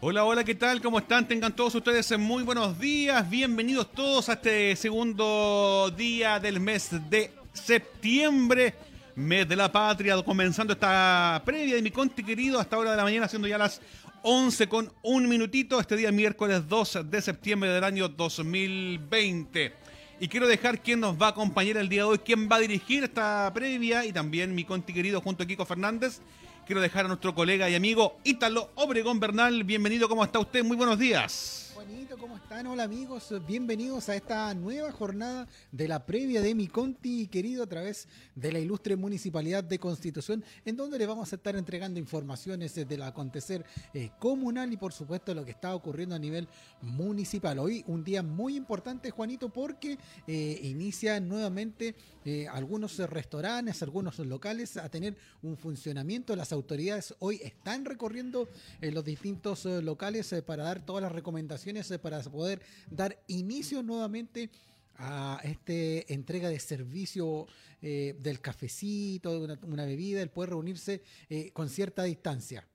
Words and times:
Hola, 0.00 0.24
hola, 0.24 0.44
¿qué 0.44 0.54
tal? 0.54 0.80
¿Cómo 0.80 1.00
están? 1.00 1.26
Tengan 1.26 1.56
todos 1.56 1.74
ustedes 1.74 2.16
muy 2.16 2.44
buenos 2.44 2.78
días. 2.78 3.28
Bienvenidos 3.28 3.90
todos 3.90 4.28
a 4.28 4.34
este 4.34 4.76
segundo 4.76 5.92
día 5.96 6.38
del 6.38 6.60
mes 6.60 6.90
de 7.10 7.32
septiembre, 7.52 8.74
mes 9.16 9.48
de 9.48 9.56
la 9.56 9.72
patria, 9.72 10.22
comenzando 10.22 10.72
esta 10.72 11.42
previa 11.44 11.74
de 11.74 11.82
mi 11.82 11.90
conti 11.90 12.22
querido 12.22 12.60
hasta 12.60 12.78
hora 12.78 12.92
de 12.92 12.96
la 12.96 13.02
mañana, 13.02 13.26
siendo 13.26 13.48
ya 13.48 13.58
las 13.58 13.80
11 14.22 14.68
con 14.68 14.92
un 15.02 15.28
minutito, 15.28 15.80
este 15.80 15.96
día 15.96 16.12
miércoles 16.12 16.68
2 16.68 17.10
de 17.10 17.20
septiembre 17.20 17.70
del 17.70 17.82
año 17.82 18.08
2020. 18.08 19.74
Y 20.20 20.28
quiero 20.28 20.46
dejar 20.46 20.80
quién 20.80 21.00
nos 21.00 21.20
va 21.20 21.26
a 21.26 21.30
acompañar 21.30 21.76
el 21.76 21.88
día 21.88 22.02
de 22.02 22.10
hoy, 22.10 22.18
quién 22.18 22.48
va 22.48 22.54
a 22.54 22.60
dirigir 22.60 23.02
esta 23.02 23.50
previa 23.52 24.04
y 24.04 24.12
también 24.12 24.54
mi 24.54 24.62
conti 24.62 24.92
querido 24.92 25.20
junto 25.20 25.42
a 25.42 25.46
Kiko 25.46 25.66
Fernández 25.66 26.20
quiero 26.68 26.82
dejar 26.82 27.06
a 27.06 27.08
nuestro 27.08 27.34
colega 27.34 27.70
y 27.70 27.74
amigo 27.74 28.18
Ítalo 28.24 28.68
Obregón 28.74 29.18
Bernal. 29.18 29.64
Bienvenido, 29.64 30.06
¿cómo 30.06 30.22
está 30.22 30.38
usted? 30.38 30.62
Muy 30.62 30.76
buenos 30.76 30.98
días. 30.98 31.72
Juanito, 31.72 32.18
¿cómo 32.18 32.36
están? 32.36 32.66
Hola 32.66 32.82
amigos, 32.82 33.32
bienvenidos 33.46 34.10
a 34.10 34.16
esta 34.16 34.52
nueva 34.52 34.92
jornada 34.92 35.46
de 35.72 35.88
la 35.88 36.04
previa 36.04 36.42
de 36.42 36.54
mi 36.54 36.66
Conti 36.66 37.28
querido 37.28 37.62
a 37.62 37.66
través 37.68 38.06
de 38.34 38.52
la 38.52 38.58
ilustre 38.58 38.96
Municipalidad 38.96 39.64
de 39.64 39.78
Constitución, 39.78 40.44
en 40.66 40.76
donde 40.76 40.98
le 40.98 41.06
vamos 41.06 41.32
a 41.32 41.36
estar 41.36 41.56
entregando 41.56 41.98
informaciones 42.00 42.74
del 42.74 43.02
acontecer 43.02 43.64
eh, 43.94 44.10
comunal 44.18 44.70
y 44.72 44.76
por 44.76 44.92
supuesto 44.92 45.32
lo 45.32 45.44
que 45.44 45.52
está 45.52 45.74
ocurriendo 45.74 46.16
a 46.16 46.18
nivel 46.18 46.48
municipal. 46.82 47.60
Hoy 47.60 47.82
un 47.86 48.04
día 48.04 48.22
muy 48.22 48.56
importante, 48.56 49.10
Juanito, 49.10 49.48
porque 49.48 49.98
eh, 50.26 50.60
inicia 50.64 51.18
nuevamente 51.20 51.94
eh, 52.28 52.46
algunos 52.46 52.98
restaurantes, 52.98 53.82
algunos 53.82 54.18
locales 54.18 54.76
a 54.76 54.88
tener 54.90 55.16
un 55.42 55.56
funcionamiento. 55.56 56.36
Las 56.36 56.52
autoridades 56.52 57.14
hoy 57.20 57.40
están 57.42 57.84
recorriendo 57.84 58.48
los 58.82 59.04
distintos 59.04 59.64
locales 59.64 60.34
para 60.44 60.64
dar 60.64 60.84
todas 60.84 61.02
las 61.02 61.12
recomendaciones 61.12 61.92
para 62.02 62.20
poder 62.22 62.60
dar 62.90 63.18
inicio 63.28 63.82
nuevamente 63.82 64.50
a 64.98 65.40
esta 65.44 66.12
entrega 66.12 66.48
de 66.48 66.58
servicio 66.58 67.46
eh, 67.80 68.16
del 68.18 68.40
cafecito, 68.40 69.40
una, 69.40 69.58
una, 69.62 69.84
bebida, 69.84 70.20
el 70.20 70.30
poder 70.30 70.50
reunirse 70.50 71.02
eh, 71.30 71.50
con 71.52 71.68
cierta 71.68 72.02
distancia. 72.02 72.66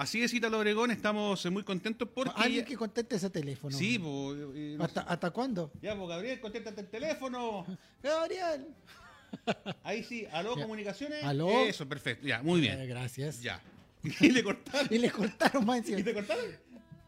Así 0.00 0.22
es, 0.22 0.32
Italo 0.32 0.58
Obregón, 0.58 0.90
estamos 0.90 1.44
muy 1.50 1.62
contentos 1.62 2.08
porque... 2.14 2.32
Alguien 2.34 2.64
que 2.64 2.74
conteste 2.74 3.16
ese 3.16 3.28
teléfono. 3.28 3.76
Sí. 3.76 4.02
¿Hasta, 4.80 5.02
¿Hasta 5.02 5.30
cuándo? 5.30 5.70
Ya, 5.82 5.94
pues 5.94 6.08
Gabriel, 6.08 6.40
contéstate 6.40 6.80
el 6.80 6.88
teléfono. 6.88 7.66
Gabriel. 8.02 8.68
Ahí 9.84 10.02
sí, 10.02 10.26
aló, 10.32 10.54
comunicaciones. 10.54 11.22
Aló. 11.22 11.50
Eso, 11.66 11.86
perfecto, 11.86 12.26
ya, 12.26 12.42
muy 12.42 12.62
bien. 12.62 12.88
gracias. 12.88 13.42
Ya. 13.42 13.60
Y 14.20 14.30
le 14.30 14.42
cortaron. 14.42 14.88
y 14.90 14.96
le 14.96 15.10
cortaron 15.10 15.66
más 15.66 15.86
¿Y 15.86 16.02
te 16.02 16.14
cortaron? 16.14 16.46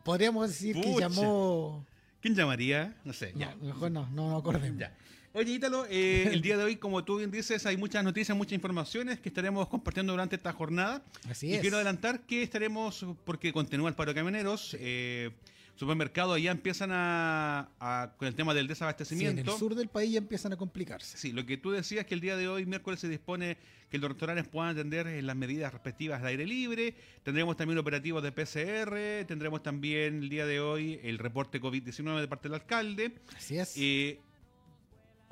Podríamos 0.05 0.51
decir 0.51 0.79
que 0.79 0.95
llamó. 0.99 1.87
¿Quién 2.21 2.35
llamaría? 2.35 2.95
No 3.05 3.15
sé, 3.15 3.33
ya. 3.35 3.57
Mejor 3.63 3.91
no, 3.91 4.07
no 4.11 4.29
nos 4.29 4.41
acordemos. 4.41 4.79
Ya. 4.79 4.95
Oye, 5.35 5.53
Ítalo, 5.53 5.87
eh, 5.89 6.29
el 6.31 6.43
día 6.43 6.57
de 6.57 6.65
hoy, 6.65 6.77
como 6.77 7.05
tú 7.05 7.17
bien 7.17 7.31
dices, 7.31 7.65
hay 7.65 7.77
muchas 7.77 8.05
noticias, 8.05 8.37
muchas 8.37 8.53
informaciones 8.53 9.19
que 9.19 9.31
estaremos 9.31 9.67
compartiendo 9.69 10.13
durante 10.13 10.37
esta 10.37 10.53
jornada. 10.53 11.03
Así 11.29 11.49
y 11.49 11.55
es. 11.55 11.61
quiero 11.61 11.77
adelantar 11.77 12.21
que 12.27 12.43
estaremos, 12.43 13.07
porque 13.25 13.53
continúa 13.53 13.89
el 13.89 13.95
paro 13.95 14.11
de 14.11 14.17
camioneros, 14.17 14.77
eh, 14.79 15.31
supermercados 15.75 16.41
ya 16.41 16.51
empiezan 16.51 16.91
a, 16.93 18.13
con 18.19 18.29
el 18.29 18.35
tema 18.35 18.53
del 18.53 18.69
desabastecimiento. 18.69 19.43
Sí, 19.43 19.49
en 19.49 19.49
el 19.49 19.59
sur 19.59 19.75
del 19.75 19.89
país 19.89 20.13
ya 20.13 20.19
empiezan 20.19 20.53
a 20.53 20.57
complicarse. 20.57 21.17
Sí, 21.17 21.33
lo 21.33 21.47
que 21.47 21.57
tú 21.57 21.71
decías 21.71 22.05
que 22.05 22.15
el 22.15 22.21
día 22.21 22.37
de 22.37 22.49
hoy, 22.49 22.67
miércoles, 22.67 23.01
se 23.01 23.09
dispone 23.09 23.57
que 23.91 23.99
los 23.99 24.11
restaurantes 24.11 24.47
puedan 24.49 24.71
atender 24.71 25.07
en 25.07 25.27
las 25.27 25.37
medidas 25.37 25.73
respectivas 25.73 26.23
de 26.23 26.29
aire 26.29 26.47
libre. 26.47 26.95
Tendremos 27.23 27.57
también 27.57 27.79
operativos 27.79 28.23
de 28.23 28.33
PCR. 28.33 29.27
Tendremos 29.27 29.63
también 29.63 30.23
el 30.23 30.29
día 30.29 30.47
de 30.47 30.61
hoy 30.61 31.01
el 31.03 31.19
reporte 31.19 31.61
COVID-19 31.61 32.21
de 32.21 32.29
parte 32.29 32.49
del 32.49 32.55
alcalde. 32.55 33.15
Así 33.37 33.59
es. 33.59 33.75
Eh, 33.77 34.21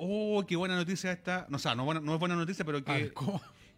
oh, 0.01 0.43
qué 0.47 0.55
buena 0.55 0.75
noticia 0.75 1.11
esta. 1.11 1.45
No, 1.49 1.57
o 1.57 1.59
sea, 1.59 1.75
no, 1.75 1.93
no 1.93 2.13
es 2.13 2.19
buena 2.19 2.35
noticia, 2.35 2.65
pero 2.65 2.83
que, 2.83 3.13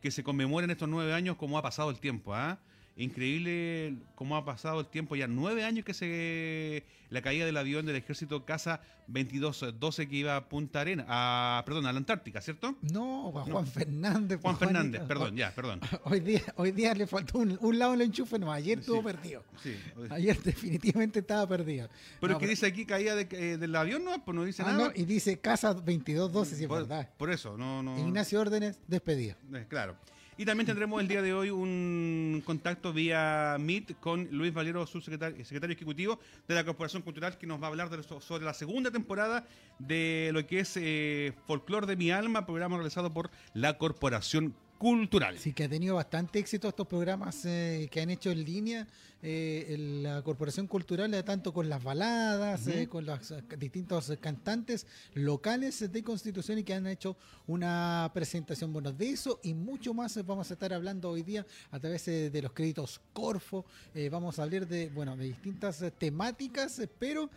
que 0.02 0.12
se 0.12 0.24
conmemoren 0.24 0.70
estos 0.72 0.88
nueve 0.88 1.14
años 1.14 1.36
como 1.36 1.58
ha 1.58 1.62
pasado 1.62 1.90
el 1.90 2.00
tiempo. 2.00 2.34
¿ah? 2.34 2.60
Increíble 2.96 3.96
cómo 4.14 4.38
ha 4.38 4.46
pasado 4.46 4.80
el 4.80 4.86
tiempo, 4.88 5.16
ya 5.16 5.28
nueve 5.28 5.64
años 5.64 5.84
que 5.84 5.96
se 5.96 6.84
la 7.10 7.22
caída 7.22 7.46
del 7.46 7.58
avión 7.58 7.86
del 7.86 7.96
ejército 7.96 8.46
Casa 8.46 8.82
2212 9.08 10.08
que 10.08 10.16
iba 10.16 10.36
a 10.36 10.50
Punta 10.50 10.82
Arena, 10.82 11.06
a, 11.08 11.64
perdón, 11.66 11.86
a 11.86 11.92
la 11.92 11.98
Antártica, 11.98 12.42
¿cierto? 12.42 12.76
No, 12.82 13.30
a 13.38 13.44
Juan 13.44 13.68
Fernández. 13.68 14.40
Juan 14.42 14.58
Fernández, 14.58 15.02
perdón, 15.08 15.36
ya, 15.36 15.52
perdón. 15.52 15.80
Hoy 16.06 16.20
día, 16.20 16.42
hoy 16.56 16.72
día 16.72 16.94
le 16.94 17.08
faltó 17.08 17.40
un, 17.40 17.80
lado 17.80 17.94
el 17.94 18.02
enchufe, 18.02 18.38
no, 18.40 18.52
ayer 18.52 18.80
estuvo 18.80 19.04
perdido. 19.04 19.44
Sí, 19.62 19.76
ayer 20.10 20.42
definitivamente 20.42 21.20
estaba 21.20 21.48
perdido. 21.48 21.90
Pero 22.20 22.38
que 22.38 22.48
dice 22.48 22.66
aquí 22.68 22.86
caída 22.86 23.20
eh, 23.20 23.58
del 23.58 23.76
avión, 23.76 24.04
no, 24.04 24.24
pues 24.24 24.36
no 24.36 24.44
dice 24.44 24.64
ah, 24.64 24.72
nada. 24.72 24.92
y 24.96 25.06
dice 25.06 25.40
Casa 25.40 25.74
2212, 25.74 26.56
si 26.56 26.64
es 26.64 26.70
verdad. 26.70 27.10
Por 27.18 27.32
eso, 27.32 27.58
no, 27.58 27.82
no. 27.84 27.98
Ignacio 27.98 28.40
Órdenes, 28.40 28.80
despedido. 28.88 29.36
Eh, 29.54 29.66
claro. 29.68 29.96
Y 30.36 30.46
también 30.46 30.66
tendremos 30.66 31.00
el 31.00 31.08
día 31.08 31.22
de 31.22 31.32
hoy 31.32 31.52
un 31.52 32.42
contacto 32.44 32.92
vía 32.92 33.56
Meet 33.60 34.00
con 34.00 34.28
Luis 34.32 34.52
Valero, 34.52 34.88
su 34.88 35.00
secretario, 35.00 35.38
ejecutivo 35.72 36.20
de 36.48 36.56
la 36.56 36.64
Corporación 36.64 37.04
Cultural, 37.04 37.38
que 37.38 37.46
nos 37.46 37.62
va 37.62 37.68
a 37.68 37.70
hablar 37.70 37.90
sobre 38.20 38.44
la 38.44 38.56
segunda 38.56 38.90
temporada 38.90 39.46
de 39.78 40.32
lo 40.34 40.46
que 40.48 40.62
es 40.62 40.74
eh, 40.76 41.34
Folclor 41.46 41.86
de 41.86 41.96
mi 41.96 42.10
Alma, 42.10 42.48
programa 42.48 42.78
realizado 42.78 43.14
por 43.14 43.30
la 43.54 43.78
Corporación 43.78 44.56
Cultural. 44.78 45.38
Sí, 45.40 45.54
que 45.54 45.64
ha 45.64 45.70
tenido 45.70 45.96
bastante 45.96 46.40
éxito 46.40 46.68
estos 46.68 46.88
programas 46.88 47.46
eh, 47.46 47.88
que 47.90 48.02
han 48.02 48.10
hecho 48.10 48.32
en 48.32 48.44
línea 48.44 48.88
eh, 49.22 49.78
la 50.04 50.22
Corporación 50.22 50.68
Cultural, 50.68 51.14
eh, 51.14 51.24
tanto 51.24 51.54
con 51.54 51.70
las 51.70 51.82
baladas, 51.82 52.68
con 52.90 53.06
los 53.06 53.34
distintos 53.58 54.12
cantantes 54.20 54.86
locales 55.14 55.90
de 55.90 56.04
Constitución 56.04 56.60
y 56.60 56.64
que 56.64 56.74
han 56.74 56.88
hecho 56.88 57.16
una 57.48 58.12
presentación 58.14 58.74
bueno 58.74 58.92
de 58.92 59.12
eso 59.12 59.40
y 59.44 59.54
mucho 59.54 59.94
más 59.94 60.22
vamos 60.26 60.52
a 60.52 60.56
estar 60.56 60.74
hablando 60.74 61.10
hoy 61.10 61.24
día 61.24 61.46
a 61.72 61.80
través 61.80 62.06
de 62.06 62.42
los 62.42 62.52
créditos 62.52 63.00
Corfo. 63.14 63.66
vamos 64.12 64.40
a 64.40 64.44
hablar 64.44 64.68
de 64.68 64.90
bueno 64.90 65.16
de 65.16 65.26
distintas 65.26 65.82
temáticas, 65.98 66.82
pero 67.00 67.30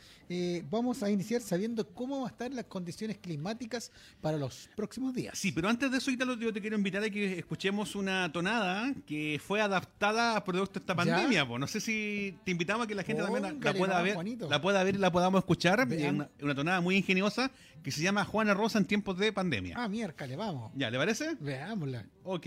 vamos 0.68 1.04
a 1.04 1.10
iniciar 1.10 1.40
sabiendo 1.40 1.86
cómo 1.88 2.22
van 2.22 2.28
a 2.28 2.32
estar 2.32 2.52
las 2.52 2.64
condiciones 2.64 3.18
climáticas 3.18 3.92
para 4.20 4.36
los 4.36 4.68
próximos 4.74 5.14
días. 5.14 5.38
Sí, 5.38 5.52
pero 5.52 5.68
antes 5.68 5.88
de 5.92 5.98
eso, 5.98 6.10
Italo, 6.10 6.36
yo 6.36 6.52
te 6.52 6.60
quiero 6.60 6.76
invitar 6.76 7.04
a 7.04 7.10
que 7.10 7.25
escuchemos 7.32 7.94
una 7.94 8.30
tonada 8.32 8.92
que 9.06 9.40
fue 9.44 9.60
adaptada 9.60 10.36
a 10.36 10.44
producto 10.44 10.74
de 10.74 10.84
esta 10.84 10.94
pandemia. 10.94 11.44
No 11.44 11.66
sé 11.66 11.80
si 11.80 12.38
te 12.44 12.50
invitamos 12.50 12.84
a 12.84 12.86
que 12.88 12.94
la 12.94 13.02
gente 13.02 13.22
también 13.22 13.60
la, 13.60 13.74
pueda 13.74 14.02
ver, 14.02 14.16
la 14.48 14.60
pueda 14.60 14.84
ver 14.84 14.94
y 14.94 14.98
la 14.98 15.12
podamos 15.12 15.40
escuchar. 15.40 15.86
Una, 15.86 16.28
una, 16.40 16.54
tonada 16.54 16.80
muy 16.80 16.96
ingeniosa 16.96 17.50
que 17.82 17.90
se 17.90 18.02
llama 18.02 18.24
Juana 18.24 18.54
Rosa 18.54 18.78
en 18.78 18.84
tiempos 18.84 19.18
de 19.18 19.32
pandemia. 19.32 19.76
Ah, 19.78 19.88
miércoles, 19.88 20.36
vamos. 20.36 20.72
¿Ya, 20.74 20.90
le 20.90 20.98
parece? 20.98 21.36
Veámosla. 21.40 22.06
Ok. 22.24 22.46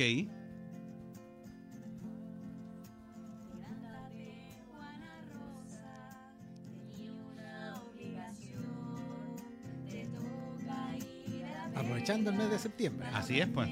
Aprovechando 11.75 12.29
el 12.31 12.35
mes 12.35 12.49
de 12.49 12.59
septiembre. 12.59 13.07
Así 13.13 13.39
es, 13.39 13.47
pues. 13.47 13.69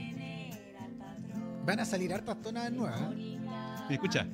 Van 1.68 1.82
a 1.82 1.86
salir 1.86 2.14
hartas 2.14 2.42
tonadas 2.42 2.72
nuevas. 2.72 3.14
¿Me 3.90 3.96
escucha? 3.96 4.26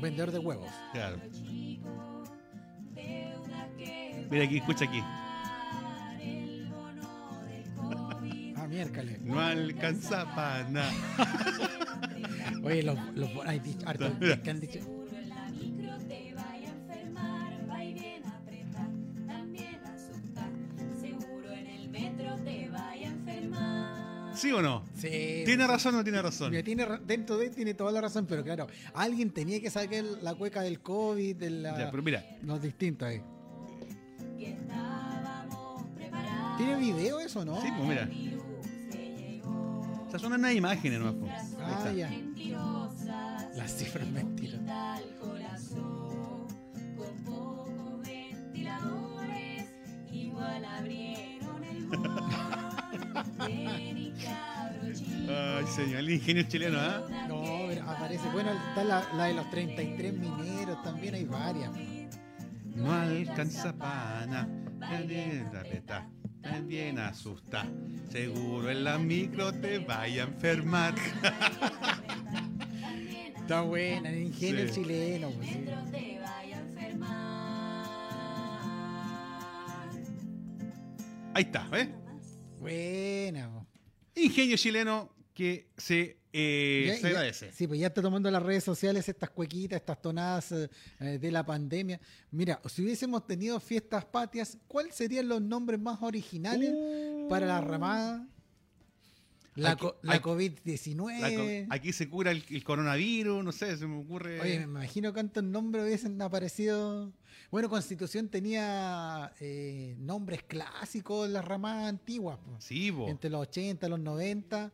vendedor 0.00 0.32
de 0.32 0.38
huevos. 0.38 0.70
Claro. 0.92 1.18
Mira 4.30 4.44
aquí, 4.44 4.56
escucha 4.56 4.86
aquí. 4.86 5.02
ah, 8.56 8.66
miércoles. 8.66 9.20
No 9.20 9.38
alcanza 9.38 10.24
para 10.34 10.68
nada. 10.70 10.92
Oye, 12.64 12.82
los, 12.82 12.98
los 13.14 13.30
hay 13.46 13.60
hartos 13.84 14.12
que 14.42 14.50
han 14.50 14.58
dicho. 14.58 14.99
¿Sí 24.40 24.50
o 24.52 24.62
no? 24.62 24.84
Sí. 24.94 25.42
¿Tiene 25.44 25.66
razón 25.66 25.94
o 25.94 25.98
no 25.98 26.04
tiene 26.04 26.22
razón? 26.22 26.50
tiene, 26.64 26.86
dentro 27.04 27.36
de 27.36 27.48
él 27.48 27.54
tiene 27.54 27.74
toda 27.74 27.92
la 27.92 28.00
razón, 28.00 28.24
pero 28.26 28.42
claro, 28.42 28.68
alguien 28.94 29.30
tenía 29.32 29.60
que 29.60 29.68
sacar 29.68 30.02
la 30.22 30.34
cueca 30.34 30.62
del 30.62 30.80
COVID, 30.80 31.36
de 31.36 31.50
la, 31.50 31.78
ya, 31.78 31.90
pero 31.90 32.02
mira. 32.02 32.24
los 32.42 32.62
distintos 32.62 33.06
ahí. 33.06 33.20
¿Tiene 36.56 36.76
video 36.78 37.20
eso, 37.20 37.44
no? 37.44 37.60
Sí, 37.60 37.68
pues 37.76 37.88
mira. 37.88 38.08
Estas 40.06 40.22
son 40.22 40.32
unas 40.32 40.54
imágenes, 40.54 41.00
¿no? 41.00 41.14
Ah, 41.60 41.92
ya. 41.94 42.10
Las 43.54 43.76
cifras 43.76 44.08
mentiras. 44.08 44.60
Ay, 55.28 55.66
señor, 55.74 56.00
el 56.00 56.10
ingenio 56.10 56.42
chileno, 56.44 56.78
¿ah? 56.78 57.02
No, 57.28 57.42
pero 57.68 57.88
aparece. 57.88 58.28
Bueno, 58.32 58.50
está 58.52 58.84
la, 58.84 59.02
la 59.14 59.24
de 59.24 59.34
los 59.34 59.48
33 59.50 60.12
mineros, 60.14 60.82
también 60.82 61.14
hay 61.14 61.24
varias. 61.24 61.70
No 62.74 62.92
alcanza 62.92 63.72
pana, 63.72 64.48
también 64.78 65.50
también 66.42 66.98
asusta. 66.98 67.66
Seguro 68.10 68.70
en 68.70 68.84
la 68.84 68.98
micro 68.98 69.52
te 69.52 69.78
vaya 69.78 70.24
a 70.24 70.26
enfermar. 70.26 70.94
Está 73.36 73.60
buena, 73.62 74.10
el 74.10 74.22
ingenio 74.22 74.66
Sí. 74.68 74.74
chileno. 74.82 75.30
pues, 75.30 75.48
sí. 75.48 75.66
Ahí 81.34 81.42
está, 81.44 81.68
¿ves? 81.68 81.88
Po. 83.32 83.66
Ingenio 84.16 84.56
chileno 84.56 85.10
que 85.34 85.68
se, 85.76 86.18
eh, 86.32 86.84
Ya- 86.88 86.94
se 86.96 87.02
ya- 87.02 87.08
agradece. 87.08 87.52
sí, 87.52 87.66
pues 87.66 87.80
ya 87.80 87.86
está 87.88 88.02
tomando 88.02 88.30
las 88.30 88.42
redes 88.42 88.62
sociales 88.64 89.08
estas 89.08 89.30
cuequitas, 89.30 89.76
estas 89.80 90.00
tonadas 90.02 90.52
eh, 90.52 90.68
eh, 91.00 91.18
de 91.18 91.30
la 91.30 91.44
pandemia. 91.46 92.00
Mira, 92.30 92.60
si 92.68 92.82
hubiésemos 92.82 93.26
tenido 93.26 93.58
fiestas 93.60 94.04
patrias, 94.04 94.58
¿cuáles 94.68 94.94
serían 94.94 95.28
los 95.28 95.40
nombres 95.40 95.80
más 95.80 96.02
originales 96.02 96.70
para 97.28 97.46
la 97.46 97.60
ramada? 97.60 98.26
La, 99.56 99.72
Aquí- 99.72 99.80
co- 99.82 99.96
la 100.02 100.14
aquí- 100.14 100.22
COVID-19. 100.24 101.20
La 101.20 101.34
co- 101.68 101.74
aquí 101.74 101.92
se 101.92 102.08
cura 102.08 102.30
el, 102.30 102.44
el 102.50 102.62
coronavirus, 102.64 103.42
no 103.44 103.52
sé, 103.52 103.76
se 103.76 103.86
me 103.86 103.98
ocurre. 104.00 104.40
Oye, 104.40 104.58
me 104.58 104.64
imagino 104.64 105.12
cuántos 105.12 105.42
nombres 105.42 105.84
hubiesen 105.84 106.20
aparecido. 106.22 107.12
Bueno, 107.50 107.68
Constitución 107.68 108.28
tenía 108.28 109.32
eh, 109.40 109.96
nombres 109.98 110.42
clásicos 110.44 111.26
de 111.26 111.34
las 111.34 111.44
ramadas 111.44 111.88
antiguas. 111.88 112.38
po. 112.38 112.56
sí, 112.60 112.92
po. 112.92 113.08
Entre 113.08 113.28
los 113.28 113.40
80 113.42 113.86
y 113.86 113.90
los 113.90 114.00
90. 114.00 114.72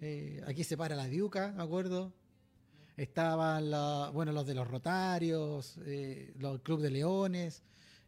eh, 0.00 0.42
aquí 0.46 0.64
se 0.64 0.76
para 0.76 0.94
la 0.96 1.06
Diuca, 1.06 1.52
me 1.56 1.62
acuerdo. 1.62 2.12
Estaban 2.96 3.70
la- 3.70 4.10
bueno, 4.12 4.32
los 4.32 4.46
de 4.46 4.54
los 4.54 4.68
Rotarios, 4.68 5.78
eh, 5.84 6.32
los 6.38 6.60
Club 6.60 6.80
de 6.80 6.90
Leones, 6.90 7.62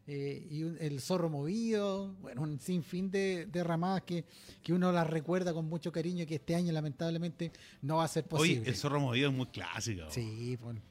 eh, 0.07 0.47
y 0.49 0.63
un- 0.63 0.77
el 0.79 1.01
Zorro 1.01 1.29
Movido. 1.29 2.13
Bueno, 2.21 2.41
un 2.43 2.59
sinfín 2.59 3.11
de, 3.11 3.45
de 3.47 3.63
ramadas 3.63 4.03
que, 4.03 4.25
que 4.63 4.73
uno 4.73 4.91
las 4.91 5.07
recuerda 5.09 5.53
con 5.53 5.65
mucho 5.67 5.91
cariño 5.91 6.23
y 6.23 6.25
que 6.25 6.35
este 6.35 6.55
año 6.55 6.71
lamentablemente 6.71 7.51
no 7.81 7.97
va 7.97 8.05
a 8.05 8.07
ser 8.07 8.25
posible. 8.25 8.61
Oye, 8.61 8.69
el 8.69 8.75
zorro 8.75 8.99
movido 8.99 9.29
es 9.29 9.35
muy 9.35 9.47
clásico. 9.47 10.03
Sí, 10.09 10.55
bueno, 10.61 10.81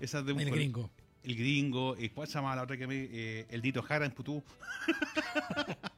Esa 0.00 0.22
de 0.22 0.32
un 0.32 0.40
el 0.40 0.50
gringo. 0.50 0.90
El 1.24 1.34
gringo. 1.36 1.96
eh, 1.96 2.10
¿Cuál 2.10 2.28
se 2.28 2.34
llama 2.34 2.54
la 2.56 2.62
otra 2.62 2.76
que 2.76 2.86
me. 2.86 3.08
eh, 3.10 3.46
el 3.50 3.60
Dito 3.62 3.82
Jara 3.82 4.06
en 4.06 4.12
Putú? 4.12 4.42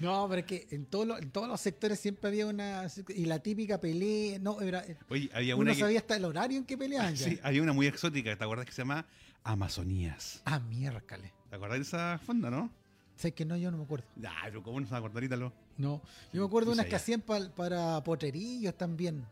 No, 0.00 0.26
pero 0.28 0.40
es 0.40 0.46
que 0.46 0.66
en, 0.70 0.86
todos 0.86 1.06
los- 1.06 1.20
en 1.20 1.30
todos 1.30 1.46
los 1.46 1.60
sectores 1.60 2.00
siempre 2.00 2.28
había 2.28 2.46
una. 2.46 2.86
Y 3.08 3.26
la 3.26 3.38
típica 3.40 3.78
pelea. 3.78 4.38
No, 4.38 4.60
era, 4.62 4.82
Oye, 5.10 5.30
había 5.34 5.54
uno 5.54 5.62
una. 5.64 5.74
que- 5.74 5.80
sabía 5.80 5.98
hasta 5.98 6.16
el 6.16 6.24
horario 6.24 6.56
en 6.58 6.64
que 6.64 6.78
peleaban. 6.78 7.14
ya. 7.14 7.26
sí, 7.28 7.38
había 7.42 7.62
una 7.62 7.74
muy 7.74 7.86
exótica, 7.86 8.34
¿te 8.36 8.42
acuerdas 8.42 8.64
que 8.66 8.72
se 8.72 8.78
llama 8.80 9.04
Amazonías? 9.44 10.40
Ah, 10.46 10.58
miércoles. 10.58 11.30
¿Te 11.50 11.56
acuerdas 11.56 11.78
de 11.78 11.82
esa 11.82 12.18
fonda, 12.24 12.50
no? 12.50 12.70
Sé 13.16 13.32
que 13.32 13.44
no, 13.44 13.54
yo 13.58 13.70
no 13.70 13.76
me 13.76 13.84
acuerdo. 13.84 14.06
Ah, 14.24 14.40
pero 14.46 14.62
¿cómo 14.62 14.80
no 14.80 14.86
se 14.86 14.92
va 14.92 14.96
a 14.96 15.00
acordar, 15.00 15.22
Ítalo? 15.22 15.52
No, 15.76 16.00
yo 16.32 16.40
me 16.40 16.46
acuerdo 16.46 16.70
Tú 16.70 16.74
unas 16.74 16.86
que 16.86 16.96
hacían 16.96 17.20
pa- 17.20 17.50
para 17.54 18.02
potrerillos 18.02 18.74
también. 18.78 19.26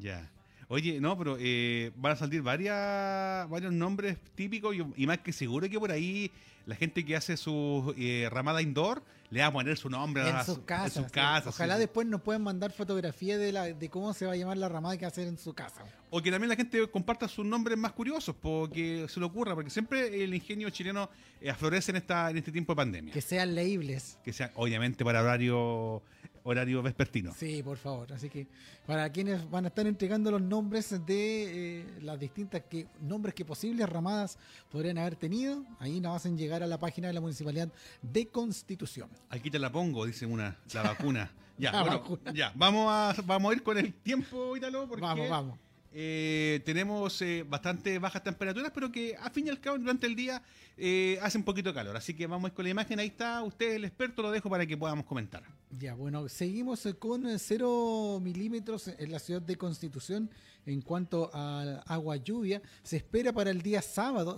Ya. 0.00 0.30
Oye, 0.74 1.00
no, 1.00 1.16
pero 1.16 1.36
eh, 1.38 1.92
van 1.96 2.12
a 2.12 2.16
salir 2.16 2.42
varias, 2.42 3.48
varios 3.48 3.72
nombres 3.72 4.16
típicos 4.34 4.74
y, 4.74 4.82
y 4.96 5.06
más 5.06 5.18
que 5.18 5.32
seguro 5.32 5.68
que 5.68 5.78
por 5.78 5.90
ahí 5.92 6.30
la 6.66 6.74
gente 6.74 7.04
que 7.04 7.14
hace 7.14 7.36
su 7.36 7.94
eh, 7.96 8.28
ramada 8.30 8.60
indoor 8.62 9.02
le 9.30 9.40
va 9.40 9.46
a 9.46 9.52
poner 9.52 9.76
su 9.76 9.88
nombre 9.90 10.28
En 10.28 10.34
a 10.36 10.44
sus 10.44 10.56
su- 10.56 10.64
casas. 10.64 10.96
En 10.96 11.02
sus 11.02 11.10
sí. 11.10 11.14
casas, 11.14 11.54
Ojalá 11.54 11.74
sí. 11.74 11.80
después 11.80 12.06
nos 12.06 12.22
puedan 12.22 12.42
mandar 12.42 12.72
fotografías 12.72 13.38
de, 13.38 13.52
la, 13.52 13.64
de 13.72 13.88
cómo 13.88 14.12
se 14.14 14.26
va 14.26 14.32
a 14.32 14.36
llamar 14.36 14.56
la 14.56 14.68
ramada 14.68 14.96
que 14.96 15.02
va 15.04 15.08
a 15.08 15.12
hacer 15.12 15.28
en 15.28 15.38
su 15.38 15.52
casa. 15.54 15.82
O 16.10 16.22
que 16.22 16.30
también 16.30 16.48
la 16.48 16.56
gente 16.56 16.86
comparta 16.88 17.28
sus 17.28 17.44
nombres 17.44 17.76
más 17.78 17.92
curiosos, 17.92 18.34
porque 18.40 19.06
se 19.08 19.18
le 19.20 19.26
ocurra, 19.26 19.54
porque 19.54 19.70
siempre 19.70 20.22
el 20.24 20.32
ingenio 20.34 20.70
chileno 20.70 21.08
eh, 21.40 21.50
aflorece 21.50 21.90
en, 21.92 21.96
esta, 21.98 22.30
en 22.30 22.38
este 22.38 22.50
tiempo 22.52 22.72
de 22.72 22.76
pandemia. 22.76 23.12
Que 23.12 23.20
sean 23.20 23.54
leíbles. 23.54 24.18
Que 24.24 24.32
sea, 24.32 24.50
obviamente, 24.54 25.04
para 25.04 25.20
horario, 25.22 26.02
horario 26.44 26.82
vespertino. 26.82 27.32
Sí, 27.34 27.62
por 27.62 27.76
favor. 27.76 28.12
Así 28.12 28.30
que 28.30 28.46
para 28.86 29.10
quienes 29.10 29.50
van 29.50 29.64
a 29.64 29.68
estar 29.68 29.86
entregando 29.86 30.30
los 30.30 30.40
nombres 30.42 30.90
de 31.04 31.80
eh, 31.80 31.86
las 32.02 32.18
distintas 32.20 32.62
que, 32.70 32.86
nombres 33.00 33.34
que 33.34 33.44
posibles 33.44 33.88
ramadas 33.88 34.38
podrían 34.70 34.98
haber 34.98 35.16
tenido, 35.16 35.64
ahí 35.80 36.00
nos 36.00 36.16
hacen 36.16 36.38
llegar 36.38 36.62
a 36.62 36.66
la 36.66 36.78
página 36.78 37.08
de 37.08 37.14
la 37.14 37.20
Municipalidad 37.20 37.68
de 38.02 38.26
Constitución. 38.28 39.08
Aquí 39.30 39.50
te 39.50 39.58
la 39.58 39.72
pongo, 39.72 40.06
dice 40.06 40.26
una, 40.26 40.56
la 40.72 40.82
vacuna. 40.82 41.30
Ya, 41.56 41.70
La 41.70 41.82
bueno, 41.82 42.00
vacuna. 42.00 42.32
ya, 42.34 42.52
vamos 42.56 42.88
a, 42.90 43.14
vamos 43.24 43.52
a 43.52 43.54
ir 43.54 43.62
con 43.62 43.78
el 43.78 43.94
tiempo, 43.94 44.56
Ítalo, 44.56 44.88
porque 44.88 45.02
Vamos, 45.02 45.28
vamos. 45.30 45.58
Eh, 45.96 46.60
tenemos 46.64 47.22
eh, 47.22 47.44
bastante 47.48 48.00
bajas 48.00 48.24
temperaturas, 48.24 48.72
pero 48.74 48.90
que 48.90 49.16
a 49.16 49.30
fin 49.30 49.46
y 49.46 49.50
al 49.50 49.60
cabo 49.60 49.78
durante 49.78 50.08
el 50.08 50.16
día 50.16 50.42
eh, 50.76 51.18
hace 51.22 51.38
un 51.38 51.44
poquito 51.44 51.70
de 51.70 51.74
calor. 51.74 51.96
Así 51.96 52.14
que 52.14 52.26
vamos 52.26 52.50
con 52.52 52.64
la 52.64 52.70
imagen, 52.70 52.98
ahí 52.98 53.06
está, 53.06 53.42
usted 53.44 53.74
el 53.74 53.84
experto, 53.84 54.22
lo 54.22 54.32
dejo 54.32 54.50
para 54.50 54.66
que 54.66 54.76
podamos 54.76 55.06
comentar. 55.06 55.44
Ya, 55.70 55.94
bueno, 55.94 56.28
seguimos 56.28 56.86
con 56.98 57.26
eh, 57.26 57.38
cero 57.38 58.18
milímetros 58.20 58.88
en 58.88 59.12
la 59.12 59.20
ciudad 59.20 59.42
de 59.42 59.56
Constitución 59.56 60.30
en 60.66 60.82
cuanto 60.82 61.30
al 61.34 61.82
agua 61.86 62.16
lluvia. 62.16 62.62
Se 62.82 62.96
espera 62.96 63.32
para 63.32 63.50
el 63.50 63.62
día 63.62 63.82
sábado. 63.82 64.36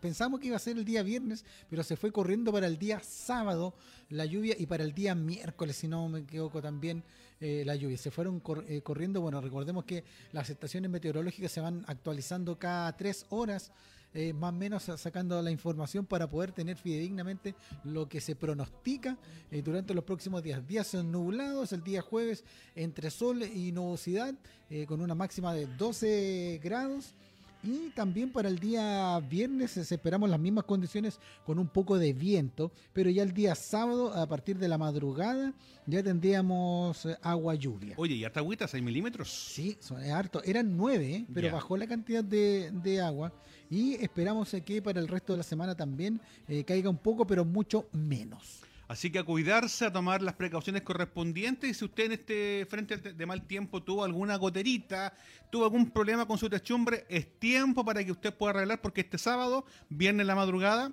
Pensamos 0.00 0.40
que 0.40 0.48
iba 0.48 0.56
a 0.56 0.60
ser 0.60 0.76
el 0.78 0.84
día 0.84 1.02
viernes, 1.02 1.44
pero 1.68 1.82
se 1.82 1.96
fue 1.96 2.12
corriendo 2.12 2.52
para 2.52 2.66
el 2.66 2.78
día 2.78 3.00
sábado 3.00 3.74
la 4.10 4.24
lluvia 4.24 4.54
y 4.58 4.66
para 4.66 4.84
el 4.84 4.92
día 4.94 5.14
miércoles, 5.14 5.76
si 5.76 5.88
no 5.88 6.08
me 6.08 6.20
equivoco 6.20 6.60
también, 6.60 7.02
eh, 7.40 7.62
la 7.66 7.74
lluvia. 7.76 7.96
Se 7.98 8.10
fueron 8.10 8.42
eh, 8.68 8.82
corriendo. 8.82 9.20
Bueno, 9.20 9.40
recordemos 9.40 9.84
que 9.84 10.04
las 10.32 10.50
estaciones 10.50 10.90
meteorológicas 10.90 11.50
se 11.50 11.60
van 11.60 11.84
actualizando 11.86 12.58
cada 12.58 12.96
tres 12.96 13.26
horas. 13.30 13.72
Eh, 14.14 14.32
más 14.32 14.50
o 14.50 14.56
menos 14.56 14.84
sacando 14.96 15.42
la 15.42 15.50
información 15.50 16.06
para 16.06 16.30
poder 16.30 16.52
tener 16.52 16.76
fidedignamente 16.76 17.56
lo 17.82 18.08
que 18.08 18.20
se 18.20 18.36
pronostica 18.36 19.18
eh, 19.50 19.60
durante 19.60 19.92
los 19.92 20.04
próximos 20.04 20.40
días. 20.40 20.64
Días 20.66 20.94
nublados, 20.94 21.72
el 21.72 21.82
día 21.82 22.00
jueves 22.00 22.44
entre 22.76 23.10
sol 23.10 23.42
y 23.42 23.72
nubosidad, 23.72 24.34
eh, 24.70 24.86
con 24.86 25.00
una 25.00 25.16
máxima 25.16 25.52
de 25.52 25.66
12 25.66 26.60
grados. 26.62 27.14
Y 27.64 27.90
también 27.90 28.30
para 28.30 28.48
el 28.48 28.58
día 28.58 29.18
viernes 29.20 29.76
esperamos 29.76 30.28
las 30.28 30.38
mismas 30.38 30.64
condiciones 30.64 31.18
con 31.46 31.58
un 31.58 31.68
poco 31.68 31.98
de 31.98 32.12
viento, 32.12 32.70
pero 32.92 33.08
ya 33.08 33.22
el 33.22 33.32
día 33.32 33.54
sábado, 33.54 34.12
a 34.12 34.26
partir 34.26 34.58
de 34.58 34.68
la 34.68 34.76
madrugada, 34.76 35.54
ya 35.86 36.02
tendríamos 36.02 37.06
eh, 37.06 37.16
agua 37.22 37.54
lluvia. 37.54 37.94
Oye, 37.96 38.16
¿y 38.16 38.24
harta 38.24 38.40
agüita, 38.40 38.68
6 38.68 38.82
milímetros? 38.84 39.30
Sí, 39.30 39.78
son 39.80 40.02
es 40.02 40.10
harto. 40.10 40.42
Eran 40.44 40.76
nueve, 40.76 41.14
¿eh? 41.14 41.26
pero 41.32 41.50
bajó 41.50 41.76
la 41.76 41.86
cantidad 41.86 42.22
de, 42.22 42.70
de 42.70 43.00
agua. 43.00 43.32
Y 43.70 43.94
esperamos 43.94 44.52
eh, 44.54 44.60
que 44.60 44.82
para 44.82 45.00
el 45.00 45.08
resto 45.08 45.32
de 45.32 45.38
la 45.38 45.42
semana 45.42 45.74
también 45.74 46.20
eh, 46.48 46.64
caiga 46.64 46.90
un 46.90 46.98
poco, 46.98 47.26
pero 47.26 47.44
mucho 47.44 47.88
menos. 47.92 48.60
Así 48.88 49.10
que 49.10 49.18
a 49.18 49.24
cuidarse, 49.24 49.86
a 49.86 49.92
tomar 49.92 50.22
las 50.22 50.34
precauciones 50.34 50.82
correspondientes. 50.82 51.70
Y 51.70 51.74
si 51.74 51.84
usted 51.84 52.04
en 52.06 52.12
este 52.12 52.66
frente 52.68 52.96
de 52.98 53.26
mal 53.26 53.46
tiempo 53.46 53.82
tuvo 53.82 54.04
alguna 54.04 54.36
goterita, 54.36 55.14
tuvo 55.50 55.64
algún 55.64 55.90
problema 55.90 56.26
con 56.26 56.38
su 56.38 56.48
techumbre, 56.50 57.06
es 57.08 57.38
tiempo 57.38 57.84
para 57.84 58.04
que 58.04 58.12
usted 58.12 58.34
pueda 58.34 58.50
arreglar, 58.54 58.80
porque 58.80 59.00
este 59.02 59.18
sábado, 59.18 59.64
viernes 59.88 60.22
en 60.24 60.26
la 60.28 60.34
madrugada, 60.34 60.92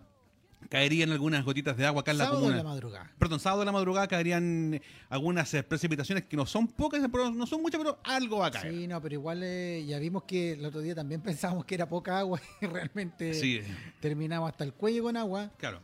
caerían 0.69 1.11
algunas 1.11 1.43
gotitas 1.43 1.75
de 1.75 1.85
agua 1.85 2.01
acá 2.01 2.11
en 2.11 2.19
la 2.19 2.25
Sábado 2.25 2.41
en 2.41 2.45
comuna. 2.51 2.63
la 2.63 2.69
madrugada. 2.69 3.11
Perdón, 3.17 3.39
sábado 3.39 3.63
en 3.63 3.65
la 3.65 3.71
madrugada 3.71 4.07
caerían 4.07 4.75
eh, 4.75 4.81
algunas 5.09 5.51
eh, 5.53 5.63
precipitaciones 5.63 6.25
que 6.25 6.37
no 6.37 6.45
son 6.45 6.67
pocas, 6.67 7.01
pero 7.11 7.31
no 7.31 7.47
son 7.47 7.61
muchas, 7.61 7.79
pero 7.79 7.99
algo 8.03 8.37
va 8.39 8.47
a 8.47 8.51
caer. 8.51 8.71
Sí, 8.73 8.87
no, 8.87 9.01
pero 9.01 9.15
igual 9.15 9.41
eh, 9.43 9.83
ya 9.87 9.97
vimos 9.99 10.23
que 10.23 10.53
el 10.53 10.63
otro 10.65 10.81
día 10.81 10.95
también 10.95 11.19
pensábamos 11.23 11.65
que 11.65 11.75
era 11.75 11.89
poca 11.89 12.19
agua 12.19 12.39
y 12.61 12.65
realmente 12.67 13.33
Sí, 13.33 13.61
terminamos 13.99 14.49
hasta 14.49 14.63
el 14.63 14.73
cuello 14.73 15.03
con 15.03 15.17
agua 15.17 15.51
claro. 15.57 15.81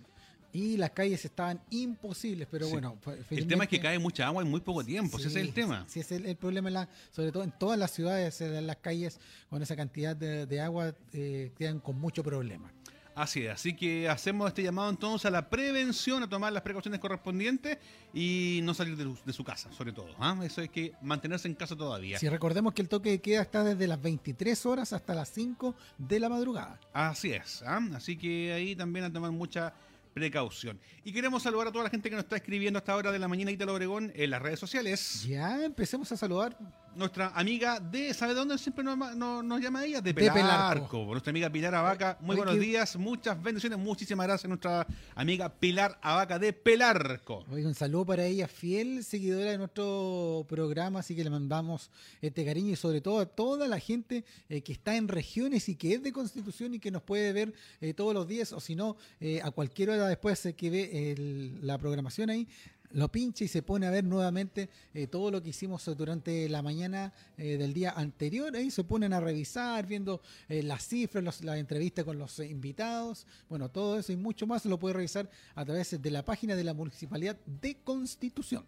Y 0.57 0.75
las 0.75 0.89
calles 0.89 1.23
estaban 1.23 1.61
imposibles, 1.69 2.47
pero 2.49 2.65
Sí. 2.65 2.71
bueno. 2.71 2.97
El 3.29 3.45
tema 3.47 3.65
es 3.65 3.69
que 3.69 3.79
cae 3.79 3.99
mucha 3.99 4.25
agua 4.25 4.41
en 4.41 4.49
muy 4.49 4.59
poco 4.61 4.83
tiempo, 4.83 5.17
ese 5.19 5.27
es 5.27 5.35
el 5.35 5.47
Sí, 5.47 5.51
tema. 5.53 5.85
Sí, 5.87 5.99
ese 5.99 6.15
es 6.15 6.21
el, 6.21 6.27
el 6.27 6.35
problema, 6.35 6.69
en 6.69 6.73
la- 6.73 6.89
sobre 7.11 7.31
todo 7.31 7.43
en 7.43 7.51
todas 7.51 7.77
las 7.77 7.91
ciudades, 7.91 8.41
en 8.41 8.65
las 8.65 8.77
calles, 8.77 9.19
con 9.49 9.61
esa 9.61 9.75
cantidad 9.75 10.15
de, 10.15 10.47
de 10.47 10.61
agua, 10.61 10.95
eh, 11.13 11.51
quedan 11.57 11.79
con 11.79 11.99
mucho 11.99 12.23
problema. 12.23 12.71
Así 13.13 13.43
es, 13.45 13.49
así 13.51 13.73
que 13.75 14.07
hacemos 14.07 14.47
este 14.47 14.61
llamado 14.61 14.91
entonces 14.91 15.25
a 15.25 15.31
la 15.31 15.49
prevención, 15.49 16.21
a 16.21 16.29
tomar 16.29 16.53
las 16.53 16.61
precauciones 16.61 16.99
correspondientes 16.99 17.79
y 18.13 18.59
no 18.63 18.75
salir 18.75 18.95
de, 18.95 19.05
su- 19.05 19.17
de 19.25 19.33
su 19.33 19.43
casa, 19.43 19.71
sobre 19.73 19.91
todo. 19.91 20.09
¿ah? 20.19 20.39
Eso 20.43 20.61
hay 20.61 20.69
que 20.69 20.93
mantenerse 21.01 21.47
en 21.47 21.55
casa 21.55 21.75
todavía. 21.75 22.19
Si 22.19 22.29
recordemos 22.29 22.73
que 22.73 22.83
el 22.83 22.89
toque 22.89 23.09
de 23.09 23.19
queda 23.19 23.41
está 23.41 23.63
desde 23.63 23.87
las 23.87 23.99
23 24.01 24.65
horas 24.67 24.93
hasta 24.93 25.15
las 25.15 25.29
5 25.31 25.73
de 25.97 26.19
la 26.19 26.29
madrugada. 26.29 26.79
Así 26.93 27.31
es, 27.31 27.63
¿ah? 27.65 27.79
así 27.95 28.17
que 28.17 28.53
ahí 28.53 28.75
también 28.75 29.05
a 29.05 29.11
tomar 29.11 29.31
mucha 29.31 29.73
precaución. 30.17 30.79
Y 31.03 31.13
queremos 31.13 31.43
saludar 31.43 31.67
a 31.67 31.71
toda 31.71 31.83
la 31.85 31.89
gente 31.89 32.09
que 32.09 32.15
nos 32.15 32.23
está 32.23 32.37
escribiendo 32.37 32.77
hasta 32.79 32.91
ahora 32.91 33.11
de 33.11 33.19
la 33.19 33.27
mañana 33.27 33.51
Ítalo 33.51 33.73
Obregón 33.73 34.11
en 34.15 34.29
las 34.29 34.41
redes 34.41 34.59
sociales. 34.59 35.23
Ya 35.27 35.63
empecemos 35.63 36.11
a 36.11 36.17
saludar. 36.17 36.57
Nuestra 36.97 37.27
amiga 37.35 37.79
de, 37.79 38.13
¿sabe 38.13 38.33
dónde 38.33 38.57
siempre 38.57 38.83
nos, 38.83 38.97
nos, 39.15 39.43
nos 39.43 39.61
llama 39.61 39.85
ella? 39.85 40.01
De 40.01 40.11
De 40.11 40.13
Pelarco. 40.13 40.33
Pelarco. 40.39 41.05
Nuestra 41.05 41.29
amiga 41.29 41.49
Pilar 41.49 41.75
Abaca. 41.75 42.17
Muy 42.21 42.31
Oye, 42.31 42.37
buenos 42.37 42.55
que- 42.55 42.61
días, 42.61 42.95
muchas 42.97 43.41
bendiciones, 43.41 43.77
muchísimas 43.79 44.25
gracias 44.27 44.45
a 44.45 44.47
nuestra 44.47 44.87
amiga 45.15 45.49
Pilar 45.49 45.97
Abaca 46.01 46.39
de 46.39 46.51
Pelarco. 46.53 47.45
Un 47.49 47.73
saludo 47.75 48.05
para 48.05 48.25
ella, 48.25 48.47
fiel 48.47 49.03
seguidora 49.03 49.51
de 49.51 49.57
nuestro 49.57 50.45
programa, 50.49 50.99
así 50.99 51.15
que 51.15 51.23
le 51.23 51.29
mandamos 51.29 51.89
este 52.21 52.43
cariño 52.45 52.73
y 52.73 52.75
sobre 52.75 53.01
todo 53.01 53.19
a 53.19 53.25
toda 53.25 53.67
la 53.67 53.79
gente 53.79 54.25
eh, 54.49 54.61
que 54.61 54.73
está 54.73 54.95
en 54.95 55.07
regiones 55.07 55.69
y 55.69 55.75
que 55.75 55.93
es 55.93 56.03
de 56.03 56.11
Constitución 56.11 56.73
y 56.73 56.79
que 56.79 56.91
nos 56.91 57.03
puede 57.03 57.31
ver 57.33 57.53
eh, 57.81 57.93
todos 57.93 58.13
los 58.13 58.27
días 58.27 58.51
o 58.53 58.59
si 58.59 58.75
no, 58.75 58.97
eh, 59.19 59.39
a 59.43 59.51
cualquier 59.51 59.91
hora 59.91 60.07
después 60.07 60.45
eh, 60.45 60.53
que 60.53 60.69
ve 60.69 61.11
el- 61.11 61.65
la 61.65 61.77
programación 61.77 62.29
ahí. 62.29 62.47
Lo 62.91 63.11
pincha 63.11 63.43
y 63.43 63.47
se 63.49 63.61
pone 63.63 63.85
a 63.85 63.89
ver 63.89 64.03
nuevamente 64.05 64.69
eh, 64.93 65.07
todo 65.07 65.29
lo 65.29 65.43
que 65.43 65.49
hicimos 65.49 65.83
durante 65.97 66.47
la 66.47 66.61
mañana 66.61 67.13
eh, 67.37 67.57
del 67.57 67.73
día 67.73 67.91
anterior. 67.91 68.55
Ahí 68.55 68.71
se 68.71 68.83
ponen 68.85 69.11
a 69.13 69.19
revisar, 69.19 69.85
viendo 69.85 70.21
eh, 70.47 70.63
las 70.63 70.87
cifras, 70.87 71.23
los- 71.23 71.43
la 71.43 71.57
entrevista 71.57 72.03
con 72.05 72.17
los 72.17 72.39
invitados. 72.39 73.27
Bueno, 73.49 73.69
todo 73.69 73.99
eso 73.99 74.13
y 74.13 74.15
mucho 74.15 74.47
más 74.47 74.65
lo 74.65 74.79
puede 74.79 74.93
revisar 74.95 75.29
a 75.55 75.65
través 75.65 76.01
de 76.01 76.11
la 76.11 76.23
página 76.23 76.55
de 76.55 76.63
la 76.63 76.73
Municipalidad 76.73 77.35
de 77.45 77.75
Constitución. 77.83 78.65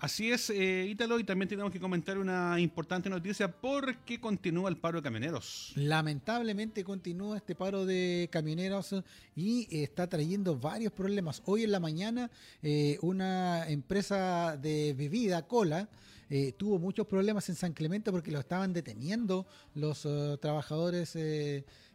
Así 0.00 0.32
es, 0.32 0.48
eh, 0.48 0.86
Ítalo, 0.88 1.18
y 1.18 1.24
también 1.24 1.46
tenemos 1.46 1.70
que 1.70 1.78
comentar 1.78 2.16
una 2.16 2.58
importante 2.58 3.10
noticia 3.10 3.52
porque 3.52 4.18
continúa 4.18 4.70
el 4.70 4.78
paro 4.78 4.98
de 4.98 5.02
camioneros. 5.02 5.72
Lamentablemente 5.76 6.82
continúa 6.84 7.36
este 7.36 7.54
paro 7.54 7.84
de 7.84 8.26
camioneros 8.32 8.94
y 9.36 9.68
está 9.70 10.08
trayendo 10.08 10.58
varios 10.58 10.94
problemas. 10.94 11.42
Hoy 11.44 11.64
en 11.64 11.72
la 11.72 11.80
mañana 11.80 12.30
eh, 12.62 12.96
una 13.02 13.68
empresa 13.68 14.56
de 14.56 14.94
bebida, 14.94 15.46
cola, 15.46 15.90
eh, 16.30 16.52
tuvo 16.56 16.78
muchos 16.78 17.06
problemas 17.06 17.46
en 17.50 17.56
San 17.56 17.74
Clemente 17.74 18.10
porque 18.10 18.30
lo 18.30 18.40
estaban 18.40 18.72
deteniendo 18.72 19.46
los 19.74 20.08
trabajadores 20.40 21.14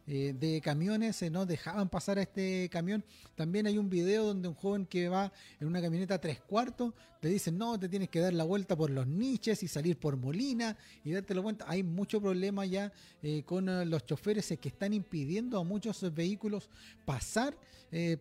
eh, 0.08 0.36
de 0.38 0.62
camiones, 0.62 1.22
eh, 1.22 1.30
no 1.30 1.46
dejaban 1.46 1.90
pasar 1.90 2.18
a 2.18 2.22
este 2.22 2.70
camión. 2.70 3.04
También 3.36 3.68
hay 3.68 3.78
un 3.78 3.90
video 3.90 4.26
donde 4.26 4.48
un 4.48 4.56
joven 4.56 4.86
que 4.86 5.10
va 5.10 5.32
en 5.60 5.68
una 5.68 5.82
camioneta 5.82 6.20
tres 6.20 6.42
cuartos, 6.42 6.94
te 7.26 7.32
dicen, 7.32 7.58
no, 7.58 7.80
te 7.80 7.90
tienes 7.90 8.10
que 8.10 8.20
dar 8.20 8.36
la 8.36 8.44
vuelta 8.44 8.76
por 8.76 8.92
los 8.92 9.08
niches 9.08 9.64
y 9.64 9.68
salir 9.68 9.98
por 9.98 10.16
Molina 10.16 10.78
y 11.04 11.12
darte 11.12 11.34
la 11.34 11.42
vuelta. 11.42 11.66
Hay 11.68 11.82
mucho 11.82 12.22
problema 12.22 12.68
ya 12.68 12.94
eh, 13.24 13.42
con 13.44 13.68
eh, 13.68 13.84
los 13.84 14.06
choferes 14.06 14.54
que 14.62 14.70
están 14.70 14.94
impidiendo 14.94 15.60
a 15.60 15.64
muchos 15.64 16.04
eh, 16.04 16.12
vehículos 16.12 16.70
pasar 17.04 17.58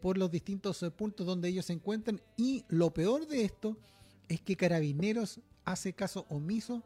por 0.00 0.16
los 0.16 0.30
distintos 0.30 0.86
puntos 0.96 1.26
donde 1.26 1.48
ellos 1.48 1.66
se 1.66 1.74
encuentran. 1.74 2.18
Y 2.36 2.64
lo 2.68 2.94
peor 2.94 3.26
de 3.26 3.44
esto 3.44 3.76
es 4.26 4.40
que 4.40 4.56
Carabineros 4.56 5.40
hace 5.66 5.92
caso 5.92 6.24
omiso 6.30 6.82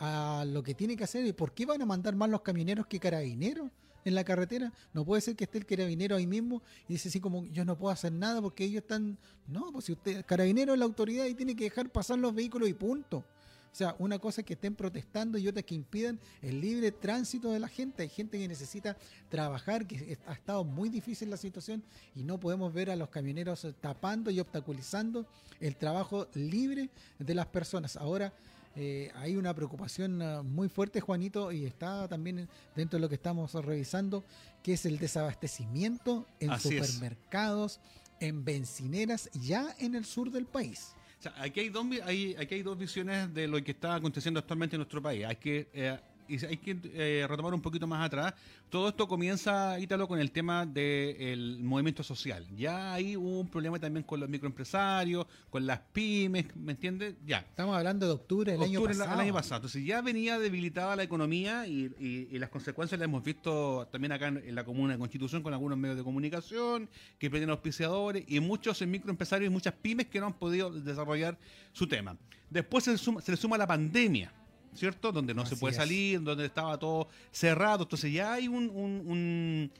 a 0.00 0.44
lo 0.46 0.62
que 0.62 0.74
tiene 0.74 0.96
que 0.96 1.04
hacer. 1.04 1.24
¿Y 1.24 1.32
por 1.32 1.54
qué 1.54 1.64
van 1.64 1.80
a 1.80 1.86
mandar 1.86 2.14
más 2.16 2.28
los 2.28 2.42
camioneros 2.42 2.88
que 2.88 2.98
Carabineros? 2.98 3.70
En 4.08 4.14
la 4.14 4.24
carretera, 4.24 4.72
no 4.92 5.04
puede 5.04 5.20
ser 5.20 5.36
que 5.36 5.44
esté 5.44 5.58
el 5.58 5.66
carabinero 5.66 6.16
ahí 6.16 6.26
mismo 6.26 6.62
y 6.88 6.94
dice 6.94 7.08
así 7.08 7.20
como 7.20 7.44
yo 7.46 7.64
no 7.64 7.78
puedo 7.78 7.92
hacer 7.92 8.12
nada 8.12 8.42
porque 8.42 8.64
ellos 8.64 8.82
están, 8.82 9.18
no, 9.46 9.72
pues 9.72 9.86
si 9.86 9.92
usted, 9.92 10.24
carabinero 10.24 10.72
es 10.72 10.78
la 10.78 10.84
autoridad 10.84 11.26
y 11.26 11.34
tiene 11.34 11.54
que 11.54 11.64
dejar 11.64 11.90
pasar 11.90 12.18
los 12.18 12.34
vehículos 12.34 12.68
y 12.68 12.74
punto. 12.74 13.24
O 13.70 13.76
sea, 13.78 13.94
una 13.98 14.18
cosa 14.18 14.40
es 14.40 14.46
que 14.46 14.54
estén 14.54 14.74
protestando 14.74 15.38
y 15.38 15.46
otra 15.46 15.60
es 15.60 15.66
que 15.66 15.74
impidan 15.74 16.18
el 16.42 16.60
libre 16.60 16.90
tránsito 16.90 17.52
de 17.52 17.60
la 17.60 17.68
gente. 17.68 18.02
Hay 18.02 18.08
gente 18.08 18.38
que 18.38 18.48
necesita 18.48 18.96
trabajar, 19.28 19.86
que 19.86 20.18
ha 20.26 20.32
estado 20.32 20.64
muy 20.64 20.88
difícil 20.88 21.30
la 21.30 21.36
situación 21.36 21.82
y 22.14 22.22
no 22.22 22.40
podemos 22.40 22.72
ver 22.72 22.90
a 22.90 22.96
los 22.96 23.08
camioneros 23.08 23.66
tapando 23.80 24.30
y 24.30 24.40
obstaculizando 24.40 25.26
el 25.60 25.76
trabajo 25.76 26.28
libre 26.34 26.90
de 27.18 27.34
las 27.34 27.46
personas. 27.46 27.96
Ahora 27.96 28.32
eh, 28.80 29.10
hay 29.16 29.34
una 29.36 29.52
preocupación 29.54 30.22
uh, 30.22 30.44
muy 30.44 30.68
fuerte, 30.68 31.00
Juanito, 31.00 31.50
y 31.50 31.64
está 31.66 32.06
también 32.06 32.48
dentro 32.76 32.96
de 32.98 33.00
lo 33.00 33.08
que 33.08 33.16
estamos 33.16 33.52
revisando, 33.54 34.24
que 34.62 34.74
es 34.74 34.86
el 34.86 34.98
desabastecimiento 34.98 36.26
en 36.40 36.50
Así 36.50 36.76
es. 36.76 36.86
supermercados, 36.92 37.80
en 38.20 38.44
bencineras, 38.44 39.30
ya 39.34 39.74
en 39.78 39.94
el 39.94 40.04
sur 40.04 40.30
del 40.30 40.46
país. 40.46 40.94
O 41.18 41.22
sea, 41.22 41.34
aquí 41.42 41.60
hay, 41.60 41.68
dos, 41.70 41.84
hay- 42.04 42.36
aquí 42.38 42.54
hay 42.54 42.62
dos 42.62 42.78
visiones 42.78 43.34
de 43.34 43.48
lo 43.48 43.62
que 43.64 43.72
está 43.72 43.96
aconteciendo 43.96 44.38
actualmente 44.38 44.76
en 44.76 44.78
nuestro 44.80 45.02
país. 45.02 45.24
Hay 45.24 45.36
que, 45.36 45.68
eh, 45.72 45.98
y 46.28 46.44
hay 46.44 46.56
que 46.58 46.76
eh, 46.94 47.26
retomar 47.28 47.54
un 47.54 47.60
poquito 47.62 47.86
más 47.86 48.04
atrás. 48.06 48.34
Todo 48.68 48.90
esto 48.90 49.08
comienza, 49.08 49.80
Ítalo, 49.80 50.06
con 50.06 50.18
el 50.20 50.30
tema 50.30 50.66
del 50.66 51.58
movimiento 51.62 52.02
social. 52.02 52.46
Ya 52.56 52.96
hubo 53.16 53.40
un 53.40 53.48
problema 53.48 53.78
también 53.78 54.04
con 54.04 54.20
los 54.20 54.28
microempresarios, 54.28 55.26
con 55.50 55.66
las 55.66 55.80
pymes, 55.92 56.54
¿me 56.56 56.72
entiendes? 56.72 57.14
Ya. 57.26 57.38
Estamos 57.38 57.76
hablando 57.76 58.06
de 58.06 58.12
octubre 58.12 58.52
del 58.52 58.62
año 58.62 58.78
Octubre 58.80 58.94
pasado. 58.98 59.14
el 59.14 59.20
año 59.26 59.32
pasado. 59.34 59.56
Entonces 59.56 59.84
ya 59.84 60.02
venía 60.02 60.38
debilitada 60.38 60.96
la 60.96 61.02
economía 61.02 61.66
y, 61.66 61.92
y- 61.98 62.28
y 62.30 62.38
las 62.38 62.50
consecuencias 62.50 62.98
las 62.98 63.06
hemos 63.06 63.24
visto 63.24 63.88
también 63.90 64.12
acá 64.12 64.28
en, 64.28 64.36
en 64.38 64.54
la 64.54 64.64
comuna 64.64 64.92
de 64.92 64.98
Constitución 64.98 65.42
con 65.42 65.52
algunos 65.54 65.78
medios 65.78 65.96
de 65.96 66.04
comunicación 66.04 66.88
que 67.18 67.30
perdieron 67.30 67.52
auspiciadores 67.52 68.24
y 68.28 68.40
muchos 68.40 68.80
microempresarios 68.86 69.50
y 69.50 69.52
muchas 69.52 69.72
pymes 69.74 70.06
que 70.08 70.20
no 70.20 70.26
han 70.26 70.34
podido 70.34 70.70
desarrollar 70.70 71.38
su 71.72 71.86
tema. 71.86 72.16
Después 72.50 72.84
se, 72.84 72.96
suma- 72.98 73.20
se 73.22 73.30
le 73.30 73.36
suma 73.36 73.56
la 73.56 73.66
pandemia. 73.66 74.32
¿Cierto? 74.74 75.10
Donde 75.12 75.34
no 75.34 75.44
se 75.46 75.56
puede 75.56 75.72
es. 75.72 75.76
salir, 75.76 76.22
donde 76.22 76.46
estaba 76.46 76.78
todo 76.78 77.08
cerrado. 77.32 77.82
Entonces 77.84 78.12
ya 78.12 78.32
hay 78.34 78.48
un- 78.48 78.70
un- 78.70 79.02
un- 79.06 79.70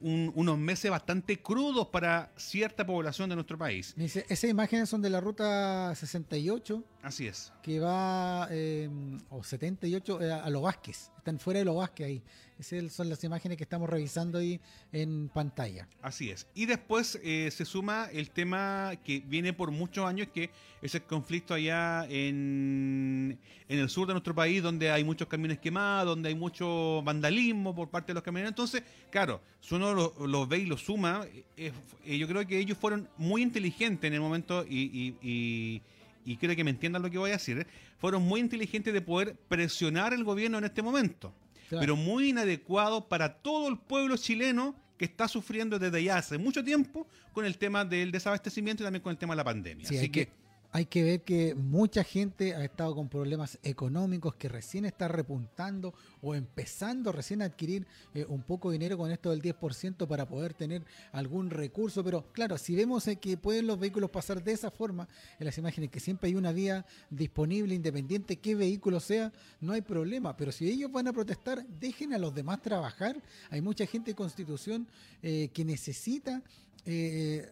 un- 0.00 0.32
unos 0.36 0.56
meses 0.58 0.90
bastante 0.90 1.40
crudos 1.40 1.88
para 1.88 2.30
cierta 2.36 2.86
población 2.86 3.28
de 3.28 3.34
nuestro 3.34 3.58
país. 3.58 3.94
Dice, 3.96 4.24
esas 4.28 4.48
imágenes 4.50 4.88
son 4.88 5.02
de 5.02 5.10
la 5.10 5.20
ruta 5.20 5.92
68 5.94 6.82
Así 7.02 7.26
es. 7.28 7.52
que 7.62 7.78
va, 7.80 8.48
eh, 8.50 8.88
o 9.30 9.42
78, 9.44 10.20
eh, 10.20 10.32
a 10.32 10.50
Los 10.50 10.62
Vázquez. 10.62 11.10
Están 11.16 11.38
fuera 11.38 11.58
de 11.60 11.64
Los 11.64 11.76
Vázquez 11.76 12.06
ahí. 12.06 12.22
Esas 12.58 12.92
son 12.92 13.08
las 13.08 13.22
imágenes 13.22 13.56
que 13.56 13.62
estamos 13.62 13.88
revisando 13.88 14.38
ahí 14.38 14.60
en 14.90 15.28
pantalla. 15.28 15.86
Así 16.02 16.28
es. 16.30 16.48
Y 16.54 16.66
después 16.66 17.16
eh, 17.22 17.50
se 17.52 17.64
suma 17.64 18.08
el 18.12 18.30
tema 18.30 18.94
que 19.04 19.20
viene 19.20 19.52
por 19.52 19.70
muchos 19.70 20.04
años, 20.06 20.26
que 20.34 20.50
es 20.82 20.92
el 20.96 21.02
conflicto 21.04 21.54
allá 21.54 22.04
en, 22.08 23.38
en 23.68 23.78
el 23.78 23.88
sur 23.88 24.08
de 24.08 24.14
nuestro 24.14 24.34
país, 24.34 24.60
donde 24.60 24.90
hay 24.90 25.04
muchos 25.04 25.28
camiones 25.28 25.58
quemados, 25.60 26.06
donde 26.08 26.30
hay 26.30 26.34
mucho 26.34 27.00
vandalismo 27.04 27.76
por 27.76 27.90
parte 27.90 28.08
de 28.08 28.14
los 28.14 28.24
camioneros. 28.24 28.50
Entonces, 28.50 28.82
claro, 29.10 29.40
si 29.60 29.76
uno 29.76 29.94
lo, 29.94 30.26
lo 30.26 30.46
ve 30.48 30.58
y 30.58 30.66
lo 30.66 30.76
suma, 30.76 31.24
eh, 31.56 31.72
eh, 32.04 32.18
yo 32.18 32.26
creo 32.26 32.44
que 32.44 32.58
ellos 32.58 32.76
fueron 32.76 33.08
muy 33.18 33.42
inteligentes 33.42 34.08
en 34.08 34.14
el 34.14 34.20
momento 34.20 34.64
y... 34.68 34.76
y- 34.92 35.16
y- 35.22 35.82
y 36.32 36.36
quiero 36.36 36.54
que 36.54 36.64
me 36.64 36.70
entiendan 36.70 37.02
lo 37.02 37.10
que 37.10 37.18
voy 37.18 37.30
a 37.30 37.34
decir, 37.34 37.58
¿eh? 37.58 37.66
fueron 37.98 38.22
muy 38.22 38.40
inteligentes 38.40 38.92
de 38.92 39.00
poder 39.00 39.34
presionar 39.48 40.12
al 40.12 40.24
gobierno 40.24 40.58
en 40.58 40.64
este 40.64 40.82
momento 40.82 41.32
Claro. 41.68 41.80
pero 41.82 41.96
muy 41.96 42.30
inadecuado 42.30 43.08
para 43.08 43.34
todo 43.42 43.68
el 43.68 43.76
pueblo 43.78 44.16
chileno 44.16 44.74
que 44.96 45.04
está 45.04 45.28
sufriendo 45.28 45.78
desde 45.78 46.02
ya 46.02 46.16
hace 46.16 46.38
mucho 46.38 46.64
tiempo 46.64 47.06
con 47.32 47.44
el 47.44 47.58
tema 47.58 47.84
del 47.84 48.10
desabastecimiento 48.10 48.82
y 48.82 48.86
también 48.86 49.02
con 49.02 49.10
el 49.10 49.18
tema 49.18 49.34
de 49.34 49.36
la 49.36 49.44
pandemia. 49.44 49.86
Sí, 49.86 49.98
Así 49.98 50.08
que, 50.08 50.30
hay 50.70 50.86
que 50.86 51.02
ver 51.02 51.22
que 51.22 51.54
mucha 51.54 52.04
gente 52.04 52.54
ha 52.54 52.62
estado 52.62 52.94
con 52.94 53.08
problemas 53.08 53.58
económicos 53.62 54.34
que 54.34 54.48
recién 54.48 54.84
está 54.84 55.08
repuntando 55.08 55.94
o 56.20 56.34
empezando 56.34 57.10
recién 57.10 57.40
a 57.40 57.46
adquirir 57.46 57.86
eh, 58.14 58.26
un 58.28 58.42
poco 58.42 58.68
de 58.70 58.74
dinero 58.74 58.98
con 58.98 59.10
esto 59.10 59.30
del 59.30 59.40
10% 59.40 60.06
para 60.06 60.28
poder 60.28 60.52
tener 60.52 60.84
algún 61.12 61.48
recurso. 61.48 62.04
Pero 62.04 62.30
claro, 62.32 62.58
si 62.58 62.74
vemos 62.74 63.08
eh, 63.08 63.16
que 63.16 63.38
pueden 63.38 63.66
los 63.66 63.78
vehículos 63.78 64.10
pasar 64.10 64.42
de 64.44 64.52
esa 64.52 64.70
forma, 64.70 65.08
en 65.38 65.46
las 65.46 65.56
imágenes 65.56 65.90
que 65.90 66.00
siempre 66.00 66.28
hay 66.28 66.34
una 66.34 66.52
vía 66.52 66.84
disponible, 67.08 67.74
independiente 67.74 68.36
qué 68.36 68.54
vehículo 68.54 69.00
sea, 69.00 69.32
no 69.60 69.72
hay 69.72 69.80
problema. 69.80 70.36
Pero 70.36 70.52
si 70.52 70.68
ellos 70.68 70.92
van 70.92 71.08
a 71.08 71.12
protestar, 71.12 71.66
dejen 71.66 72.12
a 72.12 72.18
los 72.18 72.34
demás 72.34 72.60
trabajar. 72.60 73.22
Hay 73.50 73.62
mucha 73.62 73.86
gente 73.86 74.10
de 74.10 74.14
Constitución 74.16 74.86
eh, 75.22 75.48
que 75.52 75.64
necesita 75.64 76.42
eh, 76.90 77.46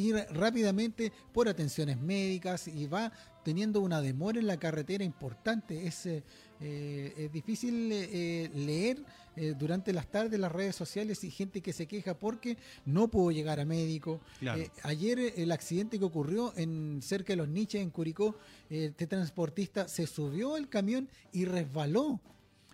ir 0.00 0.16
rápidamente 0.30 1.12
por 1.32 1.48
atenciones 1.48 1.98
médicas 1.98 2.68
y 2.68 2.86
va 2.86 3.12
teniendo 3.44 3.80
una 3.80 4.00
demora 4.00 4.38
en 4.38 4.46
la 4.46 4.58
carretera 4.58 5.04
importante. 5.04 5.86
Es, 5.86 6.06
eh, 6.06 6.22
eh, 6.60 7.14
es 7.16 7.32
difícil 7.32 7.90
eh, 7.90 8.50
leer 8.54 9.02
eh, 9.36 9.54
durante 9.58 9.94
las 9.94 10.06
tardes 10.10 10.38
las 10.38 10.52
redes 10.52 10.76
sociales 10.76 11.24
y 11.24 11.30
gente 11.30 11.62
que 11.62 11.72
se 11.72 11.86
queja 11.86 12.18
porque 12.18 12.58
no 12.84 13.08
pudo 13.08 13.30
llegar 13.30 13.60
a 13.60 13.64
médico. 13.64 14.20
Claro. 14.40 14.62
Ayer 14.82 15.32
el 15.36 15.52
accidente 15.52 15.98
que 15.98 16.04
ocurrió 16.04 16.52
en 16.56 17.00
cerca 17.02 17.32
de 17.32 17.38
los 17.38 17.48
niches 17.48 17.80
en 17.80 17.90
Curicó, 17.90 18.36
este 18.68 19.06
transportista 19.06 19.88
se 19.88 20.06
subió 20.06 20.54
al 20.54 20.68
camión 20.68 21.08
y 21.32 21.46
resbaló 21.46 22.20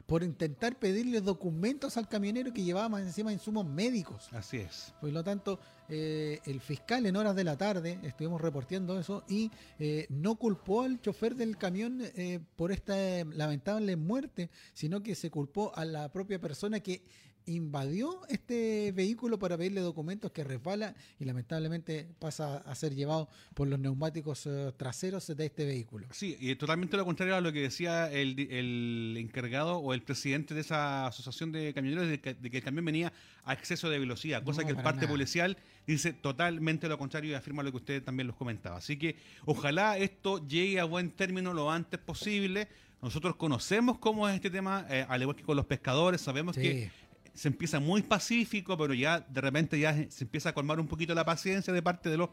por 0.06 0.22
intentar 0.22 0.78
pedirle 0.78 1.20
documentos 1.20 1.96
al 1.96 2.08
camionero 2.08 2.52
que 2.52 2.62
llevaba 2.62 2.88
más 2.88 3.02
encima 3.02 3.32
insumos 3.32 3.66
médicos. 3.66 4.28
Así 4.32 4.58
es. 4.58 4.94
Por 5.00 5.10
lo 5.10 5.24
tanto, 5.24 5.58
eh, 5.88 6.40
el 6.46 6.60
fiscal 6.60 7.06
en 7.06 7.16
horas 7.16 7.34
de 7.34 7.44
la 7.44 7.56
tarde, 7.56 7.98
estuvimos 8.02 8.40
reporteando 8.40 8.98
eso, 8.98 9.24
y 9.28 9.50
eh, 9.78 10.06
no 10.08 10.36
culpó 10.36 10.82
al 10.82 11.00
chofer 11.00 11.34
del 11.34 11.56
camión 11.58 12.00
eh, 12.02 12.40
por 12.56 12.70
esta 12.70 12.96
lamentable 13.24 13.96
muerte, 13.96 14.50
sino 14.72 15.02
que 15.02 15.14
se 15.14 15.30
culpó 15.30 15.72
a 15.74 15.84
la 15.84 16.10
propia 16.12 16.40
persona 16.40 16.80
que 16.80 17.02
invadió 17.46 18.20
este 18.28 18.92
vehículo 18.92 19.38
para 19.38 19.56
pedirle 19.56 19.80
documentos 19.80 20.32
que 20.32 20.42
resbala 20.44 20.94
y 21.18 21.24
lamentablemente 21.24 22.08
pasa 22.18 22.56
a 22.58 22.74
ser 22.74 22.94
llevado 22.94 23.28
por 23.54 23.68
los 23.68 23.78
neumáticos 23.78 24.46
eh, 24.46 24.72
traseros 24.76 25.26
de 25.28 25.46
este 25.46 25.64
vehículo. 25.64 26.06
Sí, 26.10 26.36
y 26.40 26.54
totalmente 26.56 26.96
lo 26.96 27.04
contrario 27.04 27.36
a 27.36 27.40
lo 27.40 27.52
que 27.52 27.60
decía 27.62 28.10
el, 28.12 28.38
el 28.50 29.16
encargado 29.18 29.78
o 29.78 29.94
el 29.94 30.02
presidente 30.02 30.54
de 30.54 30.60
esa 30.60 31.06
asociación 31.06 31.52
de 31.52 31.72
camioneros 31.72 32.08
de 32.08 32.20
que, 32.20 32.34
de 32.34 32.50
que 32.50 32.58
el 32.58 32.62
camión 32.64 32.84
venía 32.84 33.12
a 33.44 33.52
exceso 33.52 33.88
de 33.88 33.98
velocidad, 33.98 34.42
cosa 34.42 34.62
No, 34.62 34.66
que 34.66 34.72
el 34.72 34.82
parte 34.82 35.02
nada. 35.02 35.08
policial 35.12 35.56
dice 35.86 36.12
totalmente 36.12 36.88
lo 36.88 36.98
contrario 36.98 37.30
y 37.30 37.34
afirma 37.34 37.62
lo 37.62 37.70
que 37.70 37.76
usted 37.76 38.02
también 38.02 38.26
los 38.26 38.34
comentaba. 38.36 38.78
Así 38.78 38.96
que 38.98 39.16
ojalá 39.44 39.96
esto 39.98 40.44
llegue 40.48 40.80
a 40.80 40.84
buen 40.84 41.12
término 41.12 41.54
lo 41.54 41.70
antes 41.70 42.00
posible. 42.00 42.66
Nosotros 43.02 43.36
conocemos 43.36 43.98
cómo 43.98 44.28
es 44.28 44.34
este 44.34 44.50
tema, 44.50 44.84
eh, 44.90 45.06
al 45.08 45.22
igual 45.22 45.36
que 45.36 45.44
con 45.44 45.54
los 45.56 45.66
pescadores, 45.66 46.20
sabemos 46.20 46.56
Sí. 46.56 46.62
que 46.62 46.90
se 47.36 47.48
empieza 47.48 47.78
muy 47.80 48.02
pacífico, 48.02 48.76
pero 48.76 48.94
ya 48.94 49.20
de 49.20 49.40
repente 49.40 49.78
ya 49.78 49.94
se 50.10 50.24
empieza 50.24 50.48
a 50.48 50.54
colmar 50.54 50.80
un 50.80 50.88
poquito 50.88 51.14
la 51.14 51.24
paciencia 51.24 51.72
de 51.72 51.82
parte 51.82 52.10
de 52.10 52.16
los 52.16 52.30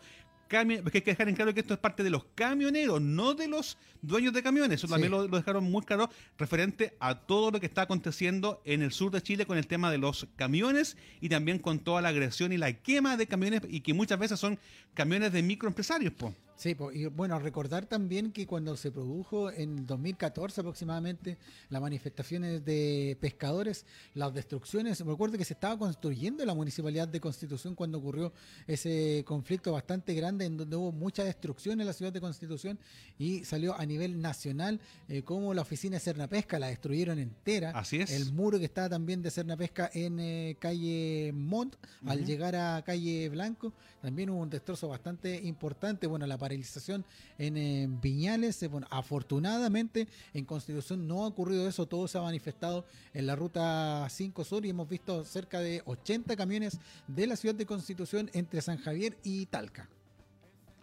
camioneros. 0.48 0.84
Porque 0.84 0.98
hay 1.00 1.02
que 1.04 1.12
dejar 1.12 1.30
en 1.30 1.36
claro 1.36 1.54
que 1.54 1.60
esto 1.62 1.74
es 1.74 1.80
parte 1.80 2.04
de 2.04 2.10
los 2.10 2.26
camioneros, 2.36 3.02
no 3.02 3.34
de 3.34 3.48
los 3.48 3.78
dueños 4.02 4.34
de 4.34 4.44
camiones. 4.44 4.80
Eso 4.80 4.88
Sí. 4.88 4.94
también 4.94 5.12
lo, 5.12 5.28
lo 5.28 5.38
dejaron 5.38 5.64
muy 5.70 5.84
claro 5.84 6.10
referente 6.38 6.96
a 7.00 7.16
todo 7.20 7.52
lo 7.52 7.60
que 7.60 7.66
está 7.66 7.84
aconteciendo 7.84 8.62
en 8.66 8.82
el 8.82 8.92
sur 8.92 9.12
de 9.12 9.22
Chile 9.22 9.46
con 9.46 9.58
el 9.58 9.68
tema 9.68 9.90
de 9.92 9.98
los 9.98 10.28
camiones 10.36 10.98
y 11.22 11.30
también 11.30 11.60
con 11.60 11.80
toda 11.80 12.02
la 12.02 12.10
agresión 12.10 12.52
y 12.54 12.58
la 12.58 12.72
quema 12.74 13.18
de 13.18 13.28
camiones 13.28 13.62
y 13.70 13.82
que 13.82 13.94
muchas 13.94 14.20
veces 14.20 14.40
son 14.40 14.60
camiones 14.94 15.32
de 15.34 15.42
microempresarios. 15.44 16.14
Po. 16.14 16.36
Sí, 16.56 16.76
po, 16.76 16.92
y 16.92 17.08
bueno, 17.08 17.38
recordar 17.40 17.86
también 17.86 18.32
que 18.32 18.46
cuando 18.46 18.78
se 18.78 18.92
produjo 18.92 19.52
en 19.52 19.86
2014 19.86 20.62
aproximadamente 20.62 21.38
las 21.70 21.82
manifestaciones 21.82 22.64
de 22.64 23.18
pescadores, 23.20 23.86
las 24.14 24.34
destrucciones, 24.34 25.00
recuerdo 25.02 25.38
que 25.38 25.46
se 25.46 25.54
estaba 25.54 25.78
construyendo 25.78 26.46
la 26.46 26.54
municipalidad 26.54 27.08
de 27.08 27.20
Constitución 27.20 27.76
cuando 27.76 27.98
ocurrió 27.98 28.32
ese 28.68 29.24
conflicto 29.26 29.72
bastante 29.72 30.14
grande 30.14 30.46
en 30.46 30.58
donde 30.58 30.76
hubo 30.76 30.92
mucha 30.92 31.24
destrucción 31.24 31.82
en 31.82 31.88
la 31.88 31.94
ciudad 31.94 32.14
de 32.14 32.22
Constitución 32.22 32.80
y 33.18 33.44
salió 33.46 33.78
a 33.78 33.86
nivel 33.86 34.22
nacional 34.22 34.80
eh, 35.10 35.24
como 35.24 35.54
la 35.54 35.62
oficina 35.62 35.98
de 35.98 36.02
Cernapesca 36.02 36.60
la 36.60 36.68
destruyeron 36.68 37.20
entera. 37.20 37.72
Así 37.72 37.98
es. 37.98 38.12
El 38.12 38.32
muro 38.34 38.60
que 38.60 38.66
estaba 38.66 38.90
también 38.90 39.22
de 39.22 39.32
Cernapesca 39.32 39.90
en 39.94 40.20
eh, 40.20 40.58
calle 40.60 41.32
Mont, 41.34 41.76
al 42.06 42.26
llegar 42.26 42.56
a 42.56 42.82
calle 42.84 43.30
Blanco, 43.30 43.74
también 44.02 44.30
hubo 44.30 44.42
un 44.42 44.50
destrozo 44.50 44.88
bastante 44.88 45.36
importante. 45.44 46.08
Bueno, 46.08 46.28
la 46.28 46.38
paralización 46.44 47.06
en 47.38 47.56
eh, 47.56 47.88
Viñales, 48.02 48.62
eh, 48.64 48.70
afortunadamente 48.90 50.10
en 50.34 50.44
Constitución 50.44 51.08
no 51.08 51.24
ha 51.24 51.28
ocurrido 51.28 51.70
eso, 51.70 51.86
todo 51.86 52.06
se 52.10 52.18
ha 52.18 52.22
manifestado 52.22 52.86
en 53.14 53.28
la 53.28 53.38
ruta 53.38 54.06
5 54.10 54.44
Sur 54.44 54.66
y 54.66 54.70
hemos 54.72 54.90
visto 54.90 55.24
cerca 55.24 55.62
de 55.62 55.82
80 55.86 56.36
camiones 56.36 56.80
de 57.08 57.28
la 57.28 57.38
ciudad 57.38 57.56
de 57.56 57.66
Constitución 57.66 58.30
entre 58.34 58.62
San 58.62 58.78
Javier 58.78 59.18
y 59.24 59.46
Talca. 59.46 59.88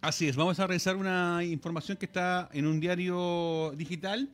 Así 0.01 0.29
es, 0.29 0.35
vamos 0.35 0.59
a 0.59 0.67
revisar 0.67 0.97
una 0.97 1.45
información 1.45 1.99
que 1.99 2.07
está 2.07 2.49
en 2.55 2.67
un 2.67 2.81
diario 2.81 3.75
digital 3.77 4.31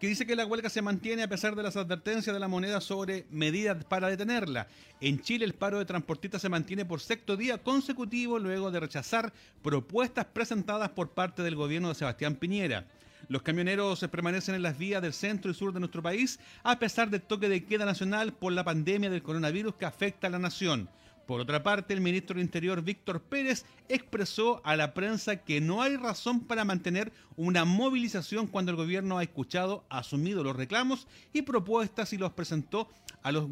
que 0.00 0.08
dice 0.08 0.26
que 0.26 0.34
la 0.34 0.46
huelga 0.46 0.70
se 0.70 0.80
mantiene 0.80 1.22
a 1.22 1.28
pesar 1.28 1.54
de 1.54 1.62
las 1.62 1.76
advertencias 1.76 2.32
de 2.32 2.40
la 2.40 2.48
moneda 2.48 2.80
sobre 2.80 3.26
medidas 3.30 3.84
para 3.84 4.08
detenerla. 4.08 4.66
En 5.02 5.20
Chile 5.20 5.44
el 5.44 5.52
paro 5.52 5.78
de 5.78 5.84
transportistas 5.84 6.40
se 6.40 6.48
mantiene 6.48 6.86
por 6.86 7.00
sexto 7.00 7.36
día 7.36 7.58
consecutivo 7.58 8.38
luego 8.38 8.70
de 8.70 8.80
rechazar 8.80 9.30
propuestas 9.62 10.24
presentadas 10.24 10.88
por 10.88 11.10
parte 11.10 11.42
del 11.42 11.54
gobierno 11.54 11.90
de 11.90 11.96
Sebastián 11.96 12.36
Piñera. 12.36 12.86
Los 13.28 13.42
camioneros 13.42 14.00
permanecen 14.10 14.54
en 14.54 14.62
las 14.62 14.78
vías 14.78 15.02
del 15.02 15.12
centro 15.12 15.50
y 15.50 15.54
sur 15.54 15.74
de 15.74 15.80
nuestro 15.80 16.02
país 16.02 16.40
a 16.62 16.78
pesar 16.78 17.10
del 17.10 17.20
toque 17.20 17.50
de 17.50 17.66
queda 17.66 17.84
nacional 17.84 18.32
por 18.32 18.54
la 18.54 18.64
pandemia 18.64 19.10
del 19.10 19.22
coronavirus 19.22 19.74
que 19.74 19.84
afecta 19.84 20.28
a 20.28 20.30
la 20.30 20.38
nación. 20.38 20.88
Por 21.26 21.40
otra 21.40 21.62
parte, 21.62 21.94
el 21.94 22.00
ministro 22.00 22.34
del 22.34 22.44
Interior, 22.44 22.82
Víctor 22.82 23.20
Pérez, 23.22 23.64
expresó 23.88 24.60
a 24.64 24.76
la 24.76 24.94
prensa 24.94 25.36
que 25.36 25.60
no 25.60 25.82
hay 25.82 25.96
razón 25.96 26.40
para 26.40 26.64
mantener 26.64 27.12
una 27.36 27.64
movilización 27.64 28.46
cuando 28.46 28.72
el 28.72 28.76
gobierno 28.76 29.18
ha 29.18 29.22
escuchado, 29.22 29.84
asumido 29.88 30.42
los 30.42 30.56
reclamos 30.56 31.06
y 31.32 31.42
propuestas 31.42 32.12
y 32.12 32.18
los 32.18 32.32
presentó 32.32 32.88
a 33.22 33.32
los, 33.32 33.46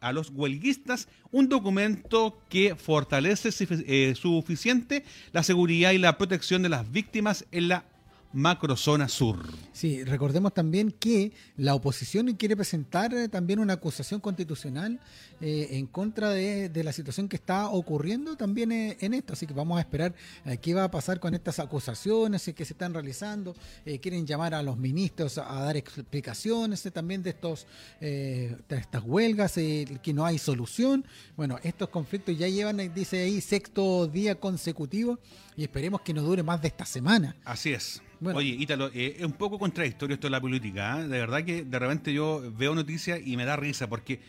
a 0.00 0.12
los 0.12 0.30
huelguistas 0.30 1.08
un 1.30 1.48
documento 1.48 2.40
que 2.48 2.74
fortalece 2.74 3.50
eh, 3.86 4.14
suficiente 4.16 5.04
la 5.32 5.42
seguridad 5.42 5.92
y 5.92 5.98
la 5.98 6.18
protección 6.18 6.62
de 6.62 6.68
las 6.68 6.90
víctimas 6.90 7.46
en 7.52 7.68
la 7.68 7.84
macrozona 8.32 9.08
sur. 9.08 9.38
Sí, 9.72 10.04
recordemos 10.04 10.54
también 10.54 10.92
que 10.92 11.32
la 11.56 11.74
oposición 11.74 12.32
quiere 12.34 12.56
presentar 12.56 13.12
eh, 13.14 13.28
también 13.28 13.58
una 13.58 13.74
acusación 13.74 14.20
constitucional 14.20 15.00
eh, 15.40 15.68
en 15.72 15.86
contra 15.86 16.30
de, 16.30 16.70
la 16.84 16.92
situación 16.92 17.28
que 17.28 17.36
está 17.36 17.68
ocurriendo 17.68 18.36
también 18.36 18.72
eh, 18.72 18.96
en 19.00 19.14
esto. 19.14 19.32
Así 19.32 19.46
que 19.46 19.54
vamos 19.54 19.78
a 19.78 19.80
esperar 19.80 20.14
qué 20.60 20.74
va 20.74 20.84
a 20.84 20.90
pasar 20.90 21.18
con 21.18 21.34
estas 21.34 21.58
acusaciones 21.58 22.50
que 22.54 22.64
se 22.64 22.72
están 22.72 22.94
realizando. 22.94 23.54
Quieren 24.00 24.26
llamar 24.26 24.54
a 24.54 24.62
los 24.62 24.76
ministros 24.76 25.38
a, 25.38 25.62
dar 25.62 25.76
explicaciones 25.76 26.82
también 26.92 27.22
de 27.22 27.30
estos 27.30 27.66
de 28.00 28.56
estas 28.68 29.02
huelgas, 29.04 29.54
que 29.54 30.12
no 30.14 30.24
hay 30.24 30.38
solución. 30.38 31.04
Bueno, 31.36 31.58
estos 31.62 31.88
conflictos 31.88 32.36
ya 32.38 32.48
llevan, 32.48 32.92
dice 32.94 33.22
ahí, 33.22 33.40
sexto 33.40 34.06
día 34.06 34.34
consecutivo 34.36 35.18
y 35.60 35.64
esperemos 35.64 36.00
que 36.00 36.14
no 36.14 36.22
dure 36.22 36.42
más 36.42 36.62
de 36.62 36.68
esta 36.68 36.86
semana. 36.86 37.36
Así 37.44 37.70
es. 37.70 38.00
Bueno. 38.18 38.38
Oye, 38.38 38.56
Ítalo, 38.58 38.90
eh, 38.94 39.16
es 39.18 39.26
un 39.26 39.32
poco 39.32 39.58
contradictorio 39.58 40.14
esto 40.14 40.26
de 40.26 40.30
la 40.30 40.40
política. 40.40 40.98
¿eh? 40.98 41.02
De 41.06 41.18
verdad 41.18 41.44
que 41.44 41.64
de 41.64 41.78
repente 41.78 42.14
yo 42.14 42.42
veo 42.56 42.74
noticias 42.74 43.20
y 43.22 43.36
me 43.36 43.44
da 43.44 43.56
risa 43.56 43.86
porque 43.86 44.20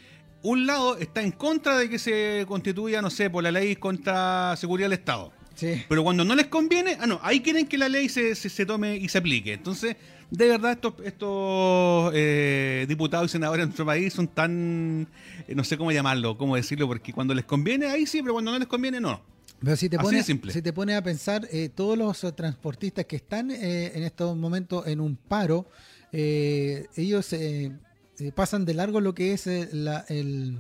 un 0.41 0.67
lado 0.67 0.97
está 0.97 1.21
en 1.21 1.31
contra 1.31 1.77
de 1.77 1.89
que 1.89 1.99
se 1.99 2.43
constituya, 2.49 3.01
no 3.01 3.09
sé, 3.09 3.29
por 3.29 3.43
la 3.43 3.51
ley 3.51 3.77
contra 3.77 4.57
seguridad 4.57 4.89
del 4.89 4.99
Estado. 4.99 5.31
Sí. 5.55 5.81
Pero 5.87 6.03
cuando 6.03 6.25
no 6.25 6.35
les 6.35 6.47
conviene, 6.47 6.97
ah, 6.99 7.07
no, 7.07 7.17
ahí 7.23 7.39
quieren 7.39 7.65
que 7.65 7.77
la 7.77 7.87
ley 7.87 8.09
se, 8.09 8.35
se, 8.35 8.49
se 8.49 8.65
tome 8.65 8.97
y 8.97 9.07
se 9.07 9.19
aplique. 9.19 9.53
Entonces, 9.53 9.95
de 10.31 10.47
verdad, 10.49 10.73
estos, 10.73 10.95
estos 11.05 12.11
eh, 12.13 12.85
diputados 12.89 13.29
y 13.29 13.31
senadores 13.31 13.63
de 13.63 13.67
nuestro 13.67 13.85
país 13.85 14.11
son 14.11 14.27
tan, 14.27 15.07
eh, 15.47 15.55
no 15.55 15.63
sé 15.63 15.77
cómo 15.77 15.93
llamarlo, 15.93 16.37
cómo 16.37 16.57
decirlo, 16.57 16.87
porque 16.87 17.13
cuando 17.13 17.33
les 17.33 17.45
conviene, 17.45 17.85
ahí 17.87 18.05
sí, 18.05 18.21
pero 18.21 18.33
cuando 18.33 18.51
no 18.51 18.59
les 18.59 18.67
conviene, 18.67 18.99
no. 18.99 19.21
Pero 19.63 19.75
si 19.75 19.89
te 19.89 19.97
pones, 20.03 20.25
si 20.53 20.61
te 20.61 20.73
pones 20.73 20.95
a 20.97 21.03
pensar, 21.03 21.47
eh, 21.51 21.69
todos 21.69 21.97
los 21.97 22.35
transportistas 22.35 23.05
que 23.05 23.15
están 23.17 23.51
eh, 23.51 23.91
en 23.93 24.03
estos 24.03 24.35
momentos 24.35 24.87
en 24.87 24.99
un 24.99 25.15
paro, 25.15 25.67
eh, 26.11 26.87
ellos 26.95 27.31
eh, 27.33 27.71
eh, 28.19 28.31
pasan 28.33 28.65
de 28.65 28.73
largo 28.73 28.99
lo 28.99 29.13
que 29.13 29.33
es 29.33 29.45
la- 29.73 30.03
el, 30.09 30.57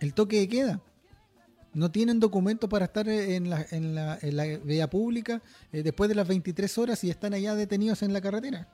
el 0.00 0.12
toque 0.14 0.40
de 0.40 0.48
queda. 0.48 0.80
No 1.72 1.90
tienen 1.90 2.20
documento 2.20 2.68
para 2.68 2.84
estar 2.84 3.08
en 3.08 3.50
la, 3.50 3.66
en 3.70 3.94
la, 3.94 4.18
en 4.22 4.36
la 4.36 4.44
vía 4.58 4.88
pública 4.88 5.42
después 5.72 6.08
de 6.08 6.14
las 6.14 6.28
23 6.28 6.78
horas 6.78 7.02
y 7.02 7.10
están 7.10 7.34
allá 7.34 7.54
detenidos 7.56 8.02
en 8.02 8.12
la 8.12 8.20
carretera. 8.20 8.68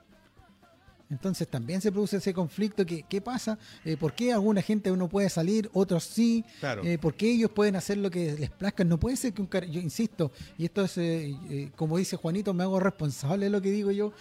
Entonces 1.11 1.49
también 1.49 1.81
se 1.81 1.91
produce 1.91 2.19
ese 2.19 2.33
conflicto. 2.33 2.87
Que, 2.87 3.03
¿Qué 3.03 3.21
pasa? 3.21 3.59
Eh, 3.85 3.97
¿Por 3.97 4.15
qué 4.15 4.33
alguna 4.33 4.63
gente 4.63 4.91
no 4.93 5.09
puede 5.09 5.29
salir, 5.29 5.69
otros 5.73 6.05
sí? 6.05 6.45
Claro. 6.61 6.85
Eh, 6.85 6.99
¿Por 6.99 7.15
qué 7.15 7.33
ellos 7.33 7.51
pueden 7.51 7.75
hacer 7.77 7.99
lo 7.99 8.11
que 8.11 8.33
les 8.39 8.51
plazca? 8.51 8.85
No 8.85 8.99
puede 8.99 9.17
ser 9.17 9.33
que 9.33 9.43
un 9.43 9.49
car- 9.49 9.67
yo 9.67 9.81
insisto, 9.81 10.31
y 10.57 10.65
esto 10.67 10.85
es, 10.85 10.97
eh, 10.99 11.37
eh, 11.51 11.71
como 11.77 11.99
dice 11.99 12.17
Juanito, 12.17 12.55
me 12.55 12.63
hago 12.63 12.79
responsable 12.79 13.47
de 13.47 13.51
lo 13.51 13.61
que 13.61 13.71
digo 13.73 13.91
yo, 13.91 14.13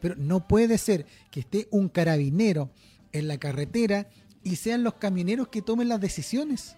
pero 0.00 0.14
no 0.16 0.46
puede 0.48 0.78
ser 0.78 1.04
que 1.30 1.40
esté 1.40 1.68
un 1.70 1.88
carabinero 1.88 2.70
en 3.12 3.28
la 3.28 3.38
carretera 3.38 4.08
y 4.42 4.56
sean 4.56 4.82
los 4.82 4.94
camioneros 4.94 5.48
que 5.48 5.60
tomen 5.62 5.88
las 5.88 6.00
decisiones. 6.00 6.76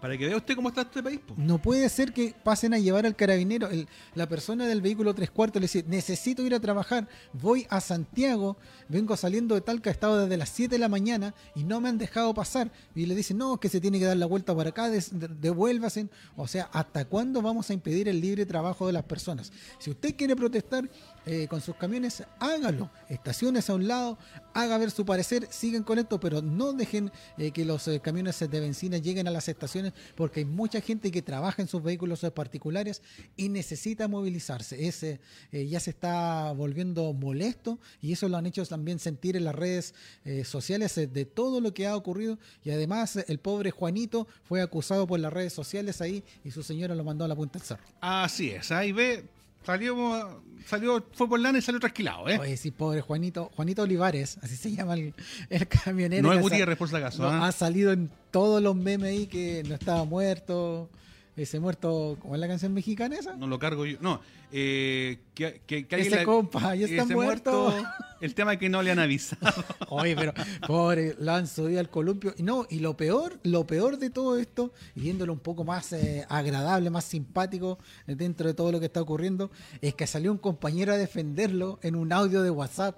Para 0.00 0.16
que 0.16 0.26
vea 0.28 0.36
usted 0.36 0.54
cómo 0.54 0.68
está 0.68 0.82
este 0.82 1.02
país. 1.02 1.18
No 1.36 1.60
puede 1.60 1.88
ser 1.88 2.12
que 2.12 2.32
pasen 2.44 2.72
a 2.72 2.78
llevar 2.78 3.04
al 3.04 3.16
carabinero, 3.16 3.68
el- 3.68 3.88
la 4.14 4.28
persona 4.28 4.64
del 4.66 4.80
vehículo 4.80 5.12
tres 5.12 5.28
cuartos 5.28 5.60
le 5.60 5.64
dice, 5.64 5.84
necesito 5.88 6.42
ir 6.46 6.54
a 6.54 6.60
trabajar, 6.60 7.08
voy 7.32 7.66
a 7.68 7.80
Santiago, 7.80 8.56
vengo 8.88 9.16
saliendo 9.16 9.56
de 9.56 9.60
Talca, 9.60 9.90
he 9.90 9.92
estado 9.92 10.20
desde 10.22 10.36
las 10.36 10.50
7 10.50 10.76
de 10.76 10.78
la 10.78 10.88
mañana 10.88 11.34
y 11.56 11.64
no 11.64 11.80
me 11.80 11.88
han 11.88 11.98
dejado 11.98 12.32
pasar. 12.32 12.70
Y 12.94 13.06
le 13.06 13.16
dicen, 13.16 13.38
no, 13.38 13.58
que 13.58 13.68
se 13.68 13.80
tiene 13.80 13.98
que 13.98 14.04
dar 14.04 14.16
la 14.16 14.26
vuelta 14.26 14.54
para 14.54 14.70
acá, 14.70 14.88
des- 14.88 15.18
de- 15.18 15.26
devuélvase. 15.28 16.06
O 16.36 16.46
sea, 16.46 16.70
¿hasta 16.72 17.04
cuándo 17.04 17.42
vamos 17.42 17.68
a 17.70 17.74
impedir 17.74 18.08
el 18.08 18.20
libre 18.20 18.46
trabajo 18.46 18.86
de 18.86 18.92
las 18.92 19.02
personas? 19.04 19.52
Si 19.80 19.90
usted 19.90 20.14
quiere 20.14 20.36
protestar 20.36 20.88
eh, 21.26 21.46
con 21.48 21.60
sus 21.60 21.76
camiones, 21.76 22.22
hágalo. 22.38 22.90
Estaciones 23.08 23.68
a 23.68 23.74
un 23.74 23.86
lado, 23.86 24.18
haga 24.54 24.78
ver 24.78 24.90
su 24.90 25.04
parecer, 25.04 25.46
sigan 25.50 25.82
con 25.82 25.98
esto, 25.98 26.18
pero 26.18 26.40
no 26.42 26.72
dejen 26.72 27.10
eh, 27.36 27.50
que 27.50 27.64
los 27.64 27.86
eh, 27.88 28.00
camiones 28.00 28.38
de 28.38 28.60
benzina 28.60 28.98
lleguen 28.98 29.28
a 29.28 29.30
las 29.30 29.48
estaciones 29.48 29.92
porque 30.16 30.40
hay 30.40 30.46
mucha 30.46 30.80
gente 30.80 31.10
que 31.10 31.22
trabaja 31.22 31.60
en 31.60 31.68
sus 31.68 31.82
vehículos 31.82 32.24
particulares 32.34 33.02
y 33.36 33.48
necesita 33.48 34.08
movilizarse. 34.08 34.86
Ese 34.86 35.20
ya 35.52 35.80
se 35.80 35.90
está 35.90 36.52
volviendo 36.52 37.12
molesto 37.12 37.78
y 38.00 38.12
eso 38.12 38.28
lo 38.28 38.36
han 38.36 38.46
hecho 38.46 38.64
también 38.66 38.98
sentir 38.98 39.36
en 39.36 39.44
las 39.44 39.54
redes 39.54 39.94
sociales 40.44 40.94
de 40.94 41.24
todo 41.24 41.60
lo 41.60 41.72
que 41.74 41.86
ha 41.86 41.96
ocurrido 41.96 42.38
y 42.64 42.70
además 42.70 43.16
el 43.16 43.38
pobre 43.38 43.70
Juanito 43.70 44.26
fue 44.44 44.62
acusado 44.62 45.06
por 45.06 45.20
las 45.20 45.32
redes 45.32 45.52
sociales 45.52 46.00
ahí 46.00 46.24
y 46.44 46.50
su 46.50 46.62
señora 46.62 46.94
lo 46.94 47.04
mandó 47.04 47.24
a 47.24 47.28
la 47.28 47.36
punta 47.36 47.58
del 47.58 47.66
cerro. 47.66 47.84
Así 48.00 48.50
es, 48.50 48.70
ahí 48.70 48.92
ve, 48.92 49.24
Salió, 49.64 50.42
salió, 50.66 51.04
fue 51.12 51.28
por 51.28 51.40
lana 51.40 51.58
y 51.58 51.62
salió 51.62 51.78
trasquilado, 51.78 52.28
¿eh? 52.28 52.38
Oye, 52.38 52.56
sí, 52.56 52.70
pobre 52.70 53.00
Juanito, 53.00 53.50
Juanito 53.54 53.82
Olivares, 53.82 54.38
así 54.42 54.56
se 54.56 54.72
llama 54.72 54.94
el, 54.94 55.14
camionero. 55.68 56.26
No 56.26 56.32
es 56.32 56.40
Gutiérrez, 56.40 56.78
por 56.78 56.88
si 56.88 56.96
acaso. 56.96 57.28
¿ah? 57.28 57.46
Ha 57.46 57.52
salido 57.52 57.92
en 57.92 58.10
todos 58.30 58.62
los 58.62 58.74
memes 58.74 59.10
ahí 59.10 59.26
que 59.26 59.62
no 59.68 59.74
estaba 59.74 60.04
muerto, 60.04 60.88
ese 61.40 61.60
muerto, 61.60 62.16
¿cómo 62.20 62.34
es 62.34 62.40
la 62.40 62.48
canción 62.48 62.72
mexicana 62.74 63.16
esa? 63.16 63.34
No 63.36 63.46
lo 63.46 63.58
cargo 63.58 63.86
yo. 63.86 63.98
No, 64.00 64.20
eh, 64.50 65.18
que, 65.34 65.60
que, 65.66 65.86
ese 65.90 66.24
compa, 66.24 66.74
ya 66.74 66.86
está 66.86 67.04
muerto. 67.06 67.74
El 68.20 68.34
tema 68.34 68.54
es 68.54 68.58
que 68.58 68.68
no 68.68 68.82
le 68.82 68.90
han 68.90 68.98
avisado. 68.98 69.64
Oye, 69.88 70.16
pero 70.16 70.32
pobre, 70.66 71.14
lo 71.18 71.32
han 71.32 71.46
subido 71.46 71.80
al 71.80 71.90
columpio. 71.90 72.34
Y 72.36 72.42
no, 72.42 72.66
y 72.68 72.80
lo 72.80 72.96
peor, 72.96 73.38
lo 73.42 73.66
peor 73.66 73.98
de 73.98 74.10
todo 74.10 74.38
esto, 74.38 74.72
y 74.94 75.02
viéndolo 75.02 75.32
un 75.32 75.38
poco 75.38 75.64
más 75.64 75.92
eh, 75.92 76.26
agradable, 76.28 76.90
más 76.90 77.04
simpático 77.04 77.78
dentro 78.06 78.48
de 78.48 78.54
todo 78.54 78.72
lo 78.72 78.80
que 78.80 78.86
está 78.86 79.00
ocurriendo, 79.00 79.50
es 79.80 79.94
que 79.94 80.06
salió 80.06 80.32
un 80.32 80.38
compañero 80.38 80.92
a 80.92 80.96
defenderlo 80.96 81.78
en 81.82 81.94
un 81.94 82.12
audio 82.12 82.42
de 82.42 82.50
WhatsApp, 82.50 82.96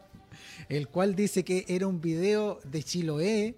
el 0.69 0.89
cual 0.89 1.15
dice 1.15 1.45
que 1.45 1.65
era 1.69 1.87
un 1.87 2.01
video 2.01 2.61
de 2.65 2.83
Chiloé 2.83 3.57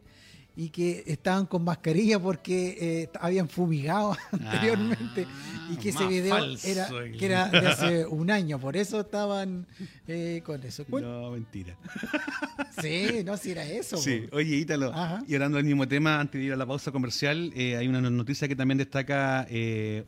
y 0.56 0.68
que 0.68 1.04
estaban 1.06 1.46
con 1.46 1.64
mascarilla 1.64 2.18
porque 2.18 2.76
eh, 2.80 3.10
habían 3.20 3.48
fumigado 3.48 4.16
anteriormente 4.32 5.26
y 5.70 5.76
que 5.76 5.90
ese 5.90 6.06
video 6.06 6.36
era, 6.64 6.88
que 7.18 7.24
era 7.24 7.48
de 7.48 7.66
hace 7.66 8.06
un 8.06 8.30
año, 8.30 8.58
por 8.58 8.76
eso 8.76 9.00
estaban 9.00 9.66
eh, 10.06 10.42
con 10.44 10.62
eso. 10.62 10.84
No, 10.88 11.30
mentira. 11.30 11.76
Sí, 12.80 13.22
no, 13.24 13.36
si 13.36 13.50
era 13.50 13.64
eso. 13.64 13.98
Sí, 13.98 14.26
oye, 14.32 14.56
Ítalo, 14.56 14.92
y 15.28 15.34
hablando 15.34 15.58
del 15.58 15.66
mismo 15.66 15.86
tema, 15.86 16.18
antes 16.18 16.40
de 16.40 16.46
ir 16.46 16.52
a 16.52 16.56
la 16.56 16.66
pausa 16.66 16.90
comercial, 16.90 17.52
eh, 17.54 17.76
hay 17.76 17.86
una 17.86 18.00
noticia 18.00 18.48
que 18.48 18.56
también 18.56 18.78
destaca 18.78 19.46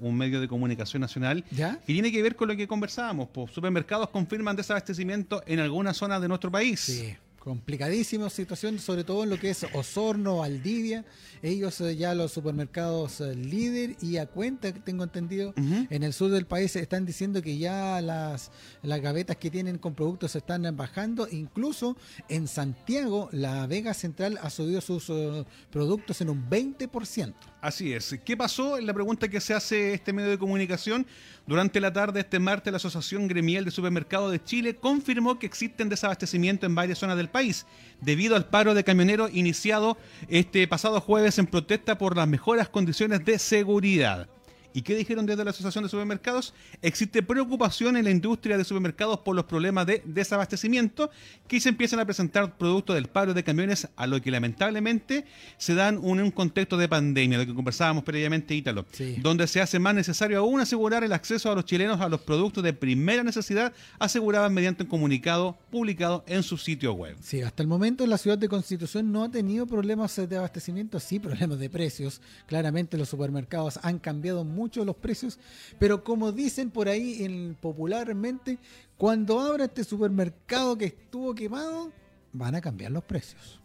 un 0.00 0.16
medio 0.16 0.40
de 0.40 0.48
comunicación 0.48 1.02
nacional 1.02 1.44
¿Ya? 1.50 1.78
que 1.87 1.92
tiene 1.92 2.11
que 2.11 2.22
ver 2.22 2.37
con 2.37 2.48
lo 2.48 2.57
que 2.57 2.66
conversábamos. 2.66 3.28
Pues, 3.33 3.52
supermercados 3.52 4.09
confirman 4.09 4.57
desabastecimiento 4.57 5.42
en 5.46 5.61
algunas 5.61 5.96
zonas 5.96 6.20
de 6.22 6.28
nuestro 6.28 6.50
país. 6.50 6.80
Sí 6.80 7.14
complicadísima 7.44 8.30
situación, 8.30 8.78
sobre 8.78 9.04
todo 9.04 9.22
en 9.22 9.30
lo 9.30 9.38
que 9.38 9.50
es 9.50 9.66
Osorno, 9.74 10.38
Valdivia. 10.38 11.04
Ellos 11.42 11.78
eh, 11.83 11.94
ya 11.94 12.14
los 12.14 12.33
supermercados 12.33 13.20
eh, 13.20 13.35
líder 13.35 13.96
y 14.00 14.16
a 14.16 14.26
cuenta, 14.26 14.72
tengo 14.72 15.04
entendido, 15.04 15.52
en 15.57 16.02
el 16.02 16.14
sur 16.14 16.30
del 16.30 16.46
país 16.46 16.74
están 16.74 17.04
diciendo 17.04 17.42
que 17.42 17.59
ya 17.59 18.00
las, 18.00 18.50
las 18.83 19.00
gavetas 19.00 19.37
que 19.37 19.50
tienen 19.50 19.76
con 19.76 19.94
productos 19.94 20.33
se 20.33 20.38
están 20.38 20.64
bajando. 20.74 21.28
Incluso 21.30 21.96
en 22.28 22.48
Santiago, 22.48 23.28
la 23.30 23.66
Vega 23.66 23.92
Central 23.92 24.38
ha 24.40 24.48
subido 24.48 24.80
sus 24.80 25.11
eh, 25.11 25.44
productos 25.70 26.22
en 26.22 26.30
un 26.30 26.48
20%. 26.48 27.35
Así 27.61 27.92
es. 27.92 28.18
¿Qué 28.24 28.37
pasó? 28.37 28.78
Es 28.78 28.85
la 28.85 28.94
pregunta 28.94 29.28
que 29.28 29.40
se 29.40 29.54
hace 29.54 29.94
este 29.94 30.12
medio 30.12 30.30
de 30.30 30.38
comunicación. 30.38 31.07
Durante 31.46 31.80
la 31.80 31.92
tarde 31.92 32.20
este 32.20 32.38
martes, 32.38 32.70
la 32.70 32.78
Asociación 32.78 33.28
Gremial 33.28 33.66
de 33.66 33.70
Supermercados 33.70 34.33
de 34.33 34.42
Chile 34.42 34.76
confirmó 34.76 35.38
que 35.38 35.46
existen 35.46 35.90
desabastecimiento 35.90 36.64
en 36.64 36.74
varias 36.74 36.98
zonas 36.98 37.18
del 37.18 37.28
país, 37.34 37.66
debido 38.00 38.36
al 38.36 38.46
paro 38.46 38.74
de 38.74 38.84
camioneros 38.84 39.34
iniciado 39.34 39.98
este 40.28 40.68
pasado 40.68 41.00
jueves 41.00 41.36
en 41.40 41.48
protesta 41.48 41.98
por 41.98 42.16
las 42.16 42.28
mejoras 42.28 42.68
condiciones 42.68 43.24
de 43.24 43.40
seguridad. 43.40 44.28
¿Y 44.76 44.82
qué 44.82 44.96
dijeron 44.96 45.24
desde 45.24 45.44
la 45.44 45.52
Asociación 45.52 45.84
de 45.84 45.88
Supermercados? 45.88 46.52
Existe 46.82 47.22
preocupación 47.22 47.96
en 47.96 48.02
la 48.02 48.10
industria 48.10 48.58
de 48.58 48.64
supermercados 48.64 49.20
por 49.20 49.37
los 49.37 49.44
problemas 49.44 49.87
de 49.87 50.02
desabastecimiento 50.04 51.10
que 51.46 51.60
se 51.60 51.68
empiezan 51.68 52.00
a 52.00 52.04
presentar 52.04 52.58
producto 52.58 52.92
del 52.92 53.06
paro 53.06 53.34
de 53.34 53.44
camiones 53.44 53.87
a 53.94 54.08
lo 54.08 54.20
que 54.20 54.32
lamentablemente 54.32 55.26
se 55.58 55.76
dan 55.76 55.94
en 56.02 56.20
un 56.20 56.30
contexto 56.32 56.76
de 56.76 56.88
pandemia, 56.88 57.38
lo 57.38 57.46
que 57.46 57.54
conversábamos 57.54 58.02
previamente, 58.02 58.52
Ítalo, 58.56 58.84
donde 59.18 59.46
se 59.46 59.60
hace 59.60 59.78
más 59.78 59.94
necesario 59.94 60.40
aún 60.40 60.58
asegurar 60.58 61.04
el 61.04 61.12
acceso 61.12 61.52
a 61.52 61.54
los 61.54 61.66
chilenos 61.66 62.00
a 62.00 62.08
los 62.08 62.22
productos 62.22 62.64
de 62.64 62.72
primera 62.72 63.22
necesidad 63.22 63.72
asegurados 64.00 64.50
mediante 64.50 64.82
un 64.82 64.88
comunicado 64.88 65.56
publicado 65.70 66.24
en 66.26 66.42
su 66.42 66.58
sitio 66.58 66.94
web. 66.94 67.16
Sí, 67.22 67.42
hasta 67.42 67.62
el 67.62 67.68
momento 67.68 68.04
la 68.08 68.18
ciudad 68.18 68.38
de 68.38 68.48
Constitución 68.48 69.12
no 69.12 69.22
ha 69.22 69.30
tenido 69.30 69.68
problemas 69.68 70.16
de 70.16 70.37
abastecimiento, 70.37 70.98
sí 70.98 71.20
problemas 71.20 71.60
de 71.60 71.70
precios. 71.70 72.20
Claramente 72.48 72.98
los 72.98 73.08
supermercados 73.08 73.78
han 73.84 74.00
cambiado 74.00 74.42
mucho 74.42 74.63
mucho 74.64 74.85
los 74.85 74.96
precios, 74.96 75.38
pero 75.79 76.03
como 76.03 76.33
dicen 76.33 76.70
por 76.70 76.88
ahí 76.88 77.22
en, 77.22 77.55
popularmente, 77.61 78.59
cuando 78.96 79.40
abra 79.40 79.66
este 79.66 79.85
supermercado 79.85 80.77
que 80.79 80.87
estuvo 80.87 81.35
quemado, 81.35 81.92
van 82.33 82.55
a 82.55 82.61
cambiar 82.61 82.90
los 82.90 83.05
precios. 83.05 83.61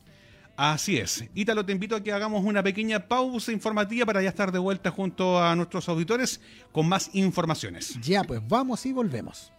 Así 0.57 0.97
es. 0.97 1.23
Ítalo, 1.33 1.65
te 1.65 1.71
invito 1.71 1.95
a 1.95 2.03
que 2.03 2.11
hagamos 2.11 2.43
una 2.43 2.61
pequeña 2.61 3.07
pausa 3.07 3.53
informativa 3.53 4.05
para 4.05 4.21
ya 4.21 4.27
estar 4.27 4.51
de 4.51 4.59
vuelta 4.59 4.91
junto 4.91 5.41
a 5.41 5.55
nuestros 5.55 5.87
auditores 5.87 6.41
con 6.73 6.85
más 6.85 7.11
informaciones. 7.13 7.97
Ya, 8.01 8.25
pues 8.25 8.45
vamos 8.45 8.85
y 8.85 8.91
volvemos. 8.91 9.53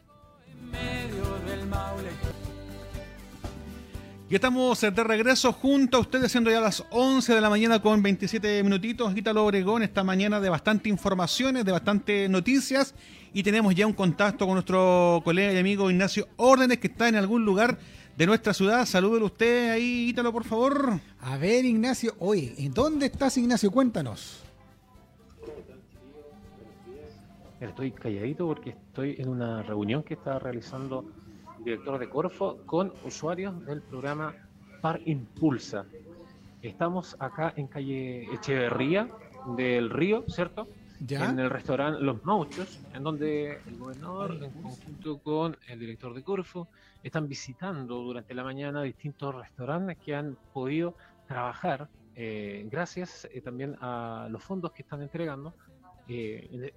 Y 4.30 4.36
estamos 4.36 4.80
de 4.80 5.02
regreso 5.02 5.52
junto 5.52 5.96
a 5.96 6.00
ustedes, 6.00 6.30
siendo 6.30 6.52
ya 6.52 6.60
las 6.60 6.84
11 6.90 7.34
de 7.34 7.40
la 7.40 7.50
mañana 7.50 7.82
con 7.82 8.00
27 8.00 8.62
minutitos. 8.62 9.16
Ítalo 9.16 9.44
Obregón, 9.44 9.82
esta 9.82 10.04
mañana 10.04 10.38
de 10.38 10.48
bastante 10.48 10.88
informaciones, 10.88 11.64
de 11.64 11.72
bastante 11.72 12.28
noticias. 12.28 12.94
Y 13.32 13.42
tenemos 13.42 13.74
ya 13.74 13.88
un 13.88 13.92
contacto 13.92 14.46
con 14.46 14.54
nuestro 14.54 15.20
colega 15.24 15.52
y 15.52 15.58
amigo 15.58 15.90
Ignacio 15.90 16.28
Órdenes, 16.36 16.78
que 16.78 16.86
está 16.86 17.08
en 17.08 17.16
algún 17.16 17.44
lugar 17.44 17.76
de 18.16 18.24
nuestra 18.24 18.54
ciudad. 18.54 18.86
Salúdelo 18.86 19.26
usted 19.26 19.72
ahí, 19.72 20.10
Ítalo, 20.10 20.32
por 20.32 20.44
favor. 20.44 21.00
A 21.22 21.36
ver, 21.36 21.64
Ignacio. 21.64 22.14
Oye, 22.20 22.54
¿en 22.56 22.72
dónde 22.72 23.06
estás, 23.06 23.36
Ignacio? 23.36 23.72
Cuéntanos. 23.72 24.44
Estoy 27.60 27.90
calladito 27.90 28.46
porque 28.46 28.70
estoy 28.70 29.16
en 29.18 29.28
una 29.28 29.64
reunión 29.64 30.04
que 30.04 30.14
está 30.14 30.38
realizando 30.38 31.04
director 31.64 31.98
de 31.98 32.08
Corfo, 32.08 32.58
con 32.66 32.92
usuarios 33.04 33.64
del 33.66 33.82
programa 33.82 34.34
Par 34.80 35.00
Impulsa. 35.04 35.84
Estamos 36.62 37.16
acá 37.18 37.52
en 37.56 37.66
calle 37.66 38.26
Echeverría 38.34 39.08
del 39.56 39.90
Río, 39.90 40.24
¿cierto? 40.28 40.68
¿Ya? 41.00 41.30
En 41.30 41.38
el 41.38 41.48
restaurante 41.48 42.02
Los 42.02 42.24
Mauchos, 42.24 42.80
en 42.92 43.02
donde 43.02 43.58
el 43.66 43.78
gobernador, 43.78 44.38
en 44.42 44.50
conjunto 44.50 45.18
con 45.18 45.56
el 45.66 45.78
director 45.78 46.12
de 46.12 46.22
Corfo, 46.22 46.68
están 47.02 47.26
visitando 47.26 47.96
durante 47.96 48.34
la 48.34 48.44
mañana 48.44 48.82
distintos 48.82 49.34
restaurantes 49.34 49.96
que 49.98 50.14
han 50.14 50.36
podido 50.52 50.94
trabajar 51.26 51.88
eh, 52.22 52.66
gracias 52.70 53.26
eh, 53.32 53.40
también 53.40 53.76
a 53.80 54.28
los 54.30 54.42
fondos 54.42 54.72
que 54.72 54.82
están 54.82 55.00
entregando 55.00 55.54
eh, 56.06 56.72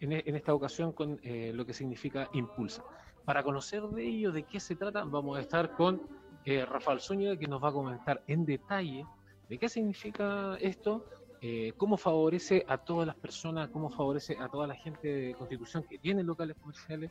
en, 0.00 0.12
en, 0.12 0.34
esta 0.34 0.54
ocasión 0.54 0.92
con 0.92 1.20
lo 1.22 1.64
que 1.64 1.72
significa 1.72 2.28
Impulsa. 2.32 2.82
Para 3.24 3.42
conocer 3.42 3.82
de 3.82 4.04
ello, 4.04 4.32
de 4.32 4.42
qué 4.42 4.58
se 4.58 4.74
trata, 4.74 5.04
vamos 5.04 5.38
a 5.38 5.40
estar 5.40 5.72
con 5.76 6.02
eh, 6.44 6.64
Rafael 6.64 7.00
Zúñiga, 7.00 7.36
que 7.36 7.46
nos 7.46 7.62
va 7.62 7.68
a 7.68 7.72
comentar 7.72 8.22
en 8.26 8.44
detalle 8.44 9.06
de 9.48 9.58
qué 9.58 9.68
significa 9.68 10.56
esto, 10.60 11.06
eh, 11.40 11.72
cómo 11.76 11.96
favorece 11.96 12.64
a 12.66 12.78
todas 12.78 13.06
las 13.06 13.16
personas, 13.16 13.68
cómo 13.68 13.90
favorece 13.90 14.36
a 14.40 14.48
toda 14.48 14.66
la 14.66 14.74
gente 14.74 15.06
de 15.06 15.34
Constitución 15.34 15.84
que 15.88 15.98
tiene 15.98 16.24
locales 16.24 16.56
comerciales. 16.60 17.10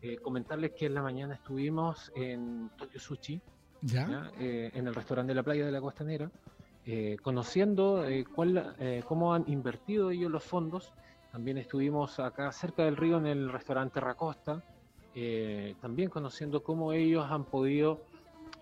Eh, 0.00 0.16
comentarles 0.16 0.72
que 0.72 0.86
en 0.86 0.94
la 0.94 1.02
mañana 1.02 1.34
estuvimos 1.34 2.10
en 2.16 2.70
Tokyo 2.76 2.98
Sushi, 2.98 3.40
¿Ya? 3.82 4.30
en 4.38 4.86
el 4.86 4.94
restaurante 4.94 5.30
de 5.30 5.34
la 5.36 5.42
playa 5.44 5.64
de 5.64 5.72
la 5.72 5.80
Costanera, 5.80 6.30
conociendo 7.22 8.04
cuál, 8.34 8.76
cómo 9.06 9.34
han 9.34 9.44
invertido 9.48 10.10
ellos 10.10 10.30
los 10.30 10.42
fondos. 10.42 10.92
También 11.30 11.58
estuvimos 11.58 12.18
acá 12.18 12.50
cerca 12.52 12.84
del 12.84 12.96
río 12.96 13.18
en 13.18 13.26
el 13.26 13.50
restaurante 13.50 14.00
Racosta, 14.00 14.62
eh, 15.14 15.74
también 15.80 16.08
conociendo 16.08 16.62
cómo 16.62 16.92
ellos 16.92 17.26
han 17.28 17.44
podido 17.44 18.00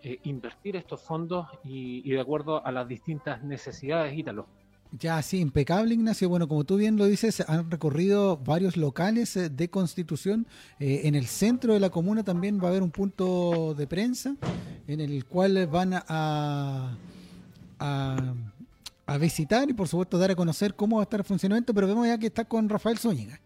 eh, 0.03 0.19
invertir 0.25 0.75
estos 0.75 1.01
fondos 1.01 1.47
y, 1.63 2.11
de 2.11 2.21
acuerdo 2.21 2.65
a 2.65 2.73
las 2.73 2.89
distintas 2.89 3.43
necesidades, 3.45 4.17
Ítalo. 4.17 4.47
Ya, 4.99 5.23
sí, 5.23 5.39
impecable, 5.39 5.95
Ignacio. 5.95 6.29
Bueno, 6.29 6.49
como 6.49 6.65
tú 6.65 6.77
bien 6.77 6.97
lo 6.97 7.05
dices, 7.05 7.49
han 7.49 7.71
recorrido 7.71 8.37
varios 8.37 8.77
locales 8.77 9.37
eh, 9.37 9.49
de 9.49 9.71
Constitución. 9.71 10.49
en 10.81 11.15
el 11.15 11.27
centro 11.27 11.75
de 11.75 11.79
la 11.79 11.91
comuna 11.91 12.25
también 12.25 12.59
va 12.59 12.65
a 12.65 12.71
haber 12.71 12.83
un 12.83 12.91
punto 12.91 13.75
de 13.75 13.87
prensa 13.87 14.35
en 14.89 15.01
el 15.01 15.25
cual 15.27 15.69
van 15.69 15.95
a, 15.95 16.97
a, 17.79 18.35
a 19.07 19.19
visitar 19.19 19.71
y, 19.71 19.75
por 19.75 19.87
supuesto, 19.87 20.19
dar 20.19 20.33
a 20.33 20.35
conocer 20.35 20.75
cómo 20.75 20.97
va 20.97 21.03
a 21.03 21.05
estar 21.05 21.21
el 21.21 21.27
funcionamiento. 21.27 21.73
Pero 21.73 21.87
vemos 21.87 22.09
ya 22.09 22.19
que 22.19 22.27
está 22.27 22.45
con 22.45 22.69
Rafael 22.69 22.99
Zúñiga. 22.99 23.41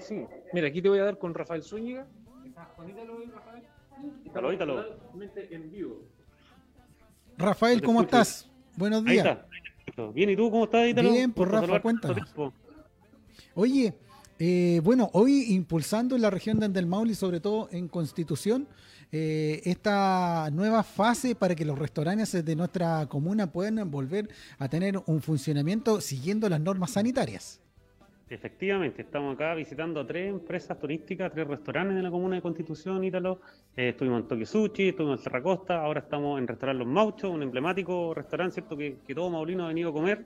Sí, 0.00 0.24
mira, 0.52 0.66
aquí 0.66 0.82
te 0.82 0.88
voy 0.88 0.98
a 0.98 1.04
dar 1.04 1.16
con 1.16 1.32
Rafael 1.32 1.62
Zúñiga 1.62 2.08
Rafael. 7.38 7.82
¿cómo 7.82 8.02
estás? 8.02 8.50
Buenos 8.76 9.04
días. 9.04 9.38
Bien, 10.14 10.30
¿y 10.30 10.36
tú 10.36 10.50
cómo 10.50 10.64
estás, 10.64 10.88
Ítalo? 10.88 11.10
Bien, 11.10 11.32
por 11.32 11.50
Rafa, 11.50 11.80
cuéntanos. 11.80 12.34
Oye, 13.54 13.94
eh, 14.38 14.80
bueno, 14.82 15.10
hoy 15.12 15.52
impulsando 15.52 16.16
en 16.16 16.22
la 16.22 16.30
región 16.30 16.58
de 16.58 16.66
Andelmaul 16.66 17.10
y 17.10 17.14
sobre 17.14 17.40
todo 17.40 17.68
en 17.70 17.88
Constitución, 17.88 18.66
eh, 19.10 19.60
esta 19.64 20.48
nueva 20.52 20.82
fase 20.82 21.34
para 21.34 21.54
que 21.54 21.64
los 21.64 21.78
restaurantes 21.78 22.44
de 22.44 22.56
nuestra 22.56 23.06
comuna 23.06 23.52
puedan 23.52 23.90
volver 23.90 24.28
a 24.58 24.68
tener 24.68 25.00
un 25.06 25.20
funcionamiento 25.20 26.00
siguiendo 26.00 26.48
las 26.48 26.60
normas 26.60 26.92
sanitarias. 26.92 27.61
Efectivamente, 28.32 29.02
estamos 29.02 29.34
acá 29.34 29.54
visitando 29.54 30.06
tres 30.06 30.30
empresas 30.30 30.80
turísticas, 30.80 31.30
tres 31.30 31.46
restaurantes 31.46 31.94
de 31.94 32.02
la 32.02 32.10
comuna 32.10 32.36
de 32.36 32.40
Constitución, 32.40 33.04
Ítalo. 33.04 33.42
Eh, 33.76 33.90
estuvimos 33.90 34.24
en 34.30 34.46
Sushi, 34.46 34.88
estuvimos 34.88 35.18
en 35.18 35.24
Serra 35.24 35.42
Costa, 35.42 35.82
ahora 35.82 36.00
estamos 36.00 36.38
en 36.38 36.48
Restaurante 36.48 36.82
Los 36.82 36.88
Mauchos, 36.88 37.30
un 37.30 37.42
emblemático 37.42 38.14
restaurante, 38.14 38.54
¿cierto? 38.54 38.74
Que, 38.74 38.96
todo 39.14 39.28
maulino 39.28 39.66
ha 39.66 39.68
venido 39.68 39.90
a 39.90 39.92
comer. 39.92 40.24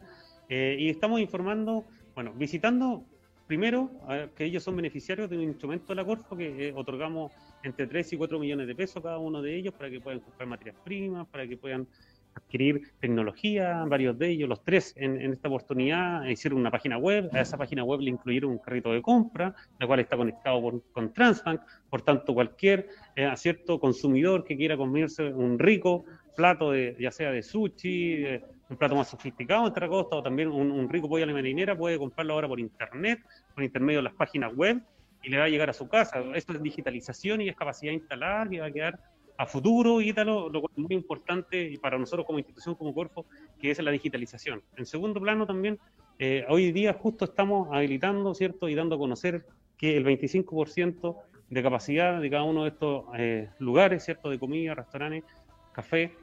Eh, 0.48 0.76
y 0.78 0.88
estamos 0.88 1.18
informando, 1.18 1.84
bueno, 2.14 2.32
visitando 2.32 3.02
primero 3.48 3.90
que 4.36 4.44
ellos 4.44 4.62
son 4.62 4.76
beneficiarios 4.76 5.28
de 5.28 5.38
un 5.38 5.42
instrumento 5.42 5.88
de 5.88 5.94
la 5.96 6.04
Corfo 6.04 6.36
que 6.36 6.68
eh, 6.68 6.72
otorgamos 6.76 7.32
entre 7.64 7.88
3 7.88 8.12
y 8.12 8.16
4 8.16 8.38
millones 8.38 8.68
de 8.68 8.74
pesos 8.76 9.02
cada 9.02 9.18
uno 9.18 9.42
de 9.42 9.56
ellos 9.56 9.74
para 9.74 9.90
que 9.90 10.00
puedan 10.00 10.20
comprar 10.20 10.48
materias 10.48 10.76
primas, 10.84 11.26
para 11.26 11.46
que 11.48 11.56
puedan 11.56 11.88
adquirir 12.36 12.92
tecnología, 13.00 13.84
varios 13.86 14.18
de 14.18 14.28
ellos, 14.28 14.48
los 14.48 14.62
tres 14.62 14.94
en, 14.96 15.32
esta 15.32 15.48
oportunidad 15.48 16.24
hicieron 16.26 16.60
una 16.60 16.70
página 16.70 16.98
web, 16.98 17.30
a 17.32 17.40
esa 17.40 17.56
página 17.56 17.82
web 17.82 18.00
le 18.00 18.10
incluyeron 18.10 18.50
un 18.50 18.58
carrito 18.58 18.92
de 18.92 19.02
compra, 19.02 19.54
la 19.78 19.86
cual 19.86 20.00
está 20.00 20.16
conectado 20.16 20.82
con 20.92 21.12
Transbank, 21.12 21.60
por 21.90 22.02
tanto 22.02 22.34
cualquier 22.34 22.88
eh, 23.14 23.30
cierto 23.36 23.80
consumidor 23.80 24.44
que 24.44 24.56
quiera 24.56 24.76
comerse 24.76 25.24
un 25.32 25.58
rico 25.58 26.04
plato, 26.36 26.70
de, 26.70 26.96
ya 27.00 27.10
sea 27.10 27.30
de 27.30 27.42
sushi, 27.42 28.26
un 28.68 28.76
plato 28.76 28.94
más 28.94 29.08
sofisticado 29.08 29.66
en 29.66 29.88
costa 29.88 30.16
o 30.16 30.22
también 30.22 30.48
un, 30.48 30.88
rico 30.88 31.08
pollo 31.08 31.24
a 31.24 31.26
la 31.26 31.32
marinera, 31.32 31.76
puede 31.76 31.98
comprarlo 31.98 32.34
ahora 32.34 32.48
por 32.48 32.60
internet, 32.60 33.20
por 33.54 33.64
intermedio 33.64 34.00
de 34.00 34.04
las 34.04 34.14
páginas 34.14 34.54
web, 34.54 34.80
y 35.22 35.30
le 35.30 35.38
va 35.38 35.44
a 35.44 35.48
llegar 35.48 35.70
a 35.70 35.72
su 35.72 35.88
casa. 35.88 36.22
Esto 36.34 36.52
es 36.52 36.62
digitalización 36.62 37.40
y 37.40 37.48
es 37.48 37.56
capacidad 37.56 37.92
instalar 37.92 38.52
y 38.52 38.58
va 38.58 38.66
a 38.66 38.70
quedar 38.70 39.00
a 39.38 39.46
futuro, 39.46 40.00
Ítalo, 40.00 40.48
lo 40.48 40.60
cual 40.60 40.72
es 40.76 40.82
muy 40.82 40.94
importante 40.94 41.78
para 41.80 41.98
nosotros 41.98 42.26
como 42.26 42.38
institución, 42.38 42.74
como 42.74 42.94
Corfo, 42.94 43.26
que 43.60 43.70
es 43.70 43.78
la 43.82 43.90
digitalización. 43.90 44.62
En 44.76 44.86
segundo 44.86 45.20
plano 45.20 45.46
también, 45.46 45.78
eh, 46.18 46.44
hoy 46.48 46.72
día 46.72 46.94
justo 46.94 47.26
estamos 47.26 47.68
habilitando, 47.70 48.34
¿cierto? 48.34 48.68
Y 48.68 48.74
dando 48.74 48.96
a 48.96 48.98
conocer 48.98 49.44
que 49.76 49.96
el 49.96 50.04
25% 50.04 51.16
de 51.50 51.62
capacidad 51.62 52.20
de 52.20 52.30
cada 52.30 52.44
uno 52.44 52.64
de 52.64 52.70
estos 52.70 53.04
eh, 53.16 53.50
lugares, 53.58 54.04
¿cierto? 54.04 54.30
De 54.30 54.38
comida, 54.38 54.74
restaurantes, 54.74 55.24
café, 55.72 56.14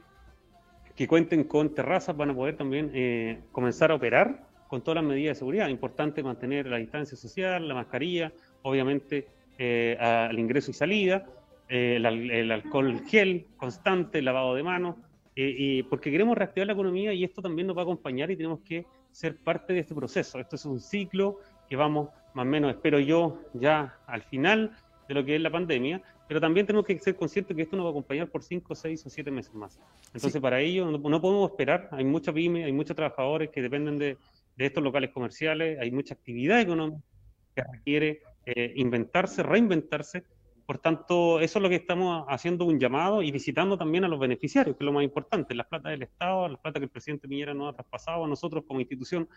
que 0.96 1.06
cuenten 1.06 1.44
con 1.44 1.74
terrazas 1.74 2.16
van 2.16 2.30
a 2.30 2.34
poder 2.34 2.56
también 2.56 2.90
eh, 2.94 3.40
comenzar 3.52 3.90
a 3.90 3.94
operar 3.94 4.48
con 4.68 4.82
todas 4.82 4.96
las 4.96 5.04
medidas 5.04 5.36
de 5.36 5.38
seguridad. 5.38 5.68
Importante 5.68 6.22
mantener 6.22 6.66
la 6.66 6.78
distancia 6.78 7.16
social, 7.16 7.66
la 7.68 7.74
mascarilla, 7.74 8.32
obviamente 8.62 9.28
al 10.00 10.36
ingreso 10.36 10.72
y 10.72 10.74
salida, 10.74 11.24
eh, 11.76 11.96
el, 11.96 12.52
alcohol 12.52 13.00
gel 13.08 13.48
constante, 13.56 14.20
el 14.20 14.26
lavado 14.26 14.54
de 14.54 14.62
manos, 14.62 14.94
eh, 15.34 15.52
y 15.58 15.82
porque 15.82 16.08
queremos 16.08 16.38
reactivar 16.38 16.68
la 16.68 16.72
economía 16.72 17.12
y 17.12 17.24
esto 17.24 17.42
también 17.42 17.66
nos 17.66 17.76
va 17.76 17.80
a 17.80 17.82
acompañar 17.82 18.30
y 18.30 18.36
tenemos 18.36 18.60
que 18.60 18.86
ser 19.10 19.38
parte 19.38 19.72
de 19.72 19.80
este 19.80 19.92
proceso. 19.92 20.38
Esto 20.38 20.54
es 20.54 20.64
un 20.66 20.78
ciclo 20.78 21.40
que 21.68 21.74
vamos 21.74 22.10
más 22.32 22.46
o 22.46 22.48
menos, 22.48 22.70
espero 22.70 23.00
yo, 23.00 23.40
ya 23.54 23.98
al 24.06 24.22
final 24.22 24.70
de 25.08 25.14
lo 25.14 25.24
que 25.24 25.34
es 25.34 25.42
la 25.42 25.50
pandemia, 25.50 26.00
pero 26.28 26.40
también 26.40 26.64
tenemos 26.64 26.86
que 26.86 26.96
ser 27.00 27.16
conscientes 27.16 27.56
que 27.56 27.62
esto 27.62 27.76
nos 27.76 27.86
va 27.86 27.88
a 27.88 27.90
acompañar 27.90 28.28
por 28.28 28.44
5, 28.44 28.72
6 28.72 29.06
o 29.06 29.10
7 29.10 29.30
meses 29.32 29.52
más. 29.52 29.80
Entonces, 30.14 30.40
para 30.40 30.60
ello 30.60 30.88
no, 30.88 31.20
podemos 31.20 31.50
esperar, 31.50 31.88
hay 31.90 32.04
mucha 32.04 32.32
pyme, 32.32 32.66
hay 32.66 32.72
muchos 32.72 32.94
trabajadores 32.94 33.50
que 33.50 33.60
dependen 33.60 33.98
de, 33.98 34.16
estos 34.58 34.84
locales 34.84 35.10
comerciales, 35.10 35.80
hay 35.80 35.90
mucha 35.90 36.14
actividad 36.14 36.60
económica 36.60 37.02
que 37.56 37.64
requiere 37.64 38.22
eh, 38.46 38.72
inventarse, 38.76 39.42
reinventarse, 39.42 40.22
por 40.66 40.78
tanto, 40.78 41.40
eso 41.40 41.58
es 41.58 41.62
lo 41.62 41.68
que 41.68 41.76
estamos 41.76 42.24
haciendo 42.28 42.64
un 42.64 42.80
llamado 42.80 43.22
y 43.22 43.30
visitando 43.30 43.76
también 43.76 44.04
a 44.04 44.08
los 44.08 44.18
beneficiarios, 44.18 44.76
que 44.76 44.84
es 44.84 44.86
lo 44.86 44.92
más 44.92 45.04
importante. 45.04 45.54
Las 45.54 45.66
plata 45.66 45.90
del 45.90 46.02
Estado, 46.02 46.48
las 46.48 46.60
plata 46.60 46.80
que 46.80 46.84
el 46.84 46.90
presidente 46.90 47.28
Piñera 47.28 47.52
nos 47.52 47.70
ha 47.70 47.76
traspasado 47.76 48.24
a 48.24 48.28
nosotros 48.28 48.64
como 48.66 48.80
institución, 48.80 49.28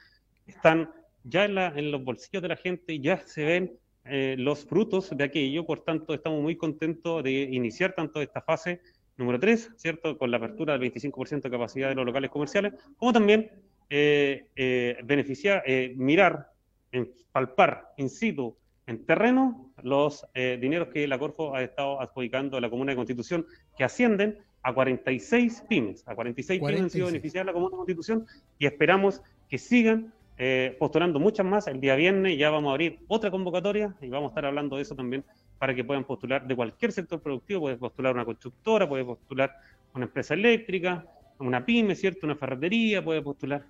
están 0.45 0.89
ya 1.23 1.43
en, 1.43 1.91
los 1.91 2.03
bolsillos 2.03 2.41
de 2.41 2.47
la 2.47 2.55
gente 2.55 2.93
y 2.93 3.01
ya 3.01 3.17
se 3.25 3.43
ven 3.43 3.77
eh, 4.05 4.35
los 4.37 4.65
frutos 4.65 5.09
de 5.15 5.23
aquello. 5.23 5.65
Por 5.65 5.81
tanto, 5.81 6.13
estamos 6.13 6.41
muy 6.41 6.55
contentos 6.55 7.21
de 7.23 7.31
iniciar 7.31 7.93
tanto 7.93 8.21
esta 8.21 8.41
fase 8.41 8.79
número 9.17 9.37
3, 9.37 9.73
¿cierto? 9.75 10.17
Con 10.17 10.31
la 10.31 10.37
apertura 10.37 10.77
del 10.77 10.91
25% 10.93 11.41
de 11.41 11.49
capacidad 11.49 11.89
de 11.89 11.95
los 11.95 12.05
locales 12.05 12.29
comerciales, 12.29 12.73
como 12.95 13.11
también 13.11 13.51
eh, 13.89 14.47
eh, 14.55 14.97
beneficiar, 15.03 15.63
mirar, 15.95 16.51
en, 16.91 17.11
palpar 17.33 17.93
in 17.97 18.09
situ 18.09 18.55
en 18.87 19.05
terreno 19.05 19.71
los 19.83 20.25
eh, 20.33 20.57
dineros 20.59 20.87
que 20.87 21.07
la 21.07 21.19
Corfo 21.19 21.53
ha 21.53 21.61
estado 21.61 22.01
adjudicando 22.01 22.57
a 22.57 22.61
la 22.61 22.69
Comuna 22.69 22.93
de 22.93 22.95
Constitución, 22.95 23.45
que 23.77 23.83
ascienden 23.83 24.39
a 24.63 24.73
46 24.73 25.65
pymes. 25.69 26.07
A 26.07 26.15
46, 26.15 26.59
pymes 26.59 26.81
han 26.81 26.89
sido 26.89 27.07
beneficiadas 27.07 27.45
la 27.45 27.53
Comuna 27.53 27.71
de 27.71 27.77
Constitución 27.77 28.25
y 28.57 28.65
esperamos 28.65 29.21
que 29.49 29.57
sigan 29.57 30.13
eh, 30.37 30.75
postulando 30.79 31.19
muchas 31.19 31.45
más. 31.45 31.67
El 31.67 31.81
día 31.81 31.95
viernes 31.95 32.37
ya 32.37 32.49
vamos 32.49 32.69
a 32.69 32.71
abrir 32.71 32.99
otra 33.07 33.29
convocatoria 33.29 33.93
y 34.01 34.07
vamos 34.07 34.29
a 34.29 34.31
estar 34.31 34.45
hablando 34.45 34.77
de 34.77 34.83
eso 34.83 34.95
también 34.95 35.25
para 35.59 35.75
que 35.75 35.83
puedan 35.83 36.05
postular 36.05 36.47
de 36.47 36.55
cualquier 36.55 36.93
sector 36.93 37.21
productivo. 37.21 37.61
Puede 37.61 37.75
postular 37.75 38.13
una 38.13 38.23
constructora, 38.23 38.87
puede 38.87 39.03
postular 39.03 39.53
una 39.93 40.05
empresa 40.05 40.33
eléctrica, 40.33 41.05
una 41.39 41.65
pyme, 41.65 41.93
¿cierto? 41.93 42.25
Una 42.25 42.35
ferretería, 42.35 43.03
puede 43.03 43.21
postular 43.21 43.65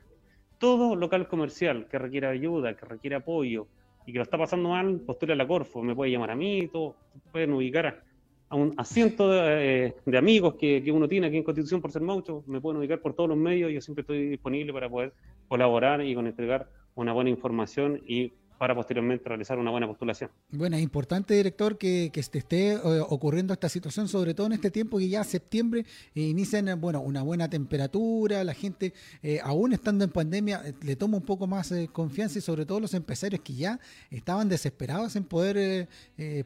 todo 0.60 0.96
local 0.96 1.28
comercial 1.28 1.88
que 1.90 1.98
requiera 1.98 2.30
ayuda, 2.30 2.76
que 2.76 2.86
requiera 2.86 3.18
apoyo, 3.18 3.68
y 4.08 4.14
que 4.14 4.20
lo 4.20 4.24
está 4.24 4.38
pasando 4.38 4.70
mal, 4.70 5.02
postula 5.02 5.34
a 5.34 5.36
la 5.36 5.46
Corfo, 5.46 5.84
me 5.84 5.94
puede 5.94 6.10
llamar 6.10 6.32
a 6.32 6.36
mí, 6.36 6.70
todo, 6.72 6.96
pueden 7.30 7.52
ubicar 7.52 8.04
a, 8.50 8.56
un 8.56 8.74
asiento 8.78 9.30
de, 9.30 9.94
de, 10.06 10.18
amigos 10.18 10.56
que, 10.56 10.82
que, 10.82 10.92
uno 10.94 11.10
tiene 11.10 11.28
aquí 11.28 11.36
en 11.36 11.44
Constitución 11.44 11.82
por 11.82 11.92
ser 11.92 12.02
maucho, 12.02 12.42
me 12.48 12.62
pueden 12.62 12.80
ubicar 12.80 13.02
por 13.02 13.14
todos 13.14 13.28
los 13.28 13.38
medios, 13.38 13.70
yo 13.70 13.82
siempre 13.82 14.04
estoy 14.04 14.30
disponible 14.30 14.72
para 14.72 14.90
poder 14.90 15.12
colaborar 15.50 16.02
y 16.06 16.16
con 16.16 16.26
entregar 16.26 16.70
una 16.96 17.12
buena 17.12 17.30
información 17.30 18.02
y 18.08 18.32
para 18.58 18.74
posteriormente 18.74 19.28
realizar 19.28 19.58
una 19.60 19.72
buena 19.72 19.88
postulación. 19.88 20.32
Bueno, 20.52 20.76
es 20.78 20.82
importante, 20.82 21.36
director, 21.36 21.78
que, 21.78 22.10
que 22.12 22.20
esté 22.20 22.74
eh, 22.74 22.80
ocurriendo 22.80 23.54
esta 23.54 23.70
situación, 23.70 24.08
sobre 24.08 24.34
todo 24.34 24.48
en 24.48 24.54
este 24.54 24.72
tiempo 24.72 24.98
que 24.98 25.10
ya 25.10 25.24
septiembre 25.24 25.86
eh, 26.16 26.22
inician 26.22 26.80
bueno, 26.82 27.02
una 27.02 27.22
buena 27.22 27.50
temperatura, 27.50 28.44
la 28.44 28.54
gente, 28.54 28.94
eh, 29.22 29.40
aún 29.44 29.74
estando 29.74 30.04
en 30.04 30.12
pandemia, 30.12 30.64
le 30.82 30.96
toma 30.96 31.18
un 31.18 31.24
poco 31.24 31.46
más 31.46 31.74
confianza 31.92 32.40
y 32.40 32.42
sobre 32.42 32.66
todo 32.66 32.80
los 32.80 32.94
empresarios 32.94 33.42
que 33.42 33.54
ya 33.54 33.80
estaban 34.10 34.50
desesperados 34.50 35.16
en 35.16 35.24
poder, 35.24 35.88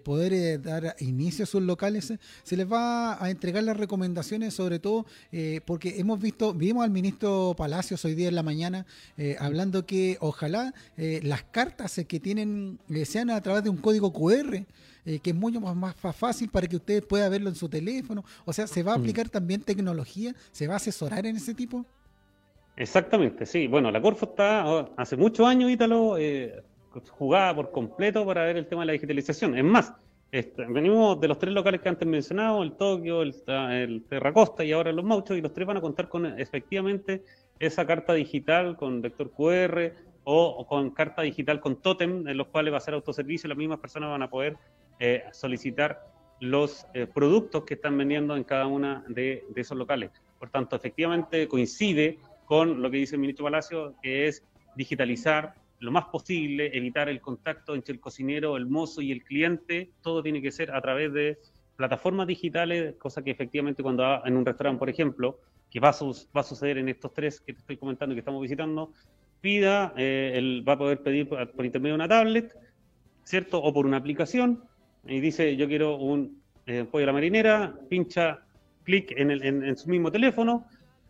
poder 0.04 0.62
dar 0.62 0.96
inicio 1.00 1.44
a 1.44 1.46
sus 1.46 1.62
locales, 1.62 2.14
se 2.44 2.58
les 2.58 2.72
va 2.72 3.24
a 3.24 3.30
entregar 3.30 3.64
las 3.64 3.78
recomendaciones, 3.78 4.54
sobre 4.54 4.80
todo 4.80 5.06
porque 5.66 6.00
hemos 6.00 6.20
visto, 6.20 6.54
vimos 6.54 6.84
al 6.84 6.92
ministro 6.92 7.54
Palacios 7.58 8.04
hoy 8.06 8.16
día 8.16 8.30
en 8.30 8.36
la 8.36 8.44
mañana 8.44 8.86
hablando 9.40 9.86
que 9.86 10.18
ojalá 10.20 10.74
las 10.98 11.44
cartas 11.44 11.98
que 12.06 12.20
tienen, 12.20 12.80
eh, 12.90 13.06
sean 13.06 13.30
a 13.30 13.42
través 13.42 13.64
de 13.64 13.70
un 13.70 13.78
código 13.78 14.12
QR, 14.12 14.66
eh, 15.06 15.20
que 15.20 15.32
es 15.32 15.36
mucho 15.36 15.60
más, 15.60 15.76
más 15.76 16.16
fácil 16.16 16.50
para 16.50 16.68
que 16.68 16.76
usted 16.76 17.04
pueda 17.04 17.28
verlo 17.30 17.50
en 17.50 17.56
su 17.56 17.68
teléfono. 17.70 18.24
O 18.46 18.54
sea, 18.54 18.68
¿se 18.68 18.84
va 18.84 18.94
a 18.94 18.98
mm. 18.98 19.02
aplicar 19.02 19.30
también 19.30 19.62
tecnología? 19.62 20.34
¿Se 20.52 20.68
va 20.68 20.74
a 20.74 20.78
asesorar 20.78 21.26
en 21.26 21.38
ese 21.38 21.54
tipo? 21.54 21.86
Exactamente, 22.76 23.46
sí. 23.46 23.68
Bueno, 23.68 23.92
la 23.92 24.02
Corfo 24.02 24.26
está 24.26 24.68
oh, 24.68 24.90
hace 24.98 25.18
muchos 25.18 25.46
años, 25.46 25.70
Ítalo, 25.70 26.18
eh, 26.18 26.64
jugada 27.10 27.56
por 27.56 27.72
completo 27.72 28.26
para 28.26 28.46
ver 28.46 28.58
el 28.58 28.68
tema 28.68 28.82
de 28.82 28.88
la 28.88 28.94
digitalización. 28.94 29.58
Es 29.58 29.64
más, 29.64 29.94
este, 30.32 30.66
venimos 30.66 31.20
de 31.20 31.28
los 31.28 31.38
tres 31.38 31.54
locales 31.54 31.82
que 31.82 31.90
antes 31.90 32.08
mencionado, 32.08 32.64
el 32.64 32.74
Tokio, 32.74 33.22
el, 33.22 33.36
el 33.48 34.04
Terracosta 34.04 34.64
y 34.64 34.72
ahora 34.72 34.92
los 34.92 35.04
Mauchos, 35.04 35.38
y 35.38 35.42
los 35.42 35.54
tres 35.54 35.68
van 35.68 35.78
a 35.78 35.82
contar 35.82 36.08
con 36.08 36.26
efectivamente 36.40 37.24
esa 37.60 37.86
carta 37.86 38.14
digital 38.14 38.76
con 38.76 39.02
vector 39.02 39.32
QR, 39.32 39.94
o, 40.24 40.66
con 40.68 40.92
carta 40.92 41.22
digital 41.22 41.60
con 41.60 41.82
Totem, 41.82 42.28
en 42.28 42.38
los 42.38 42.48
cuales 42.48 42.74
va 42.74 42.78
a 42.78 42.82
ser 42.82 42.94
autoservicio, 42.94 43.48
las 43.48 43.58
mismas 43.58 43.80
personas 43.80 44.10
van 44.10 44.22
a 44.22 44.30
poder 44.30 44.58
eh, 45.00 45.24
solicitar 45.32 46.12
los 46.40 46.88
eh, 46.94 47.08
productos 47.08 47.64
que 47.64 47.76
están 47.76 47.98
vendiendo 47.98 48.36
en 48.36 48.44
cada 48.44 48.68
una 48.68 49.04
de, 49.08 49.46
esos 49.56 49.78
locales. 49.78 50.12
Por 50.40 50.50
tanto, 50.50 50.76
efectivamente 50.76 51.48
coincide 51.48 52.20
con 52.46 52.82
lo 52.82 52.90
que 52.90 52.98
dice 52.98 53.16
el 53.16 53.22
ministro 53.22 53.46
Palacio, 53.46 53.96
que 54.02 54.28
es 54.28 54.44
digitalizar 54.76 55.56
lo 55.80 55.92
más 55.92 56.06
posible, 56.06 56.76
evitar 56.76 57.10
el 57.10 57.22
contacto 57.22 57.74
entre 57.74 57.94
el 57.94 58.00
cocinero, 58.00 58.58
el 58.58 58.68
mozo 58.68 59.02
y 59.02 59.12
el 59.12 59.24
cliente. 59.24 59.92
Todo 60.02 60.22
tiene 60.22 60.42
que 60.42 60.52
ser 60.52 60.72
a 60.72 60.82
través 60.82 61.14
de 61.14 61.40
plataformas 61.76 62.28
digitales, 62.28 62.96
cosa 62.98 63.24
que 63.24 63.32
efectivamente 63.32 63.82
cuando 63.82 64.24
en 64.26 64.38
un 64.38 64.46
restaurante, 64.46 64.80
por 64.80 64.90
ejemplo, 64.90 65.40
que 65.72 65.80
va 65.80 65.90
a 65.90 66.44
suceder 66.44 66.78
en 66.78 66.90
estos 66.90 67.14
tres 67.14 67.40
que 67.40 67.54
te 67.54 67.60
estoy 67.60 67.78
comentando 67.78 68.14
y 68.14 68.16
que 68.16 68.20
estamos 68.20 68.42
visitando, 68.42 68.92
pida, 69.42 69.94
eh, 69.98 70.34
él 70.36 70.64
va 70.68 70.74
a 70.74 70.78
poder 70.78 71.02
pedir 71.02 71.28
por, 71.28 71.66
intermedio 71.66 71.94
de 71.94 71.96
una 71.96 72.08
tablet, 72.08 72.56
¿cierto? 73.24 73.62
O 73.62 73.74
por 73.74 73.86
una 73.86 73.98
aplicación, 73.98 74.64
y 75.06 75.20
dice, 75.20 75.56
yo 75.58 75.68
quiero 75.68 75.98
un 75.98 76.42
eh, 76.68 76.86
pollo 76.90 77.04
a 77.04 77.08
la 77.08 77.14
marinera, 77.14 77.76
pincha 77.90 78.46
clic 78.84 79.12
en, 79.18 79.32
en, 79.32 79.78
su 79.78 79.90
mismo 79.90 80.12
teléfono, 80.12 80.66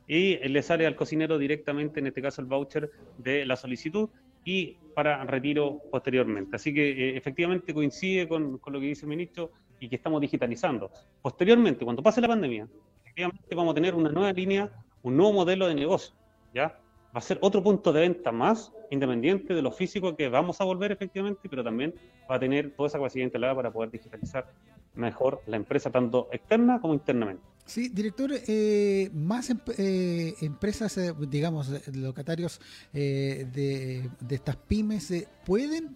y 0.07 0.35
le 0.37 0.61
sale 0.61 0.85
al 0.85 0.95
cocinero 0.95 1.37
directamente, 1.37 1.99
en 1.99 2.07
este 2.07 2.21
caso 2.21 2.41
el 2.41 2.47
voucher 2.47 2.89
de 3.17 3.45
la 3.45 3.55
solicitud 3.55 4.09
y 4.43 4.77
para 4.95 5.23
retiro 5.25 5.81
posteriormente. 5.89 6.55
Así 6.55 6.73
que 6.73 6.91
eh, 6.91 7.17
efectivamente 7.17 7.73
coincide 7.73 8.27
con, 8.27 8.57
con, 8.57 8.73
lo 8.73 8.79
que 8.79 8.87
dice 8.87 9.05
el 9.05 9.09
ministro 9.09 9.51
y 9.79 9.87
que 9.87 9.95
estamos 9.95 10.19
digitalizando. 10.19 10.91
Posteriormente, 11.21 11.85
cuando 11.85 12.03
pase 12.03 12.21
la 12.21 12.27
pandemia, 12.27 12.67
efectivamente 13.03 13.55
vamos 13.55 13.71
a 13.71 13.75
tener 13.75 13.95
una 13.95 14.09
nueva 14.09 14.33
línea, 14.33 14.69
un 15.03 15.15
nuevo 15.15 15.33
modelo 15.33 15.67
de 15.67 15.75
negocio, 15.75 16.13
¿ya? 16.53 16.77
Va 17.13 17.19
a 17.19 17.21
ser 17.21 17.37
otro 17.41 17.61
punto 17.61 17.91
de 17.91 18.01
venta 18.01 18.31
más 18.31 18.71
independiente 18.89 19.53
de 19.53 19.61
lo 19.61 19.71
físico 19.71 20.15
que 20.15 20.29
vamos 20.29 20.61
a 20.61 20.63
volver 20.63 20.91
efectivamente, 20.91 21.49
pero 21.49 21.63
también 21.63 21.93
va 22.29 22.35
a 22.35 22.39
tener 22.39 22.71
toda 22.71 22.87
esa 22.87 22.97
capacidad 22.97 23.25
instalada 23.25 23.55
para 23.55 23.71
poder 23.71 23.91
digitalizar 23.91 24.47
mejor 24.95 25.41
la 25.45 25.57
empresa, 25.57 25.89
tanto 25.89 26.29
externa 26.31 26.79
como 26.79 26.93
internamente. 26.93 27.43
Sí, 27.65 27.89
director, 27.89 28.31
eh, 28.47 29.09
más 29.13 29.49
eh, 29.77 30.35
empresas, 30.41 30.97
eh, 30.97 31.13
digamos, 31.29 31.69
locatarios 31.95 32.59
de, 32.91 34.09
de, 34.19 34.35
estas 34.35 34.57
pymes, 34.57 35.13
¿pueden 35.45 35.95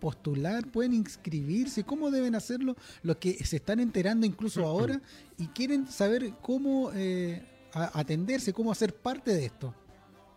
postular, 0.00 0.66
pueden 0.66 0.92
inscribirse? 0.94 1.84
¿Cómo 1.84 2.10
deben 2.10 2.34
hacerlo 2.34 2.76
los 3.02 3.16
que 3.16 3.32
se 3.44 3.56
están 3.56 3.80
enterando 3.80 4.26
incluso 4.26 4.66
ahora 4.66 5.00
y 5.38 5.46
quieren 5.48 5.86
saber 5.86 6.32
cómo 6.42 6.90
atenderse, 7.72 8.52
cómo 8.52 8.72
hacer 8.72 8.94
parte 8.94 9.32
de 9.32 9.46
esto? 9.46 9.74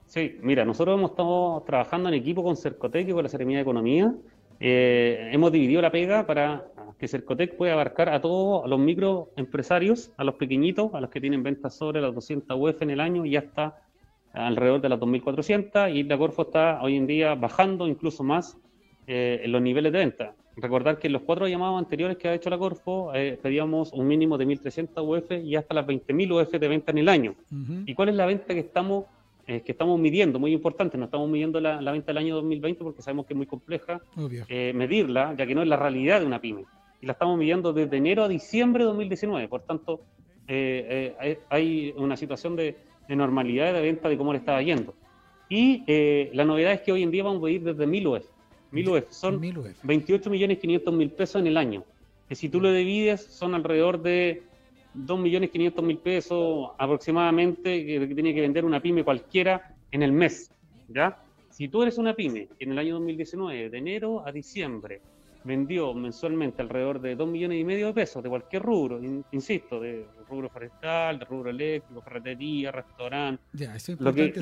Sí, 0.10 0.40
mira, 0.42 0.66
nosotros 0.66 0.98
hemos 0.98 1.12
estado 1.12 1.62
trabajando 1.68 2.10
en 2.10 2.16
equipo 2.16 2.44
con 2.44 2.58
Cercotec 2.58 3.08
y 3.08 3.12
con 3.12 3.22
la 3.22 3.30
Seremía 3.30 3.58
de 3.58 3.62
Economía. 3.62 4.12
hemos 4.60 5.52
dividido 5.52 5.84
la 5.84 5.92
pega 5.92 6.26
para 6.26 6.66
que 6.98 7.08
Cercotec 7.08 7.56
puede 7.56 7.72
abarcar 7.72 8.10
a 8.10 8.20
todos 8.20 8.68
los 8.68 8.80
microempresarios, 8.80 10.12
a 10.18 10.24
los 10.24 10.34
pequeñitos, 10.34 10.96
a 10.96 11.00
los 11.00 11.12
que 11.12 11.22
tienen 11.22 11.44
ventas 11.44 11.76
sobre 11.76 12.02
las 12.02 12.16
200 12.16 12.58
UF 12.60 12.82
en 12.82 12.90
el 12.90 13.02
año 13.02 13.24
y 13.24 13.32
ya 13.32 13.40
está 13.40 13.84
alrededor 14.34 14.82
de 14.82 14.90
las 14.90 15.00
2.400 15.00 15.94
y 15.94 16.02
la 16.02 16.18
Corfo 16.18 16.42
está 16.42 16.82
hoy 16.82 16.96
en 16.96 17.06
día 17.06 17.36
bajando 17.36 17.88
incluso 17.88 18.24
más 18.24 18.58
eh, 19.06 19.42
en 19.44 19.52
los 19.52 19.62
niveles 19.62 19.94
de 19.94 20.00
venta. 20.00 20.34
Recordar 20.56 20.98
que 20.98 21.06
en 21.06 21.14
los 21.14 21.22
cuatro 21.22 21.48
llamados 21.48 21.78
anteriores 21.78 22.18
que 22.18 22.30
ha 22.30 22.34
hecho 22.34 22.50
la 22.50 22.58
Corfo 22.58 23.14
eh, 23.14 23.40
pedíamos 23.40 23.94
un 23.94 24.08
mínimo 24.08 24.40
de 24.40 24.48
1.300 24.48 24.90
UF 24.98 25.32
y 25.44 25.56
hasta 25.56 25.76
las 25.76 25.86
20.000 25.86 26.42
UF 26.42 26.52
de 26.52 26.68
venta 26.68 26.92
en 26.92 26.98
el 26.98 27.10
año. 27.10 27.36
¿Y 27.86 27.94
cuál 27.94 28.10
es 28.10 28.16
la 28.16 28.26
venta 28.26 28.56
que 28.56 28.60
estamos 28.60 29.06
eh, 29.50 29.62
que 29.62 29.72
estamos 29.72 30.00
midiendo, 30.00 30.40
muy 30.40 30.54
importante, 30.54 30.98
no 30.98 31.06
estamos 31.06 31.30
midiendo 31.30 31.60
la, 31.60 31.92
venta 31.92 32.08
del 32.08 32.18
año 32.18 32.36
2020 32.36 32.84
porque 32.84 33.02
sabemos 33.02 33.26
que 33.26 33.34
es 33.34 33.38
muy 33.38 33.48
compleja 33.48 34.02
medirla, 34.74 35.36
ya 35.38 35.46
que 35.46 35.56
no 35.56 35.62
es 35.62 35.68
la 35.68 35.78
realidad 35.78 36.20
de 36.22 36.26
una 36.26 36.40
pyme 36.40 36.66
y 37.02 37.06
la 37.06 37.14
estamos 37.14 37.38
midiendo 37.38 37.74
desde 37.74 37.98
enero 37.98 38.24
a 38.24 38.28
diciembre 38.28 38.84
de 38.84 38.88
2019. 38.88 39.48
Por 39.48 39.62
tanto, 39.62 40.02
eh, 40.48 41.16
eh, 41.22 41.40
hay 41.50 41.94
una 41.98 42.18
situación 42.18 42.56
de, 42.56 42.76
normalidad 43.10 43.74
de 43.74 43.82
venta 43.82 44.08
de 44.10 44.18
cómo 44.18 44.34
le 44.34 44.40
estaba 44.40 44.62
yendo. 44.62 44.94
Y 45.50 45.84
eh, 45.88 46.30
la 46.34 46.46
novedad 46.46 46.74
es 46.74 46.82
que 46.82 46.92
hoy 46.92 47.02
en 47.02 47.10
día 47.10 47.24
vamos 47.24 47.44
a 47.44 47.50
ir 47.50 47.64
desde 47.64 47.88
1000 47.88 48.08
UF. 48.08 48.26
1000 48.72 48.90
UF 48.90 49.04
son 49.10 49.42
28 49.84 50.30
millones 50.30 50.60
500 50.60 50.94
mil 50.94 51.10
pesos 51.10 51.42
en 51.42 51.48
el 51.48 51.58
año. 51.58 51.84
Que 52.28 52.36
si 52.36 52.50
tú 52.50 52.62
lo 52.62 52.72
divides, 52.72 53.26
son 53.26 53.56
alrededor 53.56 54.02
de 54.04 54.44
2 55.06 55.20
millones 55.20 55.50
500 55.52 55.84
mil 55.84 55.98
pesos 55.98 56.72
aproximadamente 56.78 57.86
que, 57.86 58.08
tiene 58.08 58.34
que 58.34 58.42
vender 58.42 58.66
una 58.66 58.82
pyme 58.82 59.04
cualquiera 59.04 59.76
en 59.92 60.04
el 60.04 60.12
mes. 60.12 60.52
¿ya? 60.88 61.18
Si 61.50 61.68
tú 61.68 61.84
eres 61.84 61.98
una 61.98 62.14
pyme 62.14 62.48
que 62.58 62.66
en 62.66 62.72
el 62.72 62.80
año 62.80 62.96
2019, 62.96 63.70
de 63.70 63.78
enero 63.78 64.26
a 64.26 64.32
diciembre, 64.32 65.02
vendió 65.44 65.94
mensualmente 65.94 66.62
alrededor 66.62 67.00
de 67.00 67.16
2 67.16 67.30
millones 67.30 67.60
y 67.60 67.64
medio 67.64 67.88
de 67.88 67.94
pesos 67.94 68.22
de 68.22 68.30
cualquier 68.30 68.62
rubro, 68.62 69.00
insisto, 69.32 69.80
de 69.80 70.06
rubro 70.30 70.50
forestal, 70.50 71.18
de 71.18 71.26
rubro 71.26 71.50
eléctrico, 71.50 72.02
ferretería, 72.02 72.72
restaurante, 72.72 73.44
lo, 74.00 74.14
que, 74.14 74.34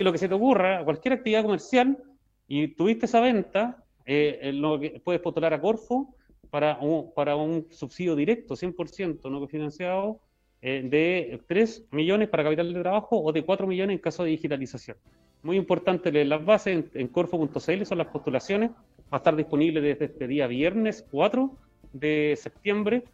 lo 0.00 0.12
que 0.12 0.18
se 0.18 0.28
te 0.28 0.34
ocurra, 0.34 0.82
cualquier 0.84 1.14
actividad 1.14 1.42
comercial, 1.42 1.98
y 2.46 2.68
tuviste 2.68 3.04
esa 3.06 3.20
venta, 3.20 3.84
eh, 4.06 4.52
lo 4.54 4.80
que 4.80 5.02
puedes 5.04 5.20
postular 5.20 5.52
a 5.52 5.60
Corfo 5.60 6.14
para 6.50 6.78
un, 6.78 7.12
para 7.14 7.36
un 7.36 7.66
subsidio 7.70 8.16
directo, 8.16 8.54
100% 8.54 9.30
no 9.30 9.40
cofinanciado, 9.40 10.20
eh, 10.60 10.82
de 10.84 11.40
3 11.46 11.86
millones 11.92 12.28
para 12.28 12.42
capital 12.42 12.72
de 12.72 12.80
trabajo 12.80 13.20
o 13.20 13.32
de 13.32 13.44
4 13.44 13.66
millones 13.66 13.94
en 13.94 14.00
caso 14.00 14.24
de 14.24 14.30
digitalización. 14.30 14.96
Muy 15.42 15.56
importante 15.56 16.10
leer 16.10 16.26
las 16.26 16.44
bases 16.44 16.74
en, 16.74 17.00
en 17.00 17.08
corfo.cl, 17.08 17.84
son 17.84 17.98
las 17.98 18.08
postulaciones, 18.08 18.70
va 18.70 18.76
a 19.12 19.16
estar 19.18 19.36
disponible 19.36 19.80
desde 19.80 20.06
este 20.06 20.26
día 20.26 20.46
viernes 20.46 21.06
4 21.10 21.50
de 21.92 22.34
septiembre, 22.36 23.04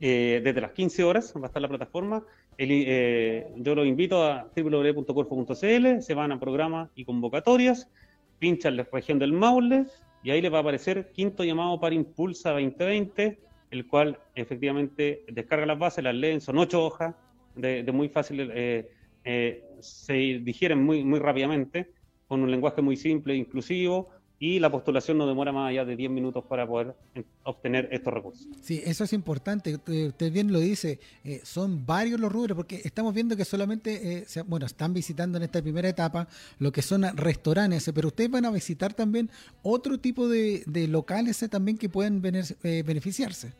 eh, 0.00 0.40
desde 0.44 0.60
las 0.60 0.72
15 0.72 1.04
horas 1.04 1.34
va 1.36 1.44
a 1.44 1.46
estar 1.46 1.62
la 1.62 1.68
plataforma. 1.68 2.22
Eh, 2.58 3.48
yo 3.56 3.74
los 3.74 3.86
invito 3.86 4.22
a 4.22 4.48
www.corfo.cl, 4.54 6.02
se 6.02 6.14
van 6.14 6.32
a 6.32 6.38
programas 6.38 6.90
y 6.94 7.04
convocatorias, 7.04 7.90
pinchan 8.38 8.76
la 8.76 8.86
región 8.92 9.18
del 9.18 9.32
Maule 9.32 9.86
y 10.24 10.30
ahí 10.30 10.40
les 10.40 10.52
va 10.52 10.56
a 10.56 10.60
aparecer 10.62 11.12
quinto 11.12 11.44
llamado 11.44 11.78
para 11.78 11.94
Impulsa 11.94 12.52
2020, 12.52 13.38
el 13.70 13.86
cual 13.86 14.18
efectivamente 14.34 15.24
descarga 15.30 15.66
las 15.66 15.78
bases, 15.78 16.02
las 16.02 16.14
leen, 16.14 16.40
son 16.40 16.58
ocho 16.58 16.82
hojas 16.82 17.14
de, 17.54 17.84
muy 17.92 18.08
fácil, 18.08 18.50
eh, 18.52 18.90
se 19.80 20.14
digieren 20.14 20.82
muy, 20.82 21.04
muy 21.04 21.18
rápidamente, 21.18 21.90
con 22.26 22.42
un 22.42 22.50
lenguaje 22.50 22.80
muy 22.80 22.96
simple 22.96 23.34
e 23.34 23.36
inclusivo, 23.36 24.08
y 24.38 24.58
la 24.58 24.70
postulación 24.70 25.16
no 25.16 25.26
demora 25.26 25.52
más 25.52 25.70
allá 25.70 25.84
de 25.84 25.96
10 25.96 26.10
minutos 26.10 26.44
para 26.44 26.66
poder 26.66 26.94
obtener 27.44 27.88
estos 27.92 28.12
recursos. 28.12 28.46
Sí, 28.60 28.82
eso 28.84 29.04
es 29.04 29.12
importante. 29.12 29.76
Usted 29.76 30.32
bien 30.32 30.52
lo 30.52 30.58
dice, 30.58 30.98
eh, 31.24 31.40
son 31.44 31.86
varios 31.86 32.20
los 32.20 32.32
rubros, 32.32 32.56
porque 32.56 32.80
estamos 32.84 33.14
viendo 33.14 33.36
que 33.36 33.44
solamente, 33.44 34.18
eh, 34.18 34.42
bueno, 34.46 34.66
están 34.66 34.92
visitando 34.92 35.38
en 35.38 35.44
esta 35.44 35.62
primera 35.62 35.88
etapa 35.88 36.28
lo 36.58 36.72
que 36.72 36.82
son 36.82 37.04
restaurantes, 37.16 37.90
pero 37.94 38.08
ustedes 38.08 38.30
van 38.30 38.44
a 38.44 38.50
visitar 38.50 38.92
también 38.92 39.30
otro 39.62 39.98
tipo 39.98 40.28
de, 40.28 40.64
locales 40.88 41.42
eh, 41.42 41.48
también 41.48 41.78
que 41.78 41.88
pueden 41.88 42.20
beneficiarse. 42.20 43.52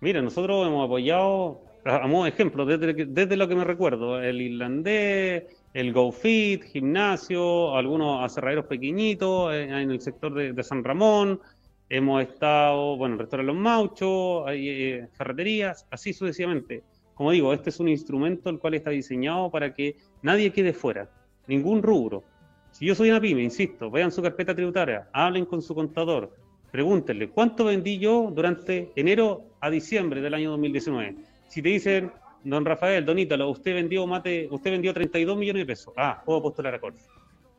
Mira, 0.00 0.22
nosotros 0.22 0.66
hemos 0.66 0.86
apoyado, 0.86 1.60
a 1.84 2.06
modo 2.06 2.24
de 2.24 2.30
ejemplo, 2.30 2.64
desde, 2.64 3.04
desde 3.04 3.36
lo 3.36 3.48
que 3.48 3.56
me 3.56 3.64
recuerdo, 3.64 4.22
el 4.22 4.40
irlandés, 4.40 5.44
el 5.74 5.92
GoFit, 5.92 6.64
gimnasio, 6.64 7.76
algunos 7.76 8.24
aserraderos 8.24 8.66
pequeñitos 8.66 9.52
eh, 9.52 9.64
en 9.64 9.90
el 9.90 10.00
sector 10.00 10.34
de, 10.34 10.62
San 10.62 10.82
Ramón. 10.82 11.40
Hemos 11.88 12.22
estado, 12.22 12.96
bueno, 12.96 13.14
en 13.14 13.20
el 13.20 13.24
restaurante 13.24 13.52
Los 13.52 13.62
Mauchos, 13.62 14.46
hay 14.46 14.68
eh, 14.68 15.08
ferreterías, 15.12 15.86
así 15.90 16.12
sucesivamente. 16.12 16.82
Como 17.14 17.32
digo, 17.32 17.52
este 17.52 17.70
es 17.70 17.80
un 17.80 17.88
instrumento 17.88 18.50
el 18.50 18.58
cual 18.58 18.74
está 18.74 18.90
diseñado 18.90 19.50
para 19.50 19.74
que 19.74 19.96
nadie 20.22 20.52
quede 20.52 20.72
fuera, 20.72 21.10
ningún 21.46 21.82
rubro. 21.82 22.22
Si 22.70 22.86
yo 22.86 22.94
soy 22.94 23.10
una 23.10 23.20
pyme, 23.20 23.42
insisto, 23.42 23.90
vean 23.90 24.12
su 24.12 24.22
carpeta 24.22 24.54
tributaria, 24.54 25.08
hablen 25.12 25.46
con 25.46 25.62
su 25.62 25.74
contador, 25.74 26.36
pregúntenle 26.70 27.30
cuánto 27.30 27.64
vendí 27.64 27.98
yo 27.98 28.30
durante 28.32 28.92
enero 28.94 29.42
a 29.60 29.70
diciembre 29.70 30.20
del 30.20 30.34
año 30.34 30.50
2019. 30.50 31.16
Si 31.48 31.62
te 31.62 31.70
dicen 31.70 32.12
Don 32.48 32.64
Rafael, 32.64 33.04
don 33.04 33.18
Ítalo, 33.18 33.50
usted 33.50 33.74
vendió 33.74 34.06
mate, 34.06 34.48
usted 34.50 34.70
vendió 34.70 34.94
32 34.94 35.36
millones 35.36 35.62
de 35.62 35.66
pesos. 35.66 35.92
Ah, 35.96 36.22
puedo 36.24 36.42
postular 36.42 36.74
a 36.74 36.80
Corfo. 36.80 37.06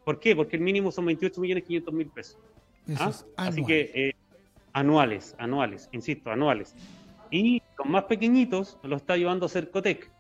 ¿Por 0.04 0.20
qué? 0.20 0.36
Porque 0.36 0.56
el 0.56 0.64
mínimo 0.64 0.92
son 0.92 1.06
28 1.06 1.40
millones 1.40 1.64
500 1.64 1.94
mil 1.94 2.08
pesos. 2.08 2.40
¿Ah? 2.98 3.12
Así 3.38 3.64
que 3.64 3.92
eh, 3.94 4.14
anuales, 4.74 5.36
anuales, 5.38 5.90
insisto, 5.92 6.32
anuales. 6.32 6.76
Y 7.30 7.62
los 7.78 7.88
más 7.88 8.06
pequeñitos 8.06 8.80
lo 8.82 8.96
está 8.96 9.14
ayudando 9.14 9.48
Cercotec, 9.48 10.12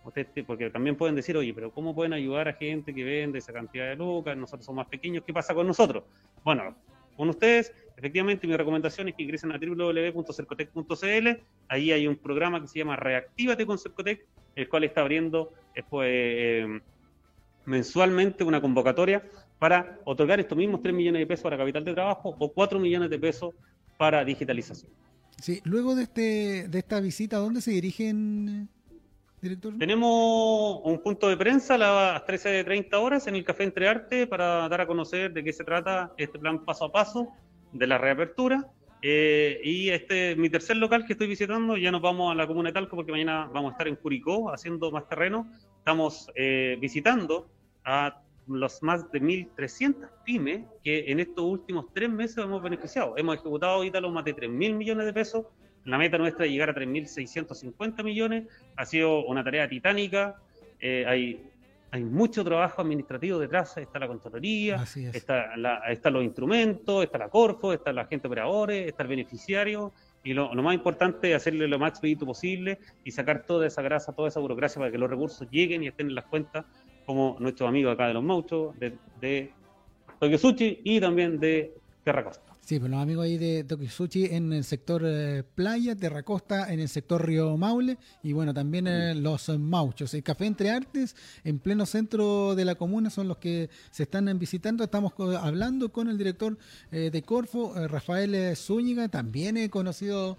porque 0.46 0.70
también 0.70 0.96
pueden 0.96 1.16
decir, 1.16 1.36
oye, 1.36 1.52
pero 1.56 1.72
¿cómo 1.72 1.96
pueden 1.96 2.14
ayudar 2.14 2.48
a 2.48 2.54
gente 2.54 2.94
que 2.94 3.04
vende 3.04 3.40
esa 3.40 3.52
cantidad 3.52 3.90
de 3.90 3.96
lucas? 3.96 4.38
Nosotros 4.38 4.66
somos 4.66 4.84
más 4.84 4.88
pequeños, 4.88 5.24
¿qué 5.26 5.34
pasa 5.34 5.56
con 5.56 5.66
nosotros? 5.66 6.04
Bueno, 6.44 6.76
con 7.18 7.30
ustedes, 7.30 7.74
efectivamente 7.98 8.46
mi 8.46 8.56
recomendación 8.56 9.10
es 9.10 9.16
que 9.16 9.24
ingresen 9.24 9.52
a 9.52 9.58
www.cercotec.cl, 9.58 11.28
ahí 11.68 11.92
hay 11.92 12.06
un 12.06 12.18
programa 12.18 12.62
que 12.62 12.68
se 12.68 12.78
llama 12.78 12.96
Reactívate 12.96 13.66
con 13.66 13.80
Cercotec, 13.80 14.28
el 14.56 14.70
cual 14.70 14.84
está 14.84 15.02
abriendo 15.02 15.52
eh, 16.04 16.80
mensualmente 17.66 18.44
una 18.44 18.62
convocatoria 18.62 19.24
para 19.60 20.00
otorgar 20.06 20.40
estos 20.40 20.58
mismos 20.58 20.82
3 20.82 20.94
millones 20.94 21.20
de 21.20 21.28
pesos 21.28 21.44
para 21.44 21.58
capital 21.58 21.84
de 21.84 21.94
trabajo 21.94 22.36
o 22.38 22.52
4 22.52 22.80
millones 22.80 23.10
de 23.10 23.20
pesos 23.20 23.54
para 23.98 24.24
digitalización. 24.24 24.92
Sí, 25.42 25.62
luego 25.64 25.96
de, 25.96 26.04
este, 26.04 26.68
de 26.68 26.80
esta 26.80 27.00
visita, 27.00 27.38
¿dónde 27.38 27.62
se 27.62 27.72
dirigen, 27.72 28.68
director? 29.42 29.78
Tenemos 29.78 30.82
un 30.84 31.02
punto 31.02 31.30
de 31.30 31.38
prensa 31.38 31.76
a 31.76 31.78
las 31.78 32.26
13.30 32.26 32.94
horas 32.96 33.28
en 33.28 33.36
el 33.36 33.44
Café 33.44 33.64
Entre 33.64 33.88
Arte 33.88 34.28
para 34.28 34.68
dar 34.68 34.82
a 34.82 34.88
conocer 34.88 35.32
de 35.32 35.44
qué 35.44 35.54
se 35.54 35.64
trata 35.64 36.14
este 36.18 36.40
plan 36.40 36.66
paso 36.66 36.86
a 36.86 36.92
paso 36.92 37.30
de 37.72 37.88
la 37.88 37.98
reapertura. 37.98 38.70
Eh, 39.02 39.62
y 39.64 39.90
este 39.90 40.36
mi 40.36 40.50
tercer 40.50 40.76
local 40.78 41.06
que 41.06 41.14
estoy 41.14 41.28
visitando, 41.28 41.78
ya 41.78 41.92
nos 41.92 42.02
vamos 42.02 42.32
a 42.32 42.36
la 42.36 42.46
comuna 42.48 42.70
de 42.70 42.74
Talco 42.74 42.98
porque 42.98 43.12
mañana 43.12 43.50
vamos 43.54 43.70
a 43.70 43.74
estar 43.74 43.88
en 43.88 43.96
Curicó 43.96 44.52
haciendo 44.52 44.92
más 44.92 45.08
terreno. 45.08 45.50
Estamos 45.78 46.30
eh, 46.36 46.78
visitando 46.82 47.50
a 47.86 48.22
los 48.48 48.82
más 48.84 49.10
de 49.12 49.22
1.300 49.22 50.10
pymes 50.26 50.62
que 50.84 51.12
en 51.12 51.20
estos 51.20 51.46
últimos 51.46 51.86
tres 51.94 52.10
meses 52.10 52.38
hemos 52.40 52.62
beneficiado. 52.62 53.16
Hemos 53.16 53.36
ejecutado 53.36 53.74
ahorita 53.74 54.02
los 54.02 54.12
más 54.12 54.26
de 54.26 54.36
3.000 54.36 54.74
millones 54.76 55.06
de 55.06 55.14
pesos. 55.14 55.46
La 55.86 55.98
meta 55.98 56.18
nuestra 56.18 56.46
es 56.46 56.52
llegar 56.52 56.70
a 56.70 56.76
3.650 56.76 58.04
millones. 58.04 58.48
Ha 58.76 58.86
sido 58.86 59.26
una 59.26 59.44
tarea 59.44 59.70
titánica. 59.70 60.36
Eh, 60.82 61.06
hay 61.08 61.44
hay 61.92 62.04
mucho 62.04 62.44
trabajo 62.44 62.82
administrativo 62.82 63.40
detrás, 63.40 63.76
está 63.78 64.00
la 64.00 64.08
Contraloría, 64.08 64.84
está, 65.14 65.54
están 65.90 66.14
los 66.14 66.24
instrumentos, 66.24 67.04
está 67.04 67.18
la 67.18 67.30
Corfo, 67.30 67.74
está 67.74 67.92
la 67.92 68.06
gente 68.06 68.28
operadores, 68.28 68.88
está 68.88 69.04
el 69.04 69.10
beneficiario, 69.10 69.94
y 70.24 70.34
lo, 70.34 70.54
más 70.54 70.76
importante 70.76 71.32
es 71.32 71.38
hacerle 71.38 71.68
lo 71.68 71.80
más 71.80 71.92
expedito 71.92 72.26
posible 72.26 72.80
y 73.04 73.12
sacar 73.12 73.44
toda 73.46 73.66
esa 73.66 73.82
grasa, 73.82 74.14
toda 74.14 74.28
esa 74.28 74.40
burocracia 74.40 74.80
para 74.80 74.92
que 74.92 74.98
los 74.98 75.10
recursos 75.10 75.48
lleguen 75.50 75.84
y 75.84 75.88
estén 75.88 76.08
en 76.08 76.16
las 76.16 76.26
cuentas, 76.26 76.66
como 77.06 77.38
nuestros 77.40 77.68
amigos 77.68 77.94
acá 77.94 78.08
de 78.08 78.14
los 78.14 78.24
Mauchos, 78.24 78.78
de, 78.78 78.98
de 79.20 79.52
Tokyo 80.20 80.38
y 80.60 81.00
también 81.00 81.40
de 81.40 81.74
Terra 82.04 82.24
Costa. 82.24 82.49
Sí, 82.70 82.80
pues 82.80 82.92
los 82.92 83.02
amigos 83.02 83.26
ahí 83.26 83.40
de 83.40 83.64
Tokisuchi 83.64 84.26
en 84.26 84.54
el 84.54 84.64
sector 84.64 85.02
eh, 85.04 85.42
playa, 85.56 85.96
Terracosta 85.96 86.72
en 86.72 86.80
el 86.80 86.88
sector 86.88 87.26
Río 87.26 87.58
Maule 87.58 87.98
y 88.22 88.34
bueno, 88.34 88.54
también 88.54 88.86
eh, 88.86 89.16
los 89.16 89.50
mauchos. 89.58 90.14
El 90.14 90.22
Café 90.22 90.46
Entre 90.46 90.70
Artes 90.70 91.16
en 91.44 91.58
pleno 91.58 91.88
centro 91.88 92.54
de 92.54 92.66
la 92.66 92.76
comuna 92.76 93.10
son 93.10 93.28
los 93.28 93.38
que 93.38 93.72
se 93.90 94.04
están 94.04 94.38
visitando. 94.38 94.84
Estamos 94.84 95.14
hablando 95.40 95.92
con 95.92 96.10
el 96.10 96.20
director 96.20 96.60
eh, 96.92 97.10
de 97.12 97.24
Corfo, 97.24 97.74
Rafael 97.88 98.56
Zúñiga, 98.56 99.08
también 99.08 99.58
he 99.58 99.72
conocido 99.72 100.38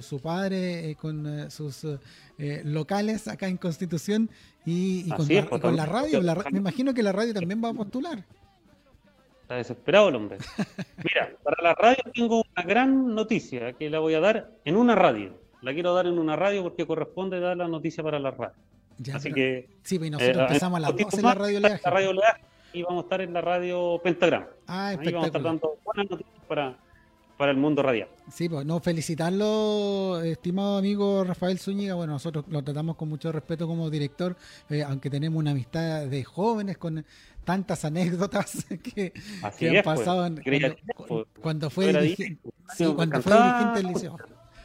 su 0.00 0.18
padre 0.20 0.96
con 0.98 1.50
sus 1.50 1.86
locales 2.64 3.28
acá 3.28 3.48
en 3.48 3.58
Constitución 3.58 4.30
y, 4.64 5.10
con, 5.10 5.28
la, 5.28 5.46
pues, 5.46 5.88
radio. 5.90 6.22
me 6.52 6.58
imagino 6.58 6.94
que 6.94 7.02
la 7.02 7.12
radio 7.12 7.34
también 7.34 7.62
va 7.62 7.68
a 7.68 7.74
postular. 7.74 8.24
Está 9.46 9.54
desesperado 9.54 10.08
el 10.08 10.16
hombre. 10.16 10.38
Mira, 11.04 11.30
para 11.44 11.62
la 11.62 11.72
radio 11.74 12.02
tengo 12.12 12.40
una 12.40 12.66
gran 12.66 13.14
noticia 13.14 13.74
que 13.74 13.88
la 13.88 14.00
voy 14.00 14.14
a 14.14 14.20
dar 14.20 14.50
en 14.64 14.74
una 14.74 14.96
radio. 14.96 15.38
La 15.62 15.72
quiero 15.72 15.94
dar 15.94 16.08
en 16.08 16.18
una 16.18 16.34
radio 16.34 16.64
porque 16.64 16.84
corresponde 16.84 17.38
dar 17.38 17.56
la 17.56 17.68
noticia 17.68 18.02
para 18.02 18.18
la 18.18 18.32
radio. 18.32 18.56
Así 19.14 19.32
que. 19.32 19.68
Sí, 19.84 20.00
pues 20.00 20.10
nosotros 20.10 20.36
eh, 20.36 20.46
empezamos 20.48 20.78
a 20.78 20.80
las 20.80 20.96
12 20.96 21.16
en 21.18 21.22
la 21.22 21.34
radio 21.34 21.60
Leaje. 21.60 21.80
La 21.84 21.90
radio 21.92 22.12
Leaje 22.12 22.40
y 22.72 22.82
vamos 22.82 23.02
a 23.02 23.06
estar 23.06 23.20
en 23.20 23.32
la 23.32 23.40
radio 23.40 24.00
Pentagram. 24.02 24.46
Ah, 24.66 24.88
Ahí 24.88 24.96
vamos 25.12 25.22
a 25.22 25.26
estar 25.26 25.42
dando 25.42 25.78
buenas 25.84 26.10
noticias 26.10 26.44
para, 26.48 26.76
para 27.36 27.52
el 27.52 27.56
mundo 27.56 27.82
radial. 27.82 28.08
Sí, 28.28 28.48
pues 28.48 28.66
no, 28.66 28.80
felicitarlo, 28.80 30.22
estimado 30.22 30.78
amigo 30.78 31.22
Rafael 31.22 31.60
Zúñiga. 31.60 31.94
Bueno, 31.94 32.14
nosotros 32.14 32.44
lo 32.48 32.64
tratamos 32.64 32.96
con 32.96 33.08
mucho 33.08 33.30
respeto 33.30 33.68
como 33.68 33.88
director, 33.90 34.36
eh, 34.70 34.82
aunque 34.82 35.08
tenemos 35.08 35.38
una 35.38 35.52
amistad 35.52 36.06
de 36.06 36.24
jóvenes 36.24 36.78
con 36.78 37.04
tantas 37.46 37.84
anécdotas 37.84 38.66
que, 38.82 39.12
han 39.42 39.52
pues. 39.58 39.82
pasado 39.82 40.28
cuando, 41.40 41.70
fue 41.70 41.92
dirigente, 41.92 42.50
cuando 42.94 43.22
fue 43.22 43.32
dirigente 43.32 43.82
del 43.82 43.86
liceo. 43.86 44.18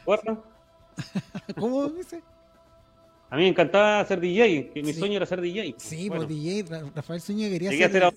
¿Cómo 1.58 1.88
dice? 1.88 2.20
A 3.30 3.36
mí 3.36 3.44
me 3.44 3.48
encantaba 3.48 4.04
ser 4.04 4.20
DJ, 4.20 4.72
que 4.74 4.82
mi 4.82 4.92
sueño 4.92 5.16
era 5.16 5.24
ser 5.24 5.40
DJ. 5.40 5.70
Pues. 5.72 5.82
Sí, 5.82 6.10
pues 6.10 6.28
DJ, 6.28 6.64
Rafael 6.94 7.22
Zúñiga 7.22 7.50
quería 7.50 7.70
ser... 7.70 8.12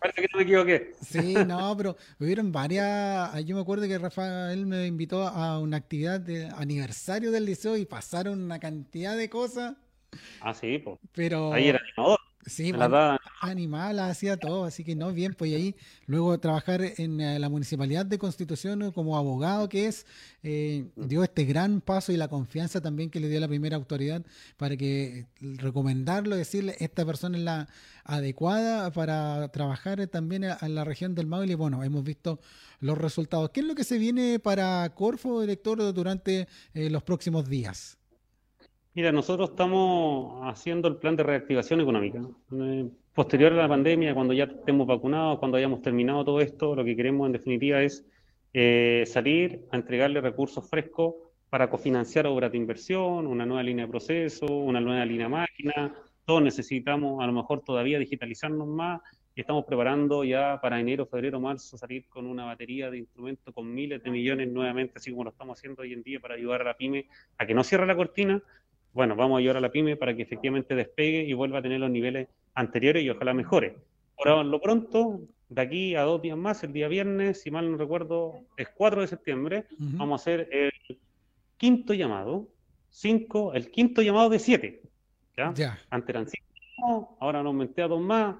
Parece 0.00 0.22
que 0.22 0.28
no 0.32 0.38
me 0.38 0.44
equivoqué. 0.44 0.94
Sí, 1.02 1.34
no, 1.46 1.76
pero 1.76 1.94
hubieron 2.18 2.50
varias. 2.50 3.44
Yo 3.44 3.54
me 3.54 3.60
acuerdo 3.60 3.86
que 3.86 3.98
Rafael 3.98 4.64
me 4.64 4.86
invitó 4.86 5.28
a 5.28 5.58
una 5.58 5.76
actividad 5.76 6.18
de 6.18 6.48
aniversario 6.56 7.30
del 7.30 7.44
liceo 7.44 7.76
y 7.76 7.84
pasaron 7.84 8.42
una 8.42 8.58
cantidad 8.58 9.14
de 9.14 9.28
cosas. 9.28 9.76
Ah, 10.40 10.54
sí, 10.54 10.78
pues. 10.78 10.98
Pero. 11.12 11.52
Ahí 11.52 11.68
era 11.68 11.80
animador. 11.86 12.18
Sí, 12.46 12.72
animal, 13.42 13.98
hacía 13.98 14.38
todo, 14.38 14.64
así 14.64 14.82
que 14.82 14.96
no, 14.96 15.12
bien, 15.12 15.34
pues 15.34 15.52
ahí 15.54 15.76
luego 16.06 16.38
trabajar 16.40 16.80
en 16.96 17.20
eh, 17.20 17.38
la 17.38 17.50
Municipalidad 17.50 18.06
de 18.06 18.18
Constitución 18.18 18.92
como 18.92 19.18
abogado 19.18 19.68
que 19.68 19.86
es, 19.86 20.06
eh, 20.42 20.86
dio 20.96 21.22
este 21.22 21.44
gran 21.44 21.82
paso 21.82 22.12
y 22.12 22.16
la 22.16 22.28
confianza 22.28 22.80
también 22.80 23.10
que 23.10 23.20
le 23.20 23.28
dio 23.28 23.40
la 23.40 23.48
primera 23.48 23.76
autoridad 23.76 24.24
para 24.56 24.76
que 24.78 25.26
recomendarlo, 25.38 26.34
decirle, 26.34 26.76
esta 26.80 27.04
persona 27.04 27.36
es 27.36 27.44
la 27.44 27.68
adecuada 28.04 28.90
para 28.90 29.48
trabajar 29.48 30.06
también 30.06 30.44
en 30.44 30.74
la 30.74 30.84
región 30.84 31.14
del 31.14 31.26
Maule 31.26 31.52
y 31.52 31.56
bueno, 31.56 31.84
hemos 31.84 32.04
visto 32.04 32.40
los 32.80 32.96
resultados. 32.96 33.50
¿Qué 33.50 33.60
es 33.60 33.66
lo 33.66 33.74
que 33.74 33.84
se 33.84 33.98
viene 33.98 34.38
para 34.38 34.88
Corfo, 34.94 35.42
director, 35.42 35.92
durante 35.92 36.48
eh, 36.72 36.88
los 36.88 37.02
próximos 37.02 37.48
días? 37.50 37.99
Mira, 38.92 39.12
nosotros 39.12 39.50
estamos 39.50 40.40
haciendo 40.42 40.88
el 40.88 40.96
plan 40.96 41.14
de 41.14 41.22
reactivación 41.22 41.80
económica. 41.80 42.22
Eh, 42.52 42.88
posterior 43.14 43.52
a 43.52 43.56
la 43.56 43.68
pandemia, 43.68 44.14
cuando 44.14 44.34
ya 44.34 44.44
estemos 44.44 44.84
vacunados, 44.84 45.38
cuando 45.38 45.56
hayamos 45.56 45.80
terminado 45.80 46.24
todo 46.24 46.40
esto, 46.40 46.74
lo 46.74 46.84
que 46.84 46.96
queremos 46.96 47.26
en 47.26 47.32
definitiva 47.32 47.80
es 47.82 48.04
eh, 48.52 49.04
salir 49.06 49.64
a 49.70 49.76
entregarle 49.76 50.20
recursos 50.20 50.68
frescos 50.68 51.14
para 51.50 51.70
cofinanciar 51.70 52.26
obras 52.26 52.50
de 52.50 52.58
inversión, 52.58 53.28
una 53.28 53.46
nueva 53.46 53.62
línea 53.62 53.84
de 53.84 53.90
proceso, 53.90 54.46
una 54.46 54.80
nueva 54.80 55.04
línea 55.04 55.26
de 55.26 55.30
máquina. 55.30 55.94
Todos 56.24 56.42
necesitamos 56.42 57.22
a 57.22 57.26
lo 57.28 57.32
mejor 57.32 57.62
todavía 57.62 57.96
digitalizarnos 58.00 58.66
más 58.66 59.02
y 59.36 59.40
estamos 59.40 59.64
preparando 59.66 60.24
ya 60.24 60.58
para 60.60 60.80
enero, 60.80 61.06
febrero, 61.06 61.38
marzo 61.38 61.78
salir 61.78 62.08
con 62.08 62.26
una 62.26 62.44
batería 62.44 62.90
de 62.90 62.98
instrumentos 62.98 63.54
con 63.54 63.72
miles 63.72 64.02
de 64.02 64.10
millones 64.10 64.48
nuevamente, 64.48 64.94
así 64.96 65.12
como 65.12 65.22
lo 65.22 65.30
estamos 65.30 65.58
haciendo 65.58 65.82
hoy 65.82 65.92
en 65.92 66.02
día 66.02 66.18
para 66.18 66.34
ayudar 66.34 66.62
a 66.62 66.64
la 66.64 66.76
pyme 66.76 67.06
a 67.38 67.46
que 67.46 67.54
no 67.54 67.62
cierre 67.62 67.86
la 67.86 67.94
cortina, 67.94 68.42
bueno, 68.92 69.16
vamos 69.16 69.36
a 69.36 69.38
ayudar 69.38 69.58
a 69.58 69.60
la 69.60 69.70
pyme 69.70 69.96
para 69.96 70.14
que 70.14 70.22
efectivamente 70.22 70.74
despegue 70.74 71.22
y 71.22 71.32
vuelva 71.32 71.58
a 71.58 71.62
tener 71.62 71.80
los 71.80 71.90
niveles 71.90 72.28
anteriores 72.54 73.02
y 73.04 73.10
ojalá 73.10 73.34
mejore. 73.34 73.76
Por 74.16 74.44
lo 74.44 74.60
pronto, 74.60 75.20
de 75.48 75.62
aquí 75.62 75.94
a 75.94 76.02
dos 76.02 76.20
días 76.20 76.36
más, 76.36 76.62
el 76.62 76.72
día 76.72 76.88
viernes, 76.88 77.42
si 77.42 77.50
mal 77.50 77.70
no 77.70 77.76
recuerdo, 77.76 78.34
es 78.56 78.68
4 78.68 79.00
de 79.02 79.06
septiembre, 79.06 79.66
vamos 79.78 80.20
a 80.20 80.22
hacer 80.22 80.48
el 80.52 80.70
quinto 81.56 81.94
llamado, 81.94 82.48
cinco, 82.90 83.54
el 83.54 83.70
quinto 83.70 84.02
llamado 84.02 84.28
de 84.28 84.38
siete. 84.38 84.82
¿ya? 85.36 85.52
Antes 85.90 86.08
eran 86.10 86.26
cinco, 86.26 87.16
ahora 87.20 87.42
nos 87.42 87.52
aumenté 87.52 87.82
a 87.82 87.88
dos 87.88 88.00
más, 88.00 88.36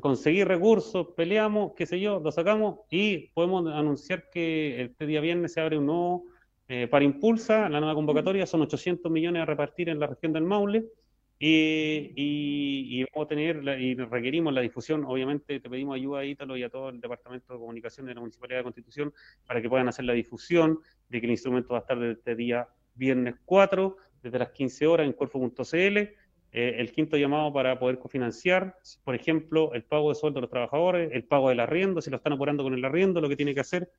conseguir 0.00 0.46
recursos, 0.46 1.08
peleamos, 1.16 1.72
qué 1.76 1.84
sé 1.84 2.00
yo, 2.00 2.20
lo 2.20 2.30
sacamos 2.30 2.80
y 2.90 3.28
podemos 3.28 3.66
anunciar 3.66 4.30
que 4.30 4.82
este 4.82 5.06
día 5.06 5.20
viernes 5.20 5.52
se 5.52 5.60
abre 5.60 5.78
un 5.78 5.86
nuevo 5.86 6.24
eh, 6.72 6.86
para 6.86 7.04
Impulsa, 7.04 7.68
la 7.68 7.80
nueva 7.80 7.96
convocatoria 7.96 8.46
son 8.46 8.60
800 8.60 9.10
millones 9.10 9.42
a 9.42 9.44
repartir 9.44 9.88
en 9.88 9.98
la 9.98 10.06
región 10.06 10.32
del 10.32 10.44
Maule 10.44 10.84
y, 11.36 13.02
vamos 13.12 13.26
a 13.26 13.28
tener 13.28 13.80
y 13.80 13.96
requerimos 13.96 14.54
la 14.54 14.60
difusión. 14.60 15.04
Obviamente, 15.04 15.58
te 15.58 15.68
pedimos 15.68 15.96
ayuda 15.96 16.20
a 16.20 16.24
Ítalo 16.24 16.56
y 16.56 16.62
a 16.62 16.68
todo 16.68 16.90
el 16.90 17.00
Departamento 17.00 17.52
de 17.52 17.58
Comunicación 17.58 18.06
de 18.06 18.14
la 18.14 18.20
Municipalidad 18.20 18.60
de 18.60 18.62
Constitución 18.62 19.12
para 19.48 19.60
que 19.60 19.68
puedan 19.68 19.88
hacer 19.88 20.04
la 20.04 20.12
difusión 20.12 20.78
de 21.08 21.18
que 21.18 21.26
el 21.26 21.32
instrumento 21.32 21.70
va 21.72 21.78
a 21.78 21.80
estar 21.80 21.98
desde 21.98 22.12
este 22.12 22.36
día 22.36 22.68
viernes 22.94 23.34
4, 23.46 23.96
desde 24.22 24.38
las 24.38 24.50
15 24.50 24.86
horas 24.86 25.06
en 25.08 25.12
corfo.cl. 25.14 25.74
Eh, 25.74 26.14
el 26.52 26.92
quinto 26.92 27.16
llamado 27.16 27.52
para 27.52 27.80
poder 27.80 27.98
cofinanciar, 27.98 28.76
por 29.02 29.16
ejemplo, 29.16 29.74
el 29.74 29.82
pago 29.82 30.10
de 30.10 30.14
sueldo 30.14 30.36
de 30.36 30.42
los 30.42 30.50
trabajadores, 30.50 31.10
el 31.12 31.24
pago 31.24 31.48
del 31.48 31.58
arriendo, 31.58 32.00
si 32.00 32.10
lo 32.10 32.18
están 32.18 32.34
apurando 32.34 32.62
con 32.62 32.74
el 32.74 32.84
arriendo, 32.84 33.20
lo 33.20 33.28
que 33.28 33.34
tiene 33.34 33.54
que 33.54 33.60
hacer 33.60 33.90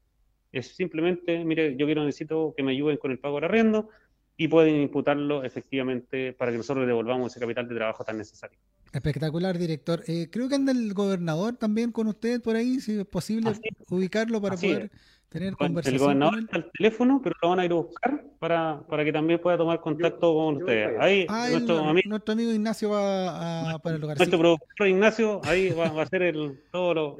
es 0.52 0.76
simplemente, 0.76 1.44
mire, 1.46 1.76
yo 1.78 1.86
quiero, 1.86 2.04
necesito 2.04 2.54
que 2.56 2.64
me 2.64 2.72
ayuden 2.72 2.98
con 2.98 3.12
el 3.12 3.20
pago 3.20 3.36
del 3.36 3.46
arriendo 3.46 3.90
y 4.38 4.48
pueden 4.48 4.82
imputarlo 4.82 5.44
efectivamente 5.44 6.34
para 6.34 6.52
que 6.52 6.58
nosotros 6.58 6.84
le 6.84 6.88
devolvamos 6.88 7.32
ese 7.32 7.40
capital 7.40 7.68
de 7.68 7.76
trabajo 7.76 8.04
tan 8.04 8.18
necesario. 8.18 8.58
Espectacular, 8.92 9.58
director. 9.58 10.04
Eh, 10.08 10.30
creo 10.32 10.50
que 10.50 10.56
anda 10.56 10.72
el 10.72 10.94
gobernador 10.94 11.56
también 11.56 11.92
con 11.92 12.08
usted 12.08 12.42
por 12.42 12.56
ahí, 12.56 12.80
si 12.80 13.00
es 13.00 13.06
posible 13.06 13.52
ubicarlo 13.90 14.42
para 14.42 14.58
poder 14.58 14.92
tener 15.32 15.56
conversación. 15.56 15.96
El 15.96 16.00
gobernador 16.02 16.40
está 16.40 16.58
al 16.58 16.72
teléfono, 16.72 17.22
pero 17.24 17.36
lo 17.42 17.50
van 17.50 17.60
a 17.62 17.66
ir 17.66 17.72
a 17.72 17.76
buscar 17.76 18.24
para, 18.38 18.82
para 18.88 19.06
que 19.06 19.14
también 19.14 19.40
pueda 19.40 19.58
tomar 19.58 19.80
contacto 19.80 20.34
con 20.34 20.58
ustedes. 20.58 21.00
Ahí, 21.00 21.26
ah, 21.30 21.48
nuestro, 21.52 21.80
amigo, 22.30 22.52
Ignacio 22.52 22.90
va 22.90 23.72
a, 23.72 23.80
para 23.80 23.96
el 23.96 24.02
lugar. 24.02 24.18
Nuestro 24.18 24.38
productor 24.38 24.88
Ignacio, 24.88 25.42
ahí 25.46 25.70
va, 25.70 25.86
a 25.86 26.02
hacer 26.02 26.24
el, 26.24 26.62
todo 26.72 27.18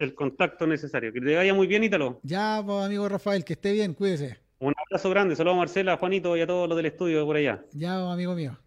el, 0.00 0.14
contacto. 0.14 0.66
necesario. 0.66 1.12
Que 1.12 1.20
te 1.20 1.36
vaya 1.36 1.54
muy 1.54 1.66
bien, 1.66 1.84
Ítalo. 1.84 2.18
Ya, 2.22 2.62
pues, 2.64 2.84
amigo 2.84 3.08
Rafael, 3.08 3.44
que 3.44 3.52
esté 3.52 3.72
bien, 3.72 3.94
cuídese. 3.94 4.38
Un 4.58 4.74
abrazo 4.76 5.10
grande, 5.10 5.36
saludos 5.36 5.56
a 5.56 5.58
Marcela, 5.58 5.92
a 5.94 5.96
Juanito 5.96 6.36
y 6.36 6.40
a 6.40 6.46
todos 6.46 6.68
los 6.68 6.76
del 6.76 6.86
estudio 6.86 7.24
por 7.24 7.36
allá. 7.36 7.64
Ya, 7.72 7.94
pues, 7.94 8.12
amigo 8.12 8.34
mío. 8.34 8.58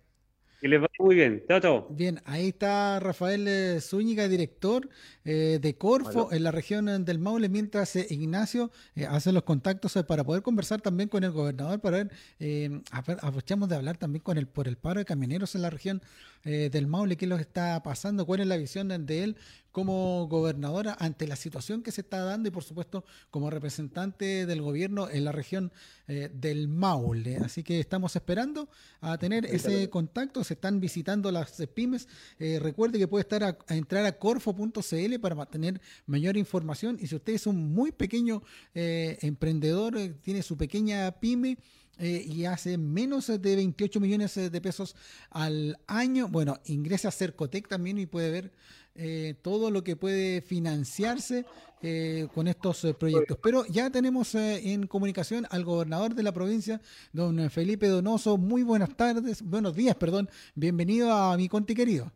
Que 0.60 0.68
les 0.68 0.82
va 0.82 0.88
muy 1.00 1.16
bien. 1.16 1.44
Chao, 1.48 1.60
chao. 1.60 1.88
Bien, 1.90 2.22
ahí 2.26 2.50
está 2.50 3.00
Rafael 3.00 3.48
eh, 3.48 3.82
Zúñiga, 3.82 4.28
director 4.28 4.90
eh, 5.24 5.60
de 5.62 5.78
Corfo 5.78 6.32
en 6.32 6.44
la 6.44 6.52
región 6.52 7.06
del 7.06 7.20
Maule, 7.20 7.50
mientras 7.50 7.96
eh, 7.96 8.08
Ignacio 8.10 8.72
hace 9.10 9.32
los 9.32 9.44
contactos 9.44 9.94
para 10.08 10.24
poder 10.24 10.42
conversar 10.42 10.82
también 10.82 11.10
con 11.10 11.24
el 11.24 11.32
gobernador, 11.32 11.80
para 11.82 11.98
ver, 11.98 12.82
aprovechamos 12.92 13.70
de 13.70 13.76
hablar 13.76 13.98
también 13.98 14.24
con 14.24 14.38
el 14.38 14.48
por 14.48 14.68
el 14.68 14.78
paro 14.78 15.00
de 15.00 15.06
camioneros 15.06 15.56
en 15.56 15.62
la 15.62 15.70
región 15.70 16.02
del 16.44 16.88
Maule, 16.88 17.18
qué 17.18 17.26
es 17.26 17.30
lo 17.30 17.38
que 17.38 17.42
está 17.42 17.82
pasando, 17.82 18.26
cuál 18.26 18.40
es 18.40 18.48
la 18.48 18.58
visión 18.58 18.88
de 18.88 19.24
él 19.24 19.36
como 19.76 20.26
gobernadora 20.30 20.96
ante 21.02 21.28
la 21.28 21.36
situación 21.36 21.84
que 21.84 21.92
se 21.92 22.00
está 22.00 22.24
dando 22.24 22.48
y 22.48 22.52
por 22.54 22.64
supuesto 22.64 23.04
como 23.30 23.50
representante 23.50 24.46
del 24.46 24.62
gobierno 24.62 25.10
en 25.10 25.26
la 25.26 25.34
región 25.34 25.74
eh, 26.08 26.30
del 26.34 26.70
Maule. 26.70 27.40
Así 27.40 27.62
que 27.62 27.82
estamos 27.82 28.16
esperando 28.16 28.70
a 29.02 29.18
tener 29.18 29.46
ese 29.46 29.90
contacto. 29.90 30.46
Se 30.46 30.54
están 30.54 30.80
visitando 30.80 31.30
las 31.30 31.62
pymes. 31.74 32.08
Eh, 32.40 32.58
recuerde 32.62 32.98
que 33.00 33.10
puede 33.10 33.24
estar 33.24 33.44
a, 33.44 33.58
entrar 33.68 34.06
a 34.06 34.18
corfo.cl 34.18 35.20
para 35.20 35.46
tener 35.48 35.82
mayor 36.06 36.38
información. 36.38 36.98
Y 37.02 37.08
si 37.08 37.16
usted 37.18 37.34
es 37.34 37.46
un 37.46 37.74
muy 37.74 37.92
pequeño 37.92 38.44
eh, 38.74 39.18
emprendedor, 39.24 39.98
tiene 40.22 40.42
su 40.42 40.56
pequeña 40.56 41.12
pyme, 41.20 41.58
y 41.98 42.44
hace 42.44 42.78
menos 42.78 43.28
de 43.28 43.56
28 43.56 44.02
millones 44.02 44.36
de 44.36 44.62
pesos 44.62 44.98
al 45.30 45.78
año. 45.88 46.28
Bueno, 46.28 46.60
ingresa 46.66 47.08
a 47.08 47.12
Cercotec 47.12 47.70
también 47.70 47.98
y 47.98 48.06
puede 48.06 48.32
ver 48.32 48.52
eh, 48.98 49.36
todo 49.42 49.72
lo 49.72 49.84
que 49.84 49.98
puede 49.98 50.40
financiarse 50.40 51.46
eh, 51.82 52.30
con 52.34 52.48
estos 52.48 52.86
eh, 52.86 52.94
proyectos. 52.94 53.38
Pero 53.44 53.66
ya 53.66 53.90
tenemos 53.90 54.34
en 54.36 54.88
comunicación 54.88 55.46
al 55.50 55.66
gobernador 55.66 56.16
de 56.16 56.24
la 56.24 56.32
provincia, 56.32 56.80
don 57.12 57.50
Felipe 57.50 57.90
Donoso. 57.90 58.38
Muy 58.38 58.64
buenas 58.64 58.96
tardes, 58.96 59.42
buenos 59.42 59.76
días, 59.76 59.96
perdón. 59.96 60.30
Bienvenido 60.56 61.12
a 61.12 61.36
mi 61.36 61.50
Conti 61.50 61.76
querido. 61.76 62.10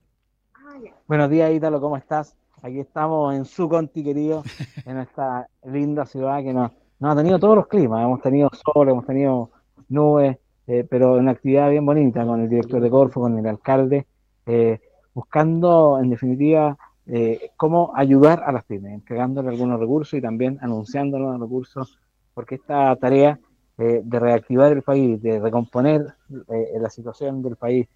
Buenos 1.05 1.29
días, 1.29 1.51
Ítalo, 1.51 1.81
¿cómo 1.81 1.97
estás? 1.97 2.33
Aquí 2.61 2.79
estamos 2.79 3.35
en 3.35 3.43
su 3.43 3.67
Conti 3.67 4.01
querido, 4.01 4.43
en 4.85 4.99
esta 4.99 5.49
linda 5.65 6.05
ciudad 6.05 6.41
que 6.41 6.53
nos, 6.53 6.71
ha 7.01 7.15
tenido 7.15 7.39
todos 7.39 7.57
los 7.57 7.67
climas. 7.67 8.05
Hemos 8.05 8.21
tenido 8.21 8.49
sol, 8.53 8.87
hemos 8.87 9.05
tenido 9.05 9.51
nubes, 9.89 10.37
pero 10.89 11.15
una 11.15 11.31
actividad 11.31 11.69
bien 11.69 11.85
bonita 11.85 12.25
con 12.25 12.41
el 12.41 12.49
director 12.49 12.81
de 12.81 12.89
Corfo, 12.89 13.19
con 13.19 13.37
el 13.37 13.45
alcalde. 13.45 14.07
Eh, 14.45 14.79
buscando 15.19 15.99
en 16.01 16.09
definitiva 16.09 16.77
eh, 17.05 17.51
cómo 17.57 17.91
ayudar 17.93 18.41
a 18.45 18.53
las 18.53 18.63
pymes, 18.63 18.93
entregándole 18.93 19.49
algunos 19.49 19.77
recursos 19.77 20.17
y 20.17 20.21
también 20.21 20.57
anunciando 20.61 21.19
los 21.19 21.37
recursos, 21.37 21.99
porque 22.33 22.55
esta 22.55 22.95
tarea 22.95 23.37
eh, 23.77 24.01
de 24.01 24.19
reactivar 24.19 24.71
el 24.71 24.81
país, 24.81 25.21
de 25.21 25.41
recomponer 25.41 26.15
eh, 26.47 26.79
la 26.79 26.89
situación 26.89 27.41
del 27.41 27.57
país 27.57 27.87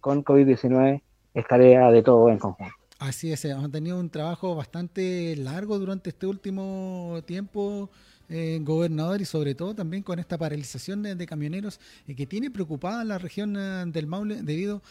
con 0.00 0.24
COVID-19 0.24 1.00
es 1.32 1.46
tarea 1.46 1.92
de 1.92 2.02
todo 2.02 2.28
en 2.28 2.38
conjunto. 2.38 2.74
Así 2.98 3.32
es, 3.32 3.44
hemos 3.44 3.70
tenido 3.70 4.00
un 4.00 4.10
trabajo 4.10 4.56
bastante 4.56 5.36
largo 5.36 5.78
durante 5.78 6.10
este 6.10 6.26
último 6.26 7.20
tiempo, 7.24 7.88
eh, 8.32 8.60
gobernador, 8.62 9.20
y 9.20 9.24
sobre 9.24 9.56
todo 9.56 9.74
también 9.74 10.04
con 10.04 10.20
esta 10.20 10.38
paralización 10.38 11.02
de, 11.02 11.26
camioneros 11.26 11.80
eh, 12.06 12.14
que 12.14 12.26
tiene 12.26 12.48
preocupada 12.48 13.04
la 13.04 13.18
región 13.18 13.56
eh, 13.56 13.82
del 13.86 14.06
Maule 14.06 14.42
debido 14.42 14.82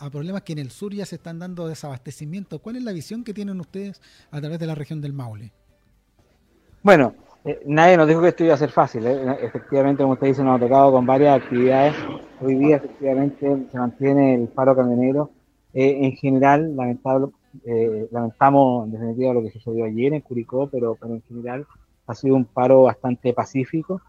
a 0.00 0.10
problemas 0.10 0.42
que 0.42 0.52
en 0.52 0.60
el 0.60 0.70
sur 0.70 0.94
ya 0.94 1.04
se 1.04 1.16
están 1.16 1.40
dando 1.40 1.66
desabastecimiento. 1.66 2.60
¿Cuál 2.60 2.76
es 2.76 2.84
la 2.84 2.92
visión 2.92 3.24
que 3.24 3.34
tienen 3.34 3.58
ustedes 3.58 4.00
a 4.30 4.40
través 4.40 4.60
de 4.60 4.66
la 4.66 4.76
región 4.76 5.00
del 5.00 5.12
Maule? 5.12 5.50
Bueno, 6.84 7.14
nadie 7.66 7.96
nos 7.96 8.06
dijo 8.06 8.22
que 8.22 8.28
esto 8.28 8.44
iba 8.44 8.54
a 8.54 8.58
ser 8.58 8.70
fácil. 8.70 9.04
Efectivamente, 9.06 10.04
como 10.04 10.14
usted 10.14 10.28
dice, 10.28 10.44
nos 10.44 10.56
ha 10.56 10.64
tocado 10.64 10.92
con 10.92 11.04
varias 11.04 11.42
actividades. 11.42 11.96
Hoy 12.40 12.54
día, 12.54 12.76
efectivamente, 12.76 13.66
se 13.72 13.78
mantiene 13.78 14.36
el 14.36 14.48
paro 14.48 14.76
camionero. 14.76 15.32
en 15.74 16.12
general, 16.12 16.76
lamentable, 16.76 17.32
lamentamos 18.12 18.86
en 18.86 18.92
definitiva 18.92 19.34
lo 19.34 19.42
que 19.42 19.50
sucedió 19.50 19.84
ayer 19.84 20.14
en 20.14 20.20
Curicó, 20.20 20.68
pero 20.70 20.96
en 21.02 21.22
general 21.22 21.66
ha 22.08 22.14
sido 22.14 22.34
un 22.34 22.46
paro 22.46 22.84
bastante 22.84 23.32
pacífico, 23.34 24.00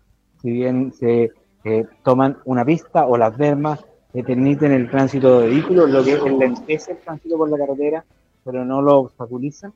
si 0.41 0.51
bien 0.51 0.93
se 0.93 1.31
eh, 1.65 1.85
toman 2.03 2.37
una 2.45 2.63
pista 2.63 3.05
o 3.05 3.17
las 3.17 3.37
dermas 3.37 3.85
que 4.13 4.23
permiten 4.23 4.71
el 4.71 4.89
tránsito 4.89 5.41
de 5.41 5.49
vehículos, 5.49 5.89
lo 5.89 6.03
que 6.03 6.13
enlentece 6.13 6.93
el 6.93 6.97
tránsito 6.99 7.37
por 7.37 7.49
la 7.49 7.57
carretera, 7.57 8.05
pero 8.45 8.63
no 8.63 8.81
lo 8.81 8.99
obstaculiza. 8.99 9.73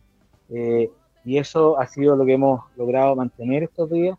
Eh, 0.50 0.90
y 1.26 1.38
eso 1.38 1.78
ha 1.78 1.86
sido 1.88 2.16
lo 2.16 2.26
que 2.26 2.34
hemos 2.34 2.62
logrado 2.78 3.16
mantener 3.16 3.64
estos 3.64 3.92
días, 3.92 4.18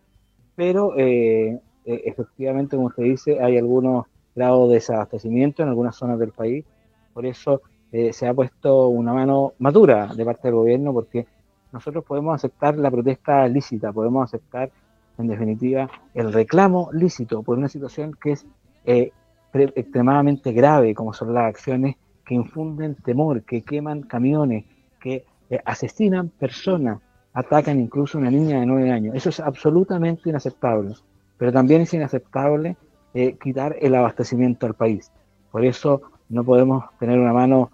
pero 0.54 0.92
eh, 0.98 1.58
efectivamente, 1.84 2.76
como 2.76 2.88
usted 2.88 3.04
dice, 3.04 3.42
hay 3.42 3.56
algunos 3.56 4.04
grados 4.34 4.68
de 4.68 4.74
desabastecimiento 4.74 5.62
en 5.62 5.70
algunas 5.70 5.96
zonas 5.96 6.18
del 6.18 6.32
país, 6.32 6.64
por 7.12 7.26
eso 7.26 7.62
se 8.10 8.26
ha 8.26 8.34
puesto 8.34 8.88
una 8.88 9.12
mano 9.12 9.52
madura 9.60 10.08
de 10.16 10.24
parte 10.24 10.48
del 10.48 10.56
gobierno, 10.56 10.92
porque 10.92 11.28
nosotros 11.74 12.04
podemos 12.04 12.36
aceptar 12.36 12.76
la 12.76 12.88
protesta 12.88 13.48
lícita, 13.48 13.92
podemos 13.92 14.22
aceptar, 14.22 14.70
en 15.18 15.26
definitiva, 15.26 15.90
el 16.14 16.32
reclamo 16.32 16.88
lícito 16.92 17.42
por 17.42 17.58
una 17.58 17.68
situación 17.68 18.16
que 18.20 18.32
es 18.32 18.46
eh, 18.84 19.10
extremadamente 19.52 20.52
grave, 20.52 20.94
como 20.94 21.12
son 21.12 21.34
las 21.34 21.46
acciones 21.46 21.96
que 22.24 22.34
infunden 22.34 22.94
temor, 22.94 23.42
que 23.42 23.62
queman 23.62 24.02
camiones, 24.02 24.64
que 25.00 25.24
eh, 25.50 25.58
asesinan 25.64 26.28
personas, 26.28 27.00
atacan 27.32 27.80
incluso 27.80 28.18
a 28.18 28.20
una 28.20 28.30
niña 28.30 28.60
de 28.60 28.66
nueve 28.66 28.92
años. 28.92 29.16
Eso 29.16 29.30
es 29.30 29.40
absolutamente 29.40 30.30
inaceptable. 30.30 30.94
Pero 31.36 31.52
también 31.52 31.80
es 31.80 31.92
inaceptable 31.92 32.76
eh, 33.14 33.36
quitar 33.42 33.76
el 33.80 33.96
abastecimiento 33.96 34.66
al 34.66 34.74
país. 34.74 35.10
Por 35.50 35.64
eso 35.64 36.02
no 36.28 36.44
podemos 36.44 36.84
tener 37.00 37.18
una 37.18 37.32
mano 37.32 37.70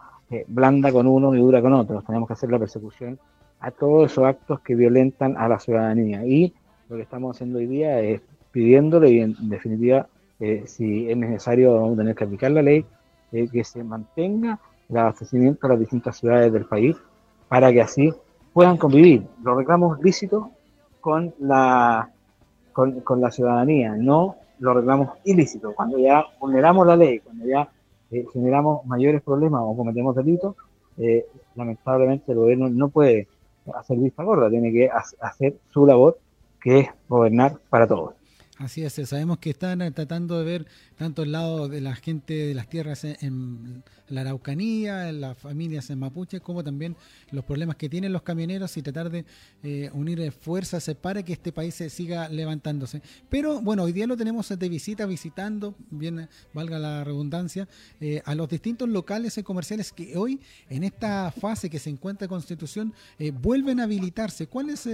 blanda 0.46 0.92
con 0.92 1.08
uno 1.08 1.34
y 1.34 1.38
dura 1.38 1.60
con 1.60 1.72
otro. 1.72 2.02
Tenemos 2.02 2.28
que 2.28 2.34
hacer 2.34 2.50
la 2.52 2.58
persecución 2.60 3.18
a 3.60 3.70
todos 3.70 4.10
esos 4.10 4.24
actos 4.24 4.60
que 4.60 4.74
violentan 4.74 5.36
a 5.36 5.48
la 5.48 5.58
ciudadanía. 5.58 6.24
Y 6.24 6.54
lo 6.88 6.96
que 6.96 7.02
estamos 7.02 7.36
haciendo 7.36 7.58
hoy 7.58 7.66
día 7.66 8.00
es 8.00 8.20
pidiéndole, 8.50 9.10
y 9.10 9.20
en 9.20 9.36
definitiva, 9.48 10.08
eh, 10.40 10.64
si 10.66 11.08
es 11.10 11.16
necesario, 11.16 11.74
vamos 11.74 11.94
a 11.94 11.96
tener 11.98 12.14
que 12.14 12.24
aplicar 12.24 12.50
la 12.50 12.62
ley, 12.62 12.84
eh, 13.32 13.48
que 13.48 13.62
se 13.62 13.84
mantenga 13.84 14.58
el 14.88 14.96
abastecimiento 14.96 15.66
a 15.66 15.70
las 15.70 15.80
distintas 15.80 16.16
ciudades 16.16 16.52
del 16.52 16.64
país 16.64 16.96
para 17.48 17.72
que 17.72 17.80
así 17.80 18.12
puedan 18.52 18.76
convivir 18.76 19.24
los 19.44 19.56
reclamos 19.56 20.00
lícitos 20.00 20.46
con 21.00 21.32
la, 21.38 22.10
con, 22.72 23.20
la 23.20 23.30
ciudadanía, 23.30 23.94
no 23.96 24.36
los 24.58 24.74
reclamos 24.74 25.10
ilícitos. 25.24 25.74
Cuando 25.74 25.98
ya 25.98 26.24
vulneramos 26.40 26.86
la 26.86 26.96
ley, 26.96 27.20
cuando 27.20 27.46
ya 27.46 27.68
eh, 28.10 28.26
generamos 28.32 28.84
mayores 28.86 29.22
problemas 29.22 29.60
o 29.64 29.76
cometemos 29.76 30.16
delitos, 30.16 30.56
lamentablemente 31.54 32.32
el 32.32 32.38
gobierno 32.38 32.68
no 32.68 32.90
puede 32.90 33.26
hacer 33.74 33.98
vista 33.98 34.22
gorda, 34.22 34.50
tiene 34.50 34.72
que 34.72 34.88
hacer 35.20 35.56
su 35.72 35.86
labor, 35.86 36.18
que 36.60 36.80
es 36.80 36.88
gobernar 37.08 37.58
para 37.68 37.86
todos. 37.86 38.14
Así 38.58 38.84
es, 38.84 38.92
sabemos 39.08 39.38
que 39.38 39.50
están 39.50 39.78
tratando 39.94 40.38
de 40.38 40.44
ver 40.44 40.66
tanto 41.00 41.22
el 41.22 41.32
lado 41.32 41.66
de 41.66 41.80
la 41.80 41.94
gente 41.94 42.34
de 42.34 42.52
las 42.52 42.68
tierras 42.68 43.04
en, 43.04 43.82
la 44.10 44.20
Araucanía, 44.20 45.08
en 45.08 45.22
las 45.22 45.38
familias 45.38 45.88
en 45.88 45.98
Mapuche, 45.98 46.40
como 46.40 46.62
también 46.62 46.94
los 47.30 47.42
problemas 47.42 47.76
que 47.76 47.88
tienen 47.88 48.12
los 48.12 48.20
camioneros 48.20 48.76
y 48.76 48.82
tratar 48.82 49.08
de 49.08 49.24
eh, 49.62 49.88
unir 49.94 50.30
fuerzas 50.30 50.90
para 51.00 51.22
que 51.22 51.32
este 51.32 51.52
país 51.52 51.74
se 51.74 51.88
siga 51.88 52.28
levantándose. 52.28 53.00
Pero 53.30 53.62
bueno, 53.62 53.84
hoy 53.84 53.92
día 53.92 54.06
lo 54.06 54.14
tenemos 54.14 54.50
de 54.50 54.68
visita, 54.68 55.06
visitando, 55.06 55.74
bien 55.90 56.28
valga 56.52 56.78
la 56.78 57.02
redundancia, 57.02 57.66
eh, 57.98 58.20
a 58.26 58.34
los 58.34 58.50
distintos 58.50 58.86
locales 58.86 59.40
comerciales 59.42 59.92
que 59.92 60.18
hoy, 60.18 60.38
en 60.68 60.84
esta 60.84 61.32
fase 61.32 61.70
que 61.70 61.78
se 61.78 61.88
encuentra 61.88 62.28
Constitución, 62.28 62.92
eh, 63.18 63.30
vuelven 63.30 63.80
a 63.80 63.84
habilitarse. 63.84 64.48
¿Cuál 64.48 64.68
es 64.68 64.86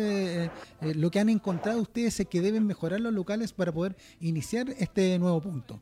lo 0.80 1.10
que 1.10 1.18
han 1.18 1.30
encontrado 1.30 1.82
ustedes 1.82 2.24
que 2.30 2.40
deben 2.40 2.64
mejorar 2.64 3.00
los 3.00 3.12
locales 3.12 3.52
para 3.52 3.72
poder 3.72 3.96
iniciar 4.20 4.72
este 4.78 5.18
nuevo 5.18 5.40
punto? 5.40 5.80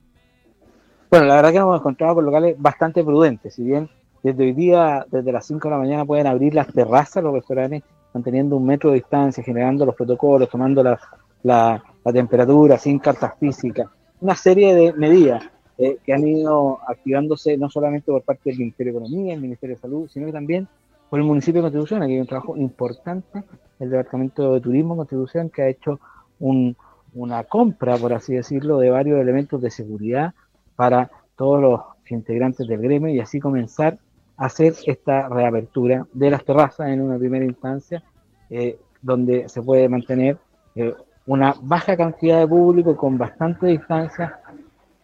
Bueno, 1.15 1.29
la 1.29 1.37
verdad 1.37 1.53
que 1.53 1.59
hemos 1.59 1.79
encontrado 1.79 2.17
con 2.17 2.25
locales 2.25 2.57
bastante 2.59 3.05
prudentes, 3.05 3.55
si 3.55 3.63
bien 3.63 3.89
desde 4.25 4.43
hoy 4.43 4.53
día, 4.53 5.07
desde 5.09 5.31
las 5.31 5.47
5 5.47 5.69
de 5.69 5.71
la 5.71 5.79
mañana, 5.79 6.05
pueden 6.05 6.27
abrir 6.27 6.57
las 6.57 6.67
terrazas 6.67 7.23
los 7.23 7.33
restaurantes, 7.33 7.85
manteniendo 8.13 8.57
un 8.57 8.67
metro 8.67 8.91
de 8.91 8.97
distancia, 8.97 9.45
generando 9.45 9.87
los 9.87 9.95
protocolos, 9.95 10.49
tomando 10.49 10.83
la, 10.83 10.99
la, 11.45 11.81
temperatura, 12.13 12.79
sin 12.79 12.99
cartas 12.99 13.35
físicas, 13.39 13.87
una 14.21 14.35
serie 14.35 14.75
de 14.75 14.93
medidas 14.93 15.45
eh, 15.79 15.99
que 16.05 16.13
han 16.13 16.27
ido 16.27 16.81
activándose 16.85 17.57
no 17.59 17.71
solamente 17.71 18.11
por 18.11 18.23
parte 18.23 18.51
del 18.51 18.59
Ministerio 18.59 18.93
de 18.93 18.99
Economía, 18.99 19.35
el 19.35 19.41
Ministerio 19.41 19.77
de 19.77 19.83
Salud, 19.83 20.09
sino 20.09 20.27
que 20.27 20.33
también 20.33 20.67
por 21.11 21.21
el 21.21 21.25
municipio 21.25 21.63
de 21.63 21.71
Constitución. 21.71 22.03
Aquí 22.03 22.15
hay 22.15 22.21
un 22.21 22.27
trabajo 22.27 22.57
importante, 22.57 23.45
el 23.79 23.89
Departamento 23.89 24.55
de 24.55 24.61
Turismo 24.61 24.95
de 24.95 24.99
Constitución, 24.99 25.49
que 25.49 25.63
ha 25.63 25.69
hecho 25.69 26.01
un, 26.41 26.77
una 27.15 27.45
compra, 27.45 27.99
por 27.99 28.13
así 28.13 28.35
decirlo, 28.35 28.79
de 28.79 28.91
varios 28.91 29.21
elementos 29.21 29.63
de 29.63 29.71
seguridad 29.71 30.35
para 30.77 31.11
todos 31.37 31.61
los 31.61 31.81
integrantes 32.11 32.67
del 32.67 32.81
gremio 32.81 33.09
y 33.09 33.21
así 33.21 33.41
comenzar 33.41 33.99
a 34.37 34.47
hacer 34.47 34.75
esta 34.87 35.29
reapertura 35.29 36.07
de 36.13 36.31
las 36.31 36.45
terrazas 36.45 36.89
en 36.89 37.01
una 37.01 37.19
primera 37.19 37.45
instancia, 37.45 38.03
eh, 38.51 38.79
donde 39.01 39.49
se 39.49 39.63
puede 39.63 39.89
mantener 39.89 40.39
eh, 40.75 40.95
una 41.27 41.55
baja 41.63 41.97
cantidad 41.97 42.41
de 42.41 42.49
público 42.49 42.97
con 42.97 43.17
bastante 43.17 43.67
distancia, 43.67 44.41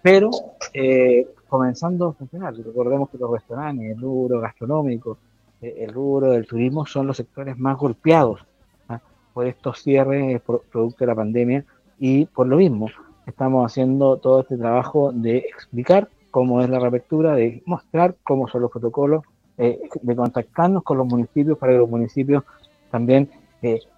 pero 0.02 0.30
eh, 0.74 1.26
comenzando 1.48 2.08
a 2.08 2.12
funcionar. 2.12 2.54
Recordemos 2.54 3.10
que 3.10 3.18
los 3.18 3.30
restaurantes, 3.30 3.90
el 3.90 4.00
rubro 4.00 4.40
gastronómico, 4.40 5.18
el 5.60 5.92
rubro 5.92 6.30
del 6.30 6.46
turismo 6.46 6.86
son 6.86 7.06
los 7.06 7.18
sectores 7.18 7.58
más 7.58 7.76
golpeados 7.76 8.40
¿ah? 8.88 8.98
por 9.34 9.46
estos 9.46 9.82
cierres 9.82 10.40
producto 10.40 10.96
de 11.00 11.06
la 11.06 11.14
pandemia 11.14 11.64
y 11.98 12.24
por 12.24 12.46
lo 12.46 12.56
mismo 12.56 12.88
estamos 13.26 13.70
haciendo 13.70 14.16
todo 14.16 14.40
este 14.40 14.56
trabajo 14.56 15.12
de 15.12 15.38
explicar 15.38 16.08
cómo 16.30 16.62
es 16.62 16.70
la 16.70 16.78
reapertura, 16.78 17.34
de 17.34 17.62
mostrar 17.66 18.16
cómo 18.22 18.48
son 18.48 18.62
los 18.62 18.70
protocolos, 18.70 19.24
de 19.56 20.16
contactarnos 20.16 20.82
con 20.82 20.96
los 20.96 21.06
municipios 21.06 21.58
para 21.58 21.72
que 21.72 21.78
los 21.78 21.90
municipios 21.90 22.44
también 22.90 23.28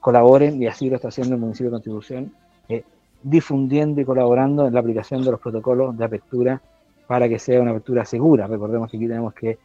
colaboren 0.00 0.60
y 0.60 0.66
así 0.66 0.90
lo 0.90 0.96
está 0.96 1.08
haciendo 1.08 1.36
el 1.36 1.40
municipio 1.40 1.70
de 1.70 1.74
Constitución, 1.74 2.32
difundiendo 3.22 4.00
y 4.00 4.04
colaborando 4.04 4.66
en 4.66 4.74
la 4.74 4.80
aplicación 4.80 5.22
de 5.24 5.30
los 5.30 5.40
protocolos 5.40 5.96
de 5.96 6.04
apertura 6.04 6.60
para 7.06 7.28
que 7.28 7.38
sea 7.38 7.60
una 7.60 7.70
apertura 7.70 8.04
segura. 8.04 8.46
Recordemos 8.48 8.90
que 8.90 8.96
aquí 8.96 9.06
tenemos 9.06 9.34
que 9.34 9.58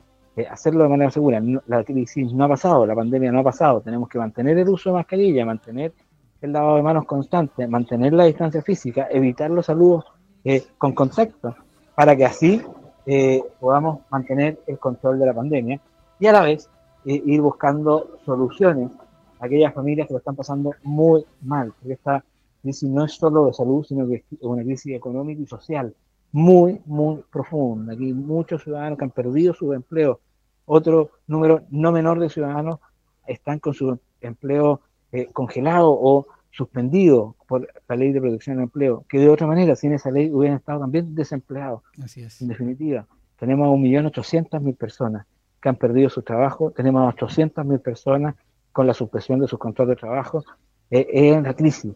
hacerlo 0.50 0.84
de 0.84 0.90
manera 0.90 1.10
segura. 1.10 1.42
la 1.66 1.84
crisis 1.84 2.32
no 2.32 2.44
ha 2.44 2.50
pasado, 2.50 2.86
la 2.86 2.94
pandemia 2.94 3.32
no 3.32 3.40
ha 3.40 3.44
pasado, 3.44 3.82
tenemos 3.82 4.08
que 4.08 4.20
mantener 4.20 4.60
el 4.60 4.70
uso 4.70 4.92
de 4.92 4.98
mascarilla, 4.98 5.46
mantener 5.46 5.94
el 6.42 6.54
lavado 6.54 6.78
de 6.78 6.84
manos 6.84 7.06
constante, 7.06 7.68
mantener 7.68 8.14
la 8.14 8.26
distancia 8.26 8.62
física, 8.62 9.08
evitar 9.10 9.50
los 9.50 9.66
saludos 9.66 10.06
eh, 10.44 10.64
con 10.78 10.94
contacto, 10.94 11.56
para 11.96 12.16
que 12.16 12.26
así 12.26 12.62
eh, 13.06 13.42
podamos 13.60 14.02
mantener 14.12 14.60
el 14.68 14.78
control 14.78 15.20
de 15.20 15.26
la 15.26 15.34
pandemia 15.34 15.82
y 16.20 16.28
a 16.28 16.32
la 16.32 16.42
vez 16.42 16.70
eh, 17.06 17.22
ir 17.26 17.42
buscando 17.42 18.20
soluciones 18.26 18.92
a 19.40 19.46
aquellas 19.46 19.74
familias 19.74 20.08
que 20.08 20.14
lo 20.14 20.20
están 20.20 20.36
pasando 20.36 20.74
muy 20.84 21.26
mal, 21.42 21.74
porque 21.80 21.94
esta 21.94 22.24
crisis 22.62 22.90
no 22.90 23.06
es 23.06 23.14
solo 23.14 23.46
de 23.46 23.54
salud, 23.54 23.84
sino 23.84 24.08
que 24.08 24.16
es 24.16 24.24
una 24.42 24.64
crisis 24.64 24.96
económica 24.96 25.42
y 25.42 25.46
social 25.46 25.96
muy, 26.32 26.82
muy 26.86 27.24
profunda. 27.32 27.94
Aquí 27.94 28.14
muchos 28.14 28.64
ciudadanos 28.64 28.98
que 29.00 29.06
han 29.06 29.12
perdido 29.12 29.54
su 29.54 29.74
empleo, 29.74 30.20
otro 30.66 31.12
número 31.28 31.62
no 31.70 31.92
menor 31.92 32.20
de 32.20 32.30
ciudadanos 32.30 32.80
están 33.26 33.60
con 33.60 33.74
su 33.74 33.98
empleo 34.22 34.82
eh, 35.12 35.28
congelado 35.32 35.92
o 35.92 36.28
suspendido 36.52 37.36
por 37.48 37.68
la 37.88 37.96
ley 37.96 38.12
de 38.12 38.20
protección 38.20 38.58
del 38.58 38.64
empleo, 38.64 39.06
que 39.08 39.20
de 39.20 39.30
otra 39.30 39.48
manera, 39.48 39.76
sin 39.76 39.94
esa 39.94 40.12
ley, 40.12 40.32
hubieran 40.32 40.58
estado 40.58 40.80
también 40.80 41.14
desempleados. 41.14 41.82
Así 42.04 42.22
es. 42.24 42.42
En 42.42 42.48
definitiva, 42.48 43.06
tenemos 43.38 43.68
a 43.68 43.72
1.800.000 43.72 44.76
personas 44.76 45.26
que 45.62 45.70
han 45.70 45.76
perdido 45.76 46.10
su 46.10 46.22
trabajo, 46.22 46.72
tenemos 46.72 47.02
a 47.02 47.16
800.000 47.16 47.80
personas 47.80 48.36
con 48.72 48.88
la 48.88 48.94
suspensión 48.94 49.40
de 49.40 49.48
sus 49.48 49.60
contratos 49.60 49.90
de 49.90 49.96
trabajo. 49.96 50.44
Eh, 50.90 51.08
es 51.12 51.44
la 51.44 51.54
crisis 51.54 51.94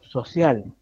social 0.00 0.72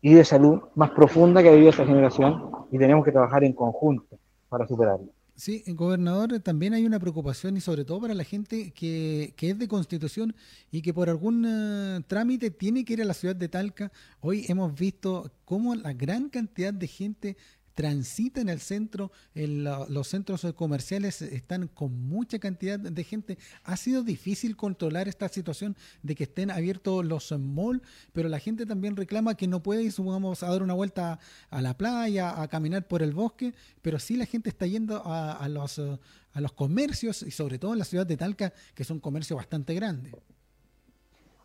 y 0.00 0.14
de 0.14 0.24
salud 0.24 0.60
más 0.74 0.90
profunda 0.90 1.42
que 1.42 1.48
ha 1.48 1.52
vivido 1.52 1.70
esta 1.70 1.86
generación 1.86 2.50
y 2.70 2.78
tenemos 2.78 3.04
que 3.04 3.12
trabajar 3.12 3.44
en 3.44 3.52
conjunto 3.52 4.18
para 4.48 4.66
superarlo. 4.66 5.08
Sí, 5.36 5.64
gobernador, 5.66 6.38
también 6.40 6.74
hay 6.74 6.86
una 6.86 7.00
preocupación 7.00 7.56
y 7.56 7.60
sobre 7.60 7.84
todo 7.84 8.00
para 8.02 8.14
la 8.14 8.22
gente 8.22 8.70
que, 8.70 9.34
que 9.36 9.50
es 9.50 9.58
de 9.58 9.66
constitución 9.66 10.36
y 10.70 10.80
que 10.80 10.94
por 10.94 11.10
algún 11.10 11.44
eh, 11.44 12.04
trámite 12.06 12.52
tiene 12.52 12.84
que 12.84 12.92
ir 12.92 13.02
a 13.02 13.04
la 13.04 13.14
ciudad 13.14 13.34
de 13.34 13.48
Talca. 13.48 13.90
Hoy 14.20 14.44
hemos 14.48 14.72
visto 14.78 15.32
cómo 15.44 15.74
la 15.74 15.92
gran 15.92 16.28
cantidad 16.28 16.72
de 16.72 16.86
gente 16.86 17.36
transita 17.74 18.40
en 18.40 18.48
el 18.48 18.60
centro, 18.60 19.10
en 19.34 19.64
los 19.64 20.08
centros 20.08 20.46
comerciales 20.54 21.22
están 21.22 21.68
con 21.68 22.08
mucha 22.08 22.38
cantidad 22.38 22.78
de 22.78 23.04
gente. 23.04 23.38
Ha 23.64 23.76
sido 23.76 24.02
difícil 24.02 24.56
controlar 24.56 25.08
esta 25.08 25.28
situación 25.28 25.76
de 26.02 26.14
que 26.14 26.24
estén 26.24 26.50
abiertos 26.50 27.04
los 27.04 27.32
malls, 27.32 27.82
pero 28.12 28.28
la 28.28 28.38
gente 28.38 28.64
también 28.66 28.96
reclama 28.96 29.36
que 29.36 29.48
no 29.48 29.62
puede 29.62 29.82
ir, 29.82 29.92
supongamos, 29.92 30.42
a 30.42 30.50
dar 30.50 30.62
una 30.62 30.74
vuelta 30.74 31.18
a 31.50 31.60
la 31.60 31.76
playa, 31.76 32.40
a 32.40 32.48
caminar 32.48 32.86
por 32.86 33.02
el 33.02 33.12
bosque, 33.12 33.54
pero 33.82 33.98
sí 33.98 34.16
la 34.16 34.26
gente 34.26 34.48
está 34.48 34.66
yendo 34.66 35.02
a, 35.04 35.48
los, 35.48 35.78
a 35.78 36.40
los 36.40 36.52
comercios 36.52 37.22
y 37.22 37.30
sobre 37.30 37.58
todo 37.58 37.72
en 37.72 37.80
la 37.80 37.84
ciudad 37.84 38.06
de 38.06 38.16
Talca, 38.16 38.52
que 38.74 38.82
es 38.82 38.90
un 38.90 39.00
comercio 39.00 39.36
bastante 39.36 39.74
grande. 39.74 40.12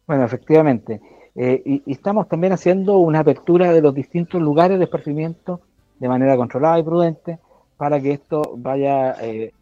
Bueno, 0.06 0.26
efectivamente. 0.26 1.02
Eh, 1.36 1.62
y, 1.66 1.92
estamos 1.92 2.28
también 2.28 2.54
haciendo 2.54 2.98
una 2.98 3.20
apertura 3.20 3.72
de 3.72 3.82
los 3.82 3.94
distintos 3.94 4.42
lugares 4.42 4.80
de 4.80 4.86
esparcimiento 4.86 5.62
de 6.00 6.08
manera 6.08 6.36
controlada 6.38 6.80
y 6.80 6.84
prudente 6.84 7.40
para 7.78 8.00
que 8.02 8.12
esto 8.12 8.56
vaya 8.58 9.16
eh, 9.22 9.54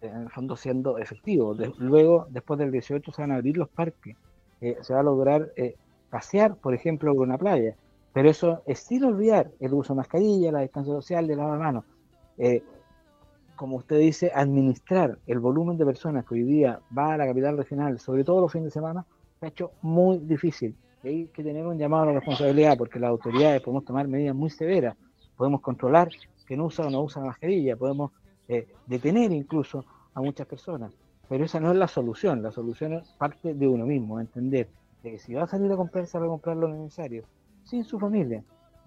en 0.00 0.22
el 0.22 0.30
fondo 0.30 0.56
siendo 0.56 0.98
efectivo. 0.98 1.56
luego, 1.78 2.26
después 2.30 2.58
del 2.58 2.70
18, 2.70 3.10
se 3.10 3.22
van 3.22 3.32
a 3.32 3.36
abrir 3.36 3.56
los 3.56 3.68
parques, 3.68 4.16
eh, 4.60 4.76
se 4.80 4.92
va 4.92 5.00
a 5.00 5.02
lograr 5.02 5.50
eh, 5.56 5.74
pasear, 6.10 6.56
por 6.56 6.74
ejemplo, 6.74 7.14
por 7.14 7.26
una 7.26 7.38
playa, 7.38 7.74
pero 8.12 8.28
eso 8.30 8.62
es 8.66 8.80
sin 8.80 9.04
olvidar 9.04 9.50
el 9.60 9.74
uso 9.74 9.92
de 9.92 9.98
mascarilla, 9.98 10.52
la 10.52 10.60
distancia 10.60 10.92
social, 10.92 11.26
de 11.26 11.36
lavado 11.36 11.54
de 11.54 11.58
manos. 11.58 11.84
como 13.56 13.76
usted 13.76 13.98
dice, 13.98 14.30
administrar 14.34 15.18
el 15.26 15.38
volumen 15.38 15.76
de 15.76 15.84
personas 15.84 16.24
que 16.24 16.34
hoy 16.34 16.42
día 16.42 16.80
va 16.96 17.14
a 17.14 17.16
la 17.16 17.26
capital 17.26 17.56
regional, 17.56 17.98
sobre 17.98 18.24
todo 18.24 18.40
los 18.40 18.52
fines 18.52 18.66
de 18.66 18.70
semana, 18.70 19.04
se 19.40 19.46
ha 19.46 19.48
hecho 19.48 19.72
muy 19.82 20.18
difícil. 20.18 20.76
Hay 21.02 21.26
que 21.26 21.42
tener 21.42 21.66
un 21.66 21.76
llamado 21.76 22.04
a 22.04 22.06
la 22.06 22.12
responsabilidad 22.14 22.78
porque 22.78 22.98
las 22.98 23.10
autoridades 23.10 23.60
podemos 23.62 23.84
tomar 23.84 24.06
medidas 24.06 24.34
muy 24.34 24.50
severas 24.50 24.96
podemos 25.36 25.60
controlar 25.60 26.08
que 26.46 26.56
no 26.56 26.66
usa 26.66 26.86
o 26.86 26.90
no 26.90 27.02
usa 27.02 27.22
la 27.22 27.28
mascarilla, 27.28 27.76
podemos 27.76 28.12
eh, 28.48 28.68
detener 28.86 29.32
incluso 29.32 29.84
a 30.14 30.20
muchas 30.20 30.46
personas. 30.46 30.92
Pero 31.28 31.44
esa 31.44 31.58
no 31.60 31.70
es 31.72 31.76
la 31.76 31.88
solución, 31.88 32.42
la 32.42 32.52
solución 32.52 32.94
es 32.94 33.08
parte 33.18 33.54
de 33.54 33.66
uno 33.66 33.86
mismo, 33.86 34.20
entender 34.20 34.68
que 35.02 35.18
si 35.18 35.34
va 35.34 35.44
a 35.44 35.46
salir 35.46 35.72
a 35.72 35.76
comprar, 35.76 36.04
va 36.04 36.24
a 36.24 36.28
comprar 36.28 36.56
lo 36.56 36.68
necesario, 36.68 37.24
sin 37.64 37.84
su 37.84 37.98
familia. 37.98 38.44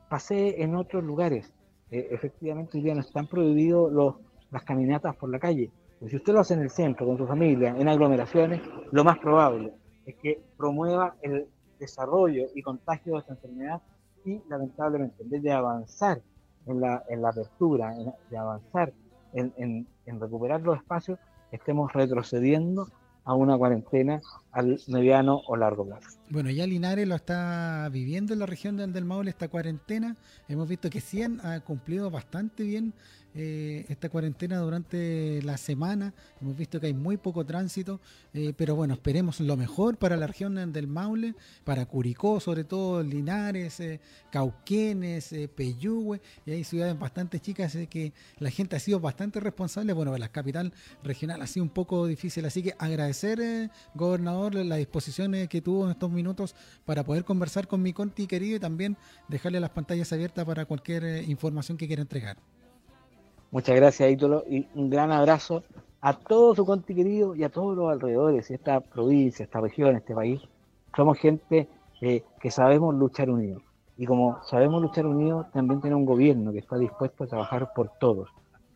Pasee 0.09 0.61
en 0.61 0.75
otros 0.75 1.03
lugares. 1.03 1.53
Eh, 1.89 2.07
efectivamente, 2.11 2.77
hoy 2.77 2.83
día 2.83 2.93
no 2.93 3.01
están 3.01 3.27
prohibidos 3.27 3.91
los, 3.91 4.15
las 4.51 4.63
caminatas 4.63 5.15
por 5.15 5.29
la 5.29 5.39
calle. 5.39 5.71
Pero 5.99 6.09
si 6.09 6.15
usted 6.17 6.33
lo 6.33 6.39
hace 6.39 6.53
en 6.53 6.61
el 6.61 6.69
centro, 6.69 7.07
con 7.07 7.17
su 7.17 7.25
familia, 7.25 7.75
en 7.77 7.87
aglomeraciones, 7.87 8.61
lo 8.91 9.03
más 9.03 9.17
probable 9.17 9.73
es 10.05 10.15
que 10.15 10.41
promueva 10.57 11.15
el 11.21 11.47
desarrollo 11.79 12.47
y 12.55 12.61
contagio 12.61 13.13
de 13.13 13.19
esta 13.19 13.33
enfermedad 13.33 13.81
y 14.25 14.41
lamentablemente 14.47 15.23
en 15.23 15.29
vez 15.29 15.41
de 15.41 15.51
avanzar 15.51 16.21
en 16.67 16.81
la, 16.81 17.03
en 17.09 17.21
la 17.21 17.29
apertura, 17.29 17.93
de 18.29 18.37
avanzar 18.37 18.93
en, 19.33 19.53
en, 19.57 19.87
en 20.05 20.19
recuperar 20.19 20.61
los 20.61 20.77
espacios, 20.77 21.19
estemos 21.51 21.93
retrocediendo 21.93 22.87
a 23.27 23.33
una 23.33 23.57
cuarentena 23.57 24.21
al 24.51 24.79
mediano 24.87 25.41
o 25.47 25.57
largo 25.57 25.85
plazo. 25.85 26.17
Bueno, 26.29 26.49
ya 26.49 26.65
Linares 26.65 27.05
lo 27.07 27.15
está 27.15 27.89
viviendo 27.91 28.31
en 28.31 28.39
la 28.39 28.45
región 28.45 28.77
del 28.77 29.03
Maule 29.03 29.29
esta 29.29 29.49
cuarentena. 29.49 30.15
Hemos 30.47 30.69
visto 30.69 30.89
que 30.89 31.01
100 31.01 31.41
ha 31.45 31.59
cumplido 31.59 32.09
bastante 32.09 32.63
bien 32.63 32.93
eh, 33.39 33.85
esta 33.87 34.09
cuarentena 34.09 34.57
durante 34.57 35.43
la 35.43 35.57
semana. 35.57 36.11
Hemos 36.41 36.57
visto 36.57 36.79
que 36.79 36.87
hay 36.87 36.95
muy 36.95 37.17
poco 37.17 37.45
tránsito, 37.45 38.01
eh, 38.33 38.51
pero 38.57 38.75
bueno, 38.75 38.95
esperemos 38.95 39.39
lo 39.41 39.55
mejor 39.55 39.97
para 39.97 40.17
la 40.17 40.25
región 40.25 40.73
del 40.73 40.87
Maule, 40.87 41.35
para 41.63 41.85
Curicó, 41.85 42.39
sobre 42.39 42.63
todo 42.63 43.03
Linares, 43.03 43.79
eh, 43.79 43.99
Cauquenes, 44.31 45.35
Peyúgue, 45.55 46.19
y 46.47 46.51
hay 46.51 46.63
ciudades 46.63 46.97
bastante 46.97 47.39
chicas 47.39 47.77
que 47.91 48.11
la 48.39 48.49
gente 48.49 48.75
ha 48.75 48.79
sido 48.79 48.99
bastante 48.99 49.39
responsable. 49.39 49.93
Bueno, 49.93 50.17
la 50.17 50.29
capital 50.29 50.73
regional 51.03 51.39
ha 51.43 51.47
sido 51.47 51.63
un 51.63 51.69
poco 51.69 52.07
difícil, 52.07 52.43
así 52.43 52.63
que 52.63 52.73
agradecer, 52.79 53.69
gobernador, 53.93 54.55
la 54.55 54.77
disposición 54.77 55.47
que 55.47 55.61
tuvo 55.61 55.85
en 55.85 55.91
estos 55.91 56.09
minutos 56.09 56.55
para 56.85 57.03
poder 57.03 57.23
conversar 57.23 57.67
con 57.67 57.83
mi 57.83 57.93
Conti 57.93 58.25
querido 58.25 58.55
y 58.55 58.59
también 58.59 58.97
dejarle 59.27 59.59
las 59.59 59.69
pantallas 59.69 60.11
abiertas 60.11 60.43
para 60.43 60.65
cualquier 60.65 61.23
información 61.29 61.77
que 61.77 61.85
quiera 61.85 62.01
entregar. 62.01 62.37
Muchas 63.49 63.77
gracias, 63.77 64.11
Ítolo, 64.11 64.43
y 64.49 64.67
un 64.75 64.89
gran 64.89 65.09
abrazo 65.09 65.63
a 66.01 66.13
todo 66.13 66.53
su 66.53 66.65
conti 66.65 66.93
querido 66.93 67.33
y 67.33 67.45
a 67.45 67.49
todos 67.49 67.77
los 67.77 67.89
alrededores, 67.89 68.51
esta 68.51 68.81
provincia, 68.81 69.43
esta 69.43 69.61
región, 69.61 69.95
este 69.95 70.13
país. 70.13 70.41
Somos 70.93 71.17
gente 71.17 71.69
eh, 72.01 72.23
que 72.41 72.51
sabemos 72.51 72.93
luchar 72.95 73.29
unidos. 73.29 73.63
Y 73.97 74.05
como 74.05 74.43
sabemos 74.43 74.81
luchar 74.81 75.05
unidos, 75.05 75.49
también 75.53 75.79
tiene 75.79 75.95
un 75.95 76.05
gobierno 76.05 76.51
que 76.51 76.59
está 76.59 76.77
dispuesto 76.77 77.23
a 77.23 77.27
trabajar 77.27 77.71
por 77.73 77.89
todos. 78.01 78.29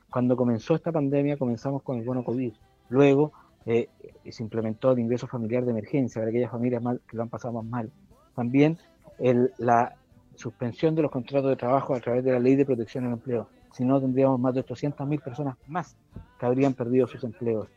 Cuando 0.09 0.37
comenzó 0.37 0.73
esta 0.73 0.91
pandemia, 0.93 1.35
comenzamos 1.35 1.83
con 1.83 1.97
el 1.97 2.05
bono 2.05 2.23
COVID. 2.23 2.53
Luego 2.87 3.33
eh, 3.65 3.89
se 4.29 4.41
implementó 4.41 4.93
el 4.93 4.99
ingreso 4.99 5.27
familiar 5.27 5.65
de 5.65 5.71
emergencia 5.71 6.21
para 6.21 6.29
aquellas 6.29 6.49
familias 6.49 6.81
mal, 6.81 7.01
que 7.09 7.17
lo 7.17 7.23
han 7.23 7.29
pasado 7.29 7.55
más 7.55 7.65
mal. 7.65 7.91
También 8.35 8.77
el, 9.19 9.51
la 9.57 9.95
suspensión 10.35 10.95
de 10.95 11.01
los 11.01 11.11
contratos 11.11 11.49
de 11.49 11.57
trabajo 11.57 11.93
a 11.93 11.99
través 11.99 12.23
de 12.23 12.31
la 12.31 12.39
ley 12.39 12.55
de 12.55 12.65
protección 12.65 13.05
al 13.05 13.13
empleo 13.13 13.49
si 13.71 13.85
no 13.85 13.99
tendríamos 13.99 14.39
más 14.39 14.53
de 14.53 14.63
800.000 14.65 15.21
personas 15.21 15.57
más 15.67 15.97
que 16.39 16.45
habrían 16.45 16.73
perdido 16.73 17.07
sus 17.07 17.23
empleos. 17.23 17.67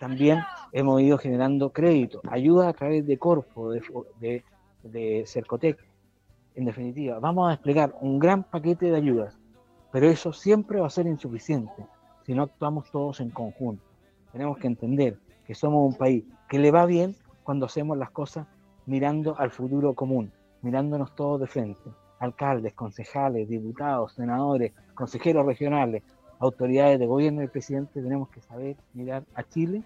También 0.00 0.40
hemos 0.72 1.00
ido 1.00 1.18
generando 1.18 1.72
crédito, 1.72 2.20
ayuda 2.30 2.68
a 2.68 2.72
través 2.72 3.06
de 3.06 3.18
Corfo, 3.18 3.70
de, 3.70 4.44
de, 4.82 5.24
Cercotec. 5.26 5.78
En 6.54 6.64
definitiva, 6.64 7.18
vamos 7.18 7.48
a 7.48 7.50
desplegar 7.50 7.94
un 8.00 8.18
gran 8.18 8.44
paquete 8.44 8.90
de 8.90 8.96
ayudas, 8.96 9.38
pero 9.90 10.06
eso 10.06 10.32
siempre 10.32 10.80
va 10.80 10.86
a 10.86 10.90
ser 10.90 11.06
insuficiente 11.06 11.86
si 12.24 12.34
no 12.34 12.44
actuamos 12.44 12.90
todos 12.90 13.20
en 13.20 13.30
conjunto. 13.30 13.82
Tenemos 14.32 14.58
que 14.58 14.66
entender 14.68 15.18
que 15.46 15.54
somos 15.54 15.86
un 15.86 15.96
país 15.96 16.24
que 16.48 16.58
le 16.58 16.70
va 16.70 16.86
bien 16.86 17.16
cuando 17.42 17.66
hacemos 17.66 17.96
las 17.98 18.10
cosas 18.10 18.46
mirando 18.86 19.38
al 19.38 19.50
futuro 19.50 19.94
común, 19.94 20.32
mirándonos 20.62 21.14
todos 21.14 21.40
de 21.40 21.46
frente 21.46 21.90
alcaldes, 22.18 22.74
concejales, 22.74 23.48
diputados, 23.48 24.12
senadores, 24.12 24.72
consejeros 24.94 25.46
regionales, 25.46 26.02
autoridades 26.38 26.98
de 26.98 27.06
gobierno 27.06 27.42
y 27.42 27.48
presidente, 27.48 28.02
tenemos 28.02 28.28
que 28.28 28.40
saber 28.40 28.76
mirar 28.94 29.24
a 29.34 29.42
Chile 29.42 29.82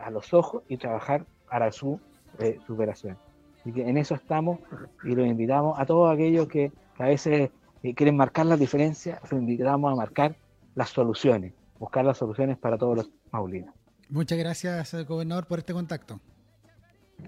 a 0.00 0.10
los 0.10 0.32
ojos 0.32 0.62
y 0.68 0.78
trabajar 0.78 1.26
para 1.50 1.70
su 1.70 2.00
eh, 2.38 2.58
superación. 2.66 3.18
Así 3.60 3.72
que 3.72 3.88
en 3.88 3.98
eso 3.98 4.14
estamos 4.14 4.60
y 5.04 5.14
los 5.14 5.26
invitamos 5.26 5.78
a 5.78 5.84
todos 5.84 6.12
aquellos 6.12 6.48
que, 6.48 6.72
a 6.98 7.06
veces 7.06 7.50
eh, 7.82 7.94
quieren 7.94 8.16
marcar 8.16 8.46
las 8.46 8.58
diferencias, 8.58 9.20
los 9.22 9.32
invitamos 9.32 9.92
a 9.92 9.96
marcar 9.96 10.36
las 10.74 10.90
soluciones. 10.90 11.52
buscar 11.78 12.04
las 12.04 12.16
soluciones 12.16 12.56
para 12.56 12.78
todos 12.78 12.96
los 12.96 13.10
maulinos. 13.30 13.74
Muchas 14.08 14.38
gracias, 14.38 14.94
gobernador, 15.06 15.46
por 15.46 15.58
este 15.58 15.74
contacto. 15.74 16.20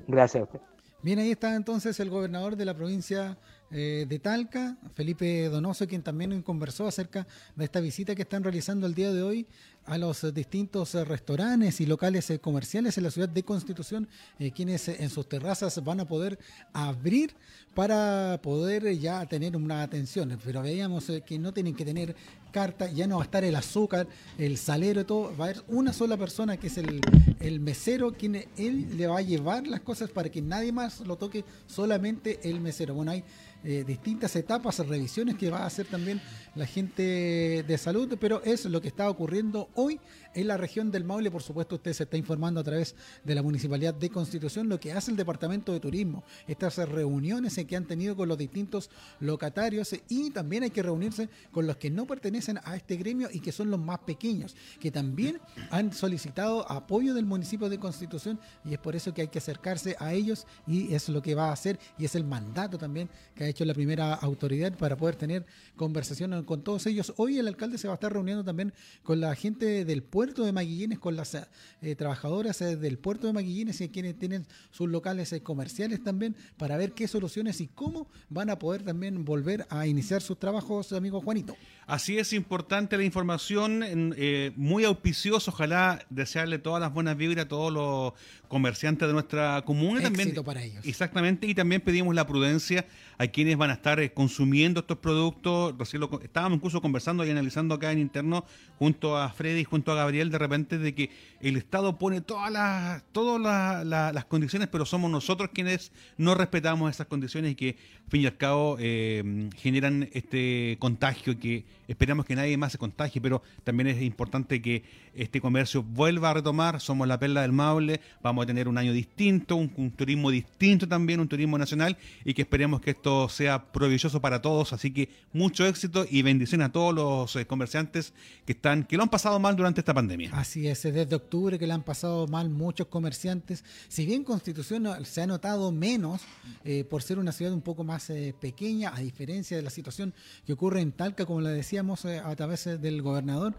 Gracias 0.07 0.41
a 0.41 0.45
usted. 0.45 0.61
Bien, 1.03 1.19
ahí 1.19 1.31
está 1.31 1.55
entonces 1.55 2.01
el 2.01 2.11
gobernador 2.11 2.57
de 2.57 2.65
la 2.65 2.75
provincia 2.75 3.37
eh, 3.71 4.07
de 4.09 4.19
Talca, 4.19 4.77
Felipe 4.95 5.49
Donoso, 5.51 5.87
quien 5.87 6.03
también 6.03 6.41
conversó 6.41 6.87
acerca 6.87 7.27
de 7.55 7.65
esta 7.65 7.81
visita 7.81 8.15
que 8.15 8.23
están 8.23 8.43
realizando 8.43 8.87
el 8.87 8.95
día 8.95 9.13
de 9.13 9.23
hoy 9.23 9.47
a 9.85 9.99
los 9.99 10.35
distintos 10.35 10.95
restaurantes 10.95 11.81
y 11.81 11.87
locales 11.87 12.31
eh, 12.31 12.39
comerciales 12.39 12.97
en 12.97 13.05
la 13.05 13.11
ciudad 13.11 13.29
de 13.29 13.43
Constitución, 13.43 14.09
eh, 14.39 14.53
quienes 14.53 14.89
en 14.89 15.11
sus 15.11 15.29
terrazas 15.29 15.83
van 15.85 16.01
a 16.01 16.07
poder 16.07 16.39
abrir 16.73 17.35
para 17.75 18.41
poder 18.43 18.99
ya 18.99 19.25
tener 19.27 19.55
una 19.55 19.83
atención. 19.83 20.39
Pero 20.43 20.63
veíamos 20.63 21.11
que 21.27 21.39
no 21.39 21.53
tienen 21.53 21.75
que 21.75 21.85
tener 21.85 22.17
carta, 22.51 22.91
ya 22.91 23.07
no 23.07 23.17
va 23.17 23.23
a 23.23 23.25
estar 23.25 23.45
el 23.45 23.55
azúcar, 23.55 24.07
el 24.39 24.57
salero 24.57 25.05
todo, 25.05 25.37
va 25.37 25.47
a 25.47 25.49
haber 25.51 25.63
una 25.69 25.93
sola 25.93 26.17
persona 26.17 26.57
que 26.57 26.69
es 26.69 26.79
el, 26.79 27.01
el 27.41 27.61
mesero 27.61 28.13
quien 28.13 28.47
él 28.57 28.97
le 28.97 29.07
va 29.07 29.19
a 29.19 29.23
llevar 29.23 29.67
las 29.67 29.81
cosas 29.81 30.11
para 30.11 30.31
que 30.31 30.41
nadie 30.43 30.73
más 30.73 31.01
lo 31.01 31.17
toque, 31.17 31.45
solamente 31.67 32.41
el 32.43 32.61
mesero. 32.61 32.95
Bueno, 32.95 33.13
hay 33.13 33.23
eh, 33.65 33.85
distintas 33.87 34.35
etapas, 34.37 34.79
revisiones 34.87 35.37
que 35.37 35.51
va 35.51 35.59
a 35.59 35.67
hacer 35.67 35.87
también 35.87 36.21
la 36.55 36.67
gente 36.67 37.65
de 37.67 37.79
salud, 37.79 38.17
pero 38.21 38.43
es 38.45 38.65
lo 38.65 38.81
que 38.81 38.89
está 38.89 39.11
ocurriendo 39.11 39.69
hoy 39.75 40.01
en 40.35 40.49
la 40.49 40.57
región 40.57 40.91
del 40.91 41.05
Maule. 41.05 41.31
Por 41.31 41.43
supuesto, 41.43 41.77
usted 41.77 41.93
se 41.93 42.05
está 42.05 42.17
informando 42.17 42.61
a 42.61 42.65
través 42.65 42.95
de 43.25 43.35
la 43.35 43.43
Municipalidad 43.43 43.95
de 43.95 44.11
Constitución, 44.11 44.69
lo 44.69 44.79
que 44.81 44.93
hace 44.93 45.11
el 45.11 45.17
Departamento 45.17 45.73
de 45.73 45.81
Turismo, 45.81 46.25
estas 46.47 46.77
reuniones 46.79 47.59
que 47.67 47.77
han 47.77 47.87
tenido 47.87 48.17
con 48.17 48.29
los 48.29 48.39
distintos 48.39 48.91
locatarios 49.21 49.95
y 50.09 50.31
también 50.31 50.63
hay 50.63 50.71
que 50.71 50.83
reunirse 50.83 51.29
con 51.51 51.67
los 51.67 51.77
que 51.77 51.91
no 51.91 52.07
pertenecen 52.07 52.59
a 52.65 52.77
este 52.77 52.97
gremio 52.97 53.29
y 53.33 53.41
que 53.41 53.53
son 53.53 53.71
los 53.71 53.81
más 53.81 54.01
pequeños, 54.01 54.55
que 54.81 54.91
también 54.91 55.41
han 55.71 55.93
solicitado 55.93 56.71
apoyo 56.71 57.15
del 57.15 57.27
municipio 57.27 57.69
de 57.69 57.79
Constitución 57.79 58.39
y 58.65 58.75
es 58.75 58.79
por 58.79 58.95
eso 58.95 59.13
que 59.13 59.23
hay 59.23 59.29
que 59.29 59.39
acercarse 59.39 59.97
a 59.99 60.13
ellos 60.13 60.47
y 60.67 60.95
es 60.95 61.09
lo 61.09 61.23
que 61.23 61.35
va 61.35 61.49
a 61.49 61.53
hacer 61.53 61.79
y 61.99 62.05
es 62.05 62.15
el 62.15 62.25
mandato 62.25 62.79
también 62.79 63.09
que 63.35 63.48
hecho 63.49 63.65
la 63.65 63.75
primera 63.75 64.15
autoridad 64.15 64.77
para 64.77 64.97
poder 64.97 65.17
tener 65.17 65.47
conversación 65.77 66.45
con 66.45 66.63
todos 66.63 66.87
ellos. 66.87 67.13
Hoy 67.17 67.39
el 67.39 67.49
alcalde 67.49 67.79
se 67.79 67.89
va 67.89 67.95
a 67.95 67.97
estar 67.97 68.13
reuniendo 68.13 68.45
también 68.45 68.73
con 69.03 69.21
la 69.21 69.35
gente 69.35 69.85
del 69.85 70.03
puerto 70.03 70.45
de 70.45 70.53
Maguillines, 70.53 70.99
con 70.99 71.17
las 71.17 71.35
eh, 71.35 71.95
trabajadoras 71.97 72.61
eh, 72.61 72.77
del 72.77 72.99
puerto 72.99 73.27
de 73.27 73.33
Maguillines 73.33 73.81
y 73.81 73.89
quienes 73.89 74.19
tienen 74.19 74.47
sus 74.71 74.89
locales 74.89 75.33
eh, 75.33 75.43
comerciales 75.43 76.03
también 76.03 76.37
para 76.57 76.77
ver 76.77 76.93
qué 76.93 77.09
soluciones 77.09 77.61
y 77.61 77.69
cómo 77.69 78.09
van 78.29 78.51
a 78.51 78.59
poder 78.59 78.83
también 78.83 79.25
volver 79.25 79.67
a 79.71 79.87
iniciar 79.87 80.23
sus 80.23 80.39
trabajos, 80.39 80.93
amigo 80.93 81.21
Juanito. 81.21 81.57
Así 81.87 82.19
es 82.19 82.33
importante 82.35 82.99
la 82.99 83.05
información, 83.05 84.15
muy 84.57 84.85
auspicioso, 84.85 85.51
ojalá 85.51 86.05
desearle 86.11 86.59
todas 86.59 86.83
las 86.83 86.93
buenas 86.93 87.17
vibras 87.17 87.47
a 87.47 87.49
todos 87.49 87.73
los 87.73 88.13
comerciantes 88.49 89.07
de 89.07 89.15
nuestra 89.15 89.63
comuna. 89.65 90.01
Éxito 90.01 90.17
también, 90.17 90.45
para 90.45 90.63
ellos. 90.63 90.87
Exactamente, 90.87 91.47
y 91.47 91.55
también 91.55 91.81
pedimos 91.81 92.15
la 92.15 92.27
prudencia 92.27 92.87
a 93.19 93.27
quienes 93.27 93.57
van 93.57 93.71
a 93.71 93.75
estar 93.75 94.13
consumiendo 94.15 94.81
estos 94.81 94.99
productos. 94.99 95.75
Recién 95.79 96.01
lo, 96.01 96.21
estábamos 96.23 96.57
incluso 96.57 96.81
conversando 96.81 97.25
y 97.25 97.31
analizando 97.31 97.75
acá 97.75 97.93
en 97.93 97.99
interno 97.99 98.45
junto 98.79 99.17
a 99.17 99.31
Freddy 99.31 99.61
y 99.61 99.65
junto 99.65 99.93
a 99.93 99.95
Gabriel 99.95 100.31
de 100.31 100.39
repente 100.39 100.79
de 100.79 100.95
que 100.95 101.11
el 101.41 101.57
Estado 101.57 101.99
pone 101.99 102.21
todas 102.21 102.51
las 102.51 103.03
todas 103.13 103.85
las 103.87 104.25
condiciones, 104.27 104.69
pero 104.69 104.87
somos 104.87 105.11
nosotros 105.11 105.51
quienes 105.53 105.93
no 106.17 106.35
respetamos 106.35 106.91
esas 106.91 107.07
condiciones 107.07 107.53
y 107.53 107.55
que, 107.55 107.77
al 108.05 108.11
fin 108.11 108.23
y 108.23 108.27
al 108.27 108.37
cabo, 108.37 108.77
eh, 108.81 109.51
generan 109.57 110.09
este 110.13 110.77
contagio 110.79 111.39
que 111.39 111.65
esperamos 111.89 112.27
que 112.27 112.37
nadie 112.37 112.57
más 112.57 112.73
se 112.73 112.79
contagie, 112.79 113.21
pero 113.21 113.43
también 113.65 113.89
es 113.89 114.03
importante 114.03 114.61
que 114.63 114.85
este 115.15 115.41
comercio 115.41 115.83
vuelva 115.83 116.31
a 116.31 116.35
retomar. 116.35 116.81
Somos 116.81 117.09
la 117.09 117.19
perla 117.19 117.43
del 117.43 117.53
Maule, 117.53 118.01
vamos 118.23 118.38
a 118.45 118.47
tener 118.47 118.69
un 118.69 118.79
año 118.79 118.93
distinto, 118.93 119.57
un, 119.57 119.91
turismo 119.91 120.31
distinto 120.31 120.87
también, 120.87 121.21
un 121.21 121.29
turismo 121.29 121.59
nacional 121.59 121.97
y 122.25 122.35
que 122.35 122.43
esperemos 122.43 122.81
que 122.81 122.91
esto 122.91 123.29
sea 123.29 123.73
provechoso 123.73 124.21
para 124.21 124.41
todos. 124.41 124.73
Así 124.73 124.93
que 124.93 125.09
mucho 125.33 125.67
éxito 125.67 126.07
y 126.09 126.23
bendición 126.23 126.63
a 126.63 126.73
todos 126.73 126.95
los 126.95 127.37
eh, 127.37 127.47
comerciantes 127.47 128.13
que 128.45 128.53
están 128.53 128.85
que 128.85 128.97
lo 128.97 129.03
han 129.03 129.09
pasado 129.09 129.39
mal 129.39 129.57
durante 129.57 129.81
esta 129.81 129.95
pandemia. 129.95 130.31
Así 130.33 130.67
es, 130.67 130.83
desde 130.83 131.15
octubre 131.15 131.59
que 131.59 131.67
le 131.67 131.73
han 131.73 131.83
pasado 131.83 132.27
mal 132.29 132.51
muchos 132.51 132.87
comerciantes. 132.89 133.65
Si 133.89 134.07
bien 134.07 134.25
Constitución 134.25 134.89
se 135.05 135.23
ha 135.23 135.27
notado 135.27 135.73
menos 135.73 136.23
eh, 136.65 136.85
por 136.85 137.03
ser 137.03 137.19
una 137.19 137.33
ciudad 137.33 137.53
un 137.53 137.63
poco 137.63 137.85
más 137.85 138.11
eh, 138.11 138.35
pequeña, 138.41 138.95
a 138.95 139.01
diferencia 139.01 139.57
de 139.57 139.63
la 139.63 139.71
situación 139.71 140.15
que 140.47 140.53
ocurre 140.53 140.81
en 140.81 140.93
Talca, 140.93 141.27
como 141.27 141.41
le 141.41 141.51
decíamos 141.51 142.05
a 142.05 142.35
través 142.37 142.65
del 142.65 143.03
gobernador 143.03 143.55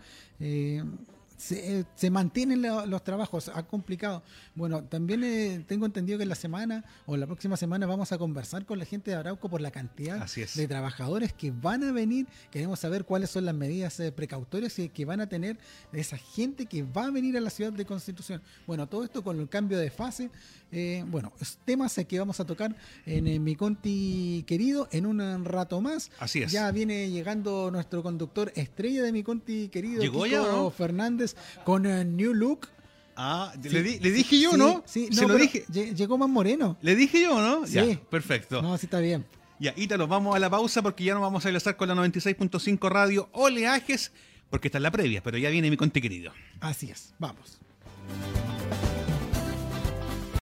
se, 1.40 1.86
se 1.96 2.10
mantienen 2.10 2.62
los 2.62 3.04
trabajos, 3.04 3.50
ha 3.54 3.64
complicado. 3.64 4.22
Bueno, 4.56 4.84
también 4.84 5.24
eh, 5.24 5.64
tengo 5.66 5.86
entendido 5.86 6.18
que 6.18 6.24
en 6.24 6.30
la 6.30 6.36
semana 6.36 6.84
o 7.06 7.16
la 7.16 7.26
próxima 7.26 7.56
semana 7.56 7.86
vamos 7.86 8.12
a 8.12 8.18
conversar 8.18 8.66
con 8.66 8.78
la 8.78 8.86
gente 8.86 9.12
de 9.12 9.18
Arauco 9.18 9.50
por 9.50 9.62
la 9.62 9.72
cantidad 9.72 10.28
de 10.28 10.68
trabajadores 10.68 11.32
que 11.32 11.52
van 11.52 11.84
a 11.86 11.94
venir. 11.94 12.28
Queremos 12.52 12.80
saber 12.80 13.06
cuáles 13.06 13.30
son 13.30 13.46
las 13.46 13.56
medidas 13.56 14.00
eh, 14.02 14.12
precautorias 14.12 14.76
que 14.94 15.06
van 15.06 15.22
a 15.22 15.30
tener 15.30 15.58
esa 15.94 16.18
gente 16.18 16.66
que 16.66 16.84
va 16.84 17.06
a 17.06 17.12
venir 17.12 17.38
a 17.38 17.42
la 17.42 17.50
ciudad 17.50 17.72
de 17.72 17.86
Constitución. 17.86 18.42
Bueno, 18.68 18.88
todo 18.88 19.06
esto 19.06 19.24
con 19.24 19.40
el 19.40 19.48
cambio 19.48 19.78
de 19.78 19.90
fase. 19.90 20.30
Eh, 20.72 21.04
bueno, 21.08 21.32
temas 21.66 22.00
que 22.08 22.20
vamos 22.20 22.40
a 22.40 22.46
tocar 22.46 22.76
en 23.06 23.44
mi 23.44 23.56
Conti 23.56 24.44
querido 24.46 24.88
en 24.92 25.06
un 25.06 25.46
rato 25.46 25.80
más. 25.80 26.12
Así 26.20 26.44
es. 26.44 26.52
Ya 26.52 26.70
viene 26.72 27.10
llegando 27.10 27.72
nuestro 27.72 28.04
conductor 28.04 28.52
estrella 28.56 29.04
de 29.04 29.12
mi 29.12 29.24
Conti 29.24 29.70
querido, 29.70 30.02
Kiko 30.02 30.72
Fernández, 30.72 31.29
con 31.64 31.84
New 32.16 32.34
Look. 32.34 32.68
Ah, 33.16 33.52
le, 33.62 33.82
dije 33.82 34.40
yo, 34.40 34.56
¿no? 34.56 34.82
Sí, 34.86 35.10
Se 35.12 35.28
lo 35.28 35.36
dije. 35.36 35.66
Llegó 35.70 36.18
más 36.18 36.30
moreno. 36.30 36.78
Le 36.82 36.96
dije 36.96 37.22
yo, 37.22 37.42
¿no? 37.42 37.68
Sí. 37.68 37.74
Ya, 37.74 38.00
perfecto. 38.10 38.62
No, 38.62 38.78
sí 38.78 38.86
está 38.86 39.00
bien. 39.00 39.26
Ya, 39.60 39.74
Ítalo, 39.76 40.08
vamos 40.08 40.34
a 40.36 40.40
la 40.40 40.50
pausa 40.50 40.82
porque 40.82 41.04
ya 41.04 41.14
nos 41.14 41.22
vamos 41.22 41.46
a 41.46 41.50
enlazar 41.50 41.76
con 41.76 41.90
la 41.90 41.96
96.5 41.96 42.90
Radio 42.90 43.28
Oleajes, 43.34 44.14
porque 44.50 44.70
está 44.70 44.78
en 44.78 44.84
la 44.84 44.92
previa, 44.92 45.22
pero 45.22 45.38
ya 45.38 45.50
viene 45.50 45.70
mi 45.70 45.76
conte 45.76 46.02
querido. 46.02 46.32
Así 46.62 46.90
es, 46.90 47.14
vamos. 47.20 47.60